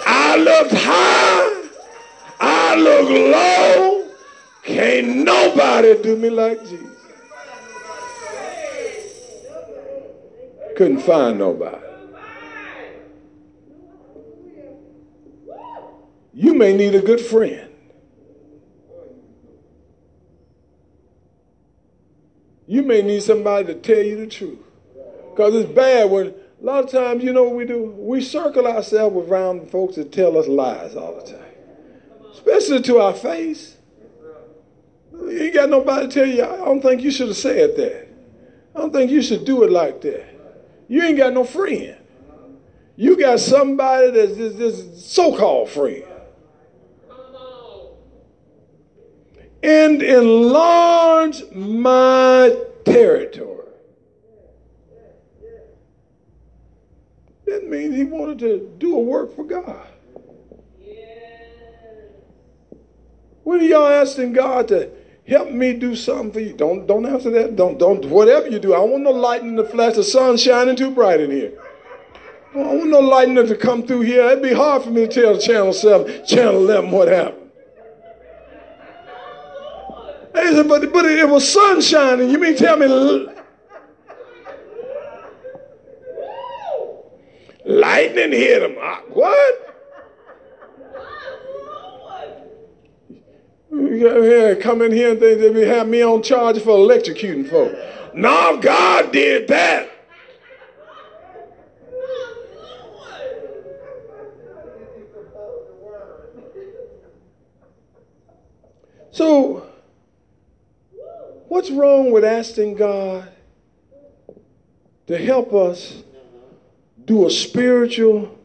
I 0.06 0.36
look 0.36 0.70
high. 0.70 1.62
I 2.40 2.76
look 2.76 3.08
low. 3.08 4.08
Can't 4.62 5.24
nobody 5.24 6.02
do 6.02 6.16
me 6.16 6.28
like 6.28 6.60
Jesus. 6.60 6.96
Couldn't 10.76 11.00
find 11.00 11.38
nobody. 11.38 11.78
You 16.34 16.54
may 16.54 16.76
need 16.76 16.94
a 16.94 17.00
good 17.00 17.20
friend. 17.20 17.71
You 22.72 22.82
may 22.82 23.02
need 23.02 23.22
somebody 23.22 23.66
to 23.66 23.74
tell 23.74 24.02
you 24.02 24.16
the 24.16 24.26
truth. 24.26 24.58
Because 25.30 25.54
it's 25.54 25.70
bad 25.70 26.10
when 26.10 26.28
a 26.28 26.64
lot 26.64 26.82
of 26.82 26.90
times, 26.90 27.22
you 27.22 27.30
know 27.30 27.42
what 27.42 27.54
we 27.54 27.66
do? 27.66 27.94
We 27.98 28.22
circle 28.22 28.66
ourselves 28.66 29.14
around 29.28 29.70
folks 29.70 29.96
that 29.96 30.10
tell 30.10 30.38
us 30.38 30.48
lies 30.48 30.96
all 30.96 31.16
the 31.16 31.32
time. 31.32 31.52
Especially 32.32 32.80
to 32.80 32.98
our 32.98 33.12
face. 33.12 33.76
You 35.12 35.38
ain't 35.38 35.52
got 35.52 35.68
nobody 35.68 36.08
to 36.08 36.14
tell 36.14 36.26
you, 36.26 36.44
I 36.44 36.64
don't 36.64 36.80
think 36.80 37.02
you 37.02 37.10
should 37.10 37.28
have 37.28 37.36
said 37.36 37.76
that. 37.76 38.08
I 38.74 38.78
don't 38.78 38.90
think 38.90 39.10
you 39.10 39.20
should 39.20 39.44
do 39.44 39.64
it 39.64 39.70
like 39.70 40.00
that. 40.00 40.24
You 40.88 41.02
ain't 41.02 41.18
got 41.18 41.34
no 41.34 41.44
friend. 41.44 41.98
You 42.96 43.18
got 43.18 43.38
somebody 43.38 44.12
that's 44.12 44.34
this 44.34 45.12
so-called 45.12 45.68
friend. 45.68 46.04
And 49.62 50.02
enlarge 50.02 51.42
my 51.52 52.56
territory. 52.84 53.48
That 57.46 57.68
means 57.68 57.94
he 57.94 58.04
wanted 58.04 58.38
to 58.40 58.74
do 58.78 58.96
a 58.96 59.00
work 59.00 59.36
for 59.36 59.44
God. 59.44 59.86
What 63.44 63.60
are 63.60 63.64
y'all 63.64 63.88
asking 63.88 64.32
God 64.34 64.68
to 64.68 64.90
help 65.26 65.50
me 65.50 65.72
do 65.72 65.96
something 65.96 66.32
for 66.32 66.40
you? 66.40 66.54
Don't 66.54 66.86
don't 66.86 67.04
answer 67.04 67.30
that. 67.30 67.56
Don't 67.56 67.78
don't 67.78 68.04
whatever 68.06 68.48
you 68.48 68.58
do. 68.58 68.72
I 68.72 68.78
want 68.78 69.02
no 69.02 69.10
light 69.10 69.42
in 69.42 69.56
the 69.56 69.64
flash. 69.64 69.96
The 69.96 70.04
sun's 70.04 70.42
shining 70.42 70.76
too 70.76 70.92
bright 70.92 71.20
in 71.20 71.30
here. 71.30 71.52
I 72.54 72.58
want 72.58 72.90
no 72.90 73.00
lightning 73.00 73.46
to 73.46 73.56
come 73.56 73.82
through 73.86 74.02
here. 74.02 74.22
It'd 74.24 74.42
be 74.42 74.52
hard 74.52 74.82
for 74.82 74.90
me 74.90 75.06
to 75.06 75.08
tell 75.08 75.38
Channel 75.38 75.72
7, 75.72 76.26
Channel 76.26 76.56
11 76.56 76.90
what 76.90 77.08
happened. 77.08 77.50
They 80.34 80.52
said, 80.52 80.68
but, 80.68 80.92
but 80.92 81.04
it 81.06 81.18
was 81.32 81.50
sunshine, 81.50 82.20
and 82.20 82.30
you 82.30 82.38
mean 82.38 82.56
tell 82.56 82.76
me 82.76 82.86
lightning 87.64 88.32
hit 88.32 88.62
him? 88.62 88.76
What? 89.10 89.58
Yeah, 93.70 94.54
come 94.54 94.82
in 94.82 94.92
here 94.92 95.12
and 95.12 95.20
think 95.20 95.40
they 95.40 95.66
have 95.66 95.88
me 95.88 96.02
on 96.02 96.22
charge 96.22 96.60
for 96.60 96.76
electrocuting 96.76 97.48
folks. 97.48 97.74
No, 98.14 98.58
God 98.60 99.12
did 99.12 99.48
that. 99.48 99.88
So, 109.10 109.71
what's 111.52 111.70
wrong 111.70 112.10
with 112.10 112.24
asking 112.24 112.74
God 112.76 113.30
to 115.06 115.18
help 115.18 115.52
us 115.52 116.02
do 117.04 117.26
a 117.26 117.30
spiritual 117.30 118.38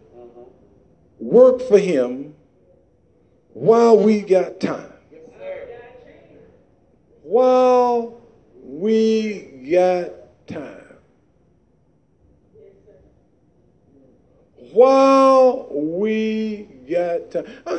work 1.17 1.61
for 1.69 1.79
Him 1.79 2.35
while 3.53 3.97
we 3.97 4.19
got 4.19 4.59
time? 4.59 4.91
While 7.21 8.19
we 8.61 9.67
got 9.71 10.11
time. 10.45 10.97
While 14.73 15.69
we 15.71 16.67
got 16.89 17.31
time. 17.31 17.45
I, 17.65 17.71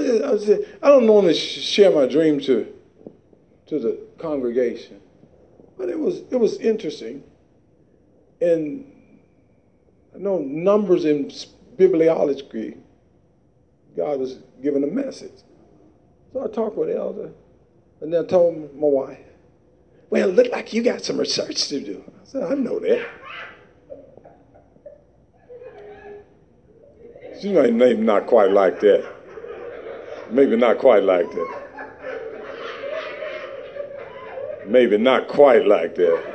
I 0.82 0.88
don't 0.88 1.04
normally 1.04 1.34
share 1.34 1.90
my 1.90 2.06
dream 2.06 2.40
to 2.40 2.72
to 3.66 3.78
the 3.78 3.98
congregation. 4.16 4.97
But 5.78 5.88
it 5.88 5.98
was 5.98 6.22
it 6.30 6.36
was 6.36 6.58
interesting. 6.58 7.22
And 8.40 8.92
I 10.14 10.18
know 10.18 10.38
numbers 10.38 11.04
in 11.04 11.30
bibliology, 11.76 12.76
God 13.96 14.18
was 14.18 14.38
giving 14.62 14.82
a 14.82 14.88
message. 14.88 15.32
So 16.32 16.44
I 16.44 16.48
talked 16.48 16.76
with 16.76 16.90
Elder, 16.90 17.30
and 18.00 18.12
then 18.12 18.24
I 18.24 18.26
told 18.26 18.74
my 18.74 18.86
wife, 18.86 19.18
Well, 20.10 20.28
it 20.28 20.34
looked 20.34 20.50
like 20.50 20.72
you 20.72 20.82
got 20.82 21.02
some 21.02 21.18
research 21.18 21.68
to 21.68 21.80
do. 21.80 22.04
I 22.20 22.26
said, 22.26 22.42
I 22.42 22.54
know 22.54 22.78
that. 22.80 23.08
She 27.40 27.52
might 27.52 27.72
maybe 27.72 28.02
not 28.02 28.26
quite 28.26 28.50
like 28.50 28.80
that. 28.80 29.08
Maybe 30.30 30.56
not 30.56 30.78
quite 30.78 31.04
like 31.04 31.30
that. 31.30 31.57
Maybe 34.68 34.98
not 34.98 35.28
quite 35.28 35.66
like 35.66 35.94
that. 35.94 36.34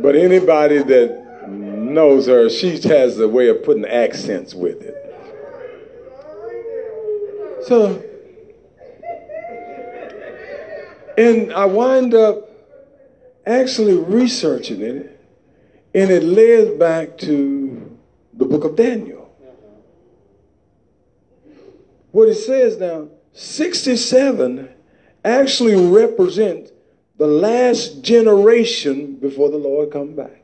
But 0.00 0.16
anybody 0.16 0.78
that 0.78 1.46
knows 1.48 2.26
her, 2.26 2.48
she 2.48 2.80
has 2.88 3.20
a 3.20 3.28
way 3.28 3.48
of 3.48 3.62
putting 3.64 3.84
accents 3.84 4.54
with 4.54 4.80
it. 4.80 4.94
So, 7.66 8.02
and 11.18 11.52
I 11.52 11.66
wind 11.66 12.14
up 12.14 12.48
actually 13.46 13.98
researching 13.98 14.80
it 14.80 15.13
and 15.94 16.10
it 16.10 16.24
led 16.24 16.78
back 16.78 17.16
to 17.18 17.98
the 18.32 18.44
book 18.44 18.64
of 18.64 18.74
Daniel. 18.74 19.32
What 22.10 22.28
it 22.28 22.34
says 22.34 22.78
now, 22.78 23.08
67 23.32 24.68
actually 25.24 25.90
represent 25.90 26.72
the 27.16 27.26
last 27.26 28.02
generation 28.02 29.14
before 29.16 29.50
the 29.50 29.56
Lord 29.56 29.92
come 29.92 30.14
back. 30.14 30.42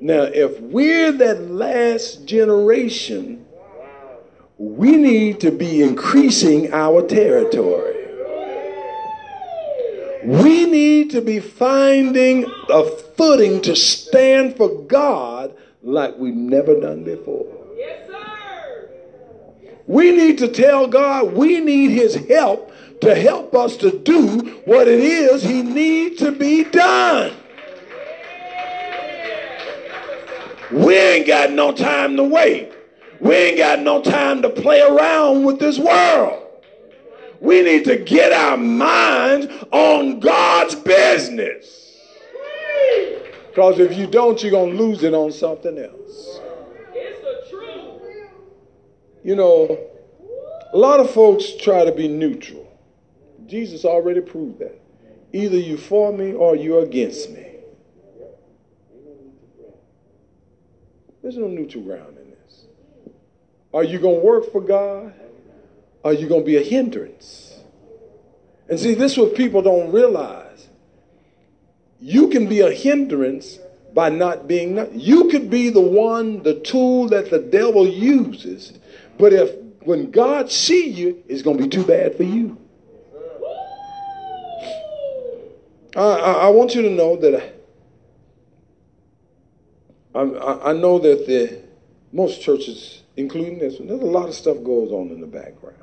Now, 0.00 0.22
if 0.22 0.60
we're 0.60 1.12
that 1.12 1.42
last 1.50 2.24
generation, 2.24 3.44
we 4.56 4.96
need 4.96 5.40
to 5.40 5.50
be 5.50 5.82
increasing 5.82 6.72
our 6.72 7.02
territory. 7.06 7.94
We 10.24 10.66
need 10.66 11.10
to 11.12 11.20
be 11.20 11.40
finding 11.40 12.44
a 12.68 12.84
footing 13.18 13.60
to 13.62 13.74
stand 13.74 14.56
for 14.56 14.82
God 14.84 15.54
like 15.82 16.16
we've 16.16 16.34
never 16.34 16.80
done 16.80 17.02
before. 17.02 17.46
Yes, 17.76 18.08
sir. 18.08 18.88
We 19.86 20.12
need 20.12 20.38
to 20.38 20.48
tell 20.48 20.86
God 20.86 21.34
we 21.34 21.60
need 21.60 21.90
his 21.90 22.14
help 22.14 22.72
to 23.00 23.14
help 23.14 23.54
us 23.54 23.76
to 23.78 23.98
do 23.98 24.60
what 24.64 24.86
it 24.86 25.00
is 25.00 25.42
he 25.42 25.62
needs 25.62 26.20
to 26.20 26.32
be 26.32 26.64
done. 26.64 27.34
We 30.70 30.96
ain't 30.96 31.26
got 31.26 31.50
no 31.52 31.72
time 31.72 32.16
to 32.16 32.24
wait. 32.24 32.72
We 33.20 33.34
ain't 33.34 33.58
got 33.58 33.80
no 33.80 34.00
time 34.00 34.42
to 34.42 34.50
play 34.50 34.80
around 34.80 35.44
with 35.44 35.58
this 35.58 35.78
world. 35.78 36.44
We 37.40 37.62
need 37.62 37.84
to 37.86 37.96
get 37.96 38.32
our 38.32 38.56
minds 38.56 39.46
on 39.72 40.20
God's 40.20 40.74
business. 40.76 41.87
Because 43.58 43.80
if 43.80 43.98
you 43.98 44.06
don't, 44.06 44.40
you're 44.40 44.52
going 44.52 44.76
to 44.76 44.80
lose 44.80 45.02
it 45.02 45.12
on 45.14 45.32
something 45.32 45.76
else. 45.76 46.38
It's 46.94 47.20
the 47.20 47.50
truth. 47.50 48.30
You 49.24 49.34
know, 49.34 49.76
a 50.72 50.78
lot 50.78 51.00
of 51.00 51.10
folks 51.10 51.54
try 51.60 51.84
to 51.84 51.90
be 51.90 52.06
neutral. 52.06 52.72
Jesus 53.46 53.84
already 53.84 54.20
proved 54.20 54.60
that. 54.60 54.80
Either 55.32 55.58
you 55.58 55.76
for 55.76 56.12
me 56.12 56.34
or 56.34 56.54
you're 56.54 56.84
against 56.84 57.30
me. 57.30 57.46
There's 61.20 61.36
no 61.36 61.48
neutral 61.48 61.82
ground 61.82 62.16
in 62.16 62.30
this. 62.30 62.64
Are 63.74 63.82
you 63.82 63.98
going 63.98 64.20
to 64.20 64.24
work 64.24 64.52
for 64.52 64.60
God? 64.60 65.12
are 66.04 66.12
you 66.12 66.28
going 66.28 66.42
to 66.42 66.46
be 66.46 66.58
a 66.58 66.62
hindrance? 66.62 67.58
And 68.68 68.78
see, 68.78 68.94
this 68.94 69.12
is 69.12 69.18
what 69.18 69.34
people 69.34 69.62
don't 69.62 69.90
realize. 69.90 70.67
You 72.00 72.28
can 72.28 72.46
be 72.46 72.60
a 72.60 72.70
hindrance 72.70 73.58
by 73.94 74.08
not 74.10 74.46
being. 74.46 74.76
You 74.98 75.28
could 75.28 75.50
be 75.50 75.70
the 75.70 75.80
one, 75.80 76.42
the 76.42 76.60
tool 76.60 77.08
that 77.08 77.30
the 77.30 77.38
devil 77.38 77.86
uses, 77.86 78.72
but 79.18 79.32
if 79.32 79.54
when 79.80 80.10
God 80.10 80.50
see 80.50 80.88
you, 80.88 81.22
it's 81.28 81.42
going 81.42 81.56
to 81.56 81.62
be 81.64 81.68
too 81.68 81.84
bad 81.84 82.16
for 82.16 82.22
you. 82.22 82.58
I, 85.96 86.00
I, 86.00 86.32
I 86.32 86.48
want 86.50 86.74
you 86.74 86.82
to 86.82 86.90
know 86.90 87.16
that 87.16 87.54
I, 90.14 90.20
I, 90.20 90.70
I 90.70 90.72
know 90.74 90.98
that 90.98 91.26
the 91.26 91.62
most 92.12 92.40
churches, 92.42 93.02
including 93.16 93.58
this 93.58 93.78
one, 93.78 93.88
there's 93.88 94.00
a 94.00 94.04
lot 94.04 94.28
of 94.28 94.34
stuff 94.34 94.62
goes 94.62 94.92
on 94.92 95.08
in 95.08 95.20
the 95.20 95.26
background. 95.26 95.76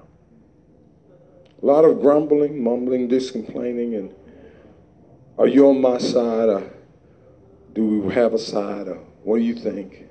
A 1.61 1.65
lot 1.65 1.85
of 1.85 2.01
grumbling, 2.01 2.63
mumbling, 2.63 3.07
discomplaining, 3.07 3.95
and 3.95 4.13
are 5.37 5.47
you 5.47 5.67
on 5.67 5.81
my 5.81 5.97
side 5.97 6.49
or 6.49 6.71
do 7.73 7.99
we 7.99 8.13
have 8.13 8.33
a 8.33 8.39
side 8.39 8.87
or 8.87 8.99
what 9.23 9.37
do 9.37 9.43
you 9.43 9.55
think? 9.55 10.07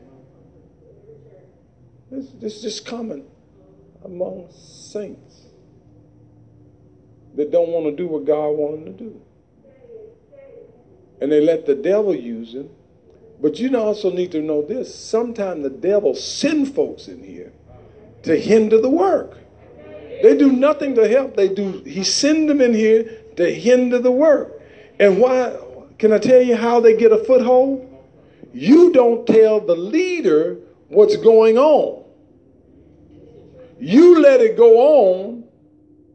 This, 2.10 2.28
this 2.40 2.56
is 2.56 2.62
just 2.62 2.86
common 2.86 3.24
among 4.04 4.48
saints 4.52 5.46
that 7.34 7.50
don't 7.50 7.70
want 7.70 7.86
to 7.86 7.92
do 7.92 8.06
what 8.06 8.24
God 8.24 8.50
wants 8.50 8.84
them 8.84 8.96
to 8.96 9.04
do. 9.04 9.20
And 11.20 11.32
they 11.32 11.40
let 11.40 11.66
the 11.66 11.74
devil 11.74 12.14
use 12.14 12.52
them. 12.52 12.70
But 13.40 13.58
you 13.58 13.76
also 13.76 14.10
need 14.10 14.30
to 14.32 14.40
know 14.40 14.62
this. 14.62 14.94
Sometimes 14.94 15.62
the 15.62 15.70
devil 15.70 16.14
send 16.14 16.74
folks 16.74 17.08
in 17.08 17.22
here 17.22 17.52
to 18.22 18.38
hinder 18.38 18.80
the 18.80 18.90
work. 18.90 19.38
They 20.22 20.36
do 20.36 20.52
nothing 20.52 20.94
to 20.94 21.08
help. 21.08 21.36
They 21.36 21.48
do. 21.48 21.82
He 21.84 22.04
send 22.04 22.48
them 22.48 22.60
in 22.60 22.72
here 22.72 23.22
to 23.36 23.52
hinder 23.52 23.98
the 23.98 24.12
work. 24.12 24.53
And 24.98 25.18
why? 25.18 25.56
Can 25.98 26.12
I 26.12 26.18
tell 26.18 26.42
you 26.42 26.56
how 26.56 26.80
they 26.80 26.96
get 26.96 27.12
a 27.12 27.18
foothold? 27.24 27.90
You 28.52 28.92
don't 28.92 29.26
tell 29.26 29.60
the 29.60 29.74
leader 29.74 30.58
what's 30.88 31.16
going 31.16 31.58
on. 31.58 32.04
you 33.80 34.20
let 34.20 34.40
it 34.40 34.56
go 34.56 34.78
on 34.78 35.44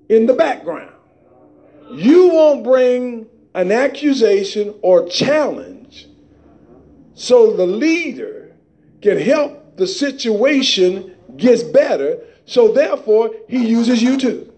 in 0.08 0.26
the 0.26 0.34
background. 0.34 0.94
You 1.92 2.30
won't 2.30 2.64
bring 2.64 3.28
an 3.54 3.72
accusation 3.72 4.74
or 4.82 5.08
challenge 5.08 6.08
so 7.16 7.56
the 7.56 7.66
leader 7.66 8.56
can 9.02 9.18
help 9.18 9.78
the 9.78 9.88
situation 9.88 11.16
gets 11.38 11.64
better 11.64 12.20
so 12.46 12.72
therefore 12.72 13.32
he 13.48 13.66
uses 13.66 14.02
you 14.02 14.18
too 14.18 14.49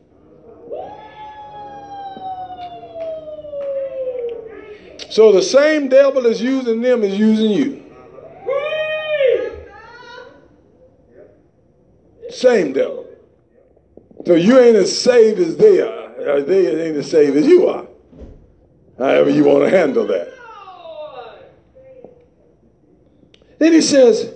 so 5.12 5.34
the 5.34 5.42
same 5.42 5.90
devil 5.90 6.26
is 6.26 6.42
using 6.42 6.80
them 6.80 7.04
is 7.04 7.20
using 7.20 7.52
you. 7.52 7.84
Same 12.30 12.72
devil. 12.72 13.06
So 14.26 14.36
you 14.36 14.58
ain't 14.58 14.78
as 14.78 14.98
saved 14.98 15.40
as 15.40 15.58
they 15.58 15.82
are. 15.82 16.38
Uh, 16.38 16.42
they 16.44 16.88
ain't 16.88 16.96
as 16.96 17.12
saved 17.12 17.36
as 17.36 17.46
you 17.46 17.68
are. 17.68 17.86
However 18.98 19.30
you 19.30 19.44
want 19.44 19.70
to 19.70 19.78
handle 19.78 20.08
that. 20.08 20.32
Then 23.60 23.74
he 23.74 23.82
says 23.82 24.34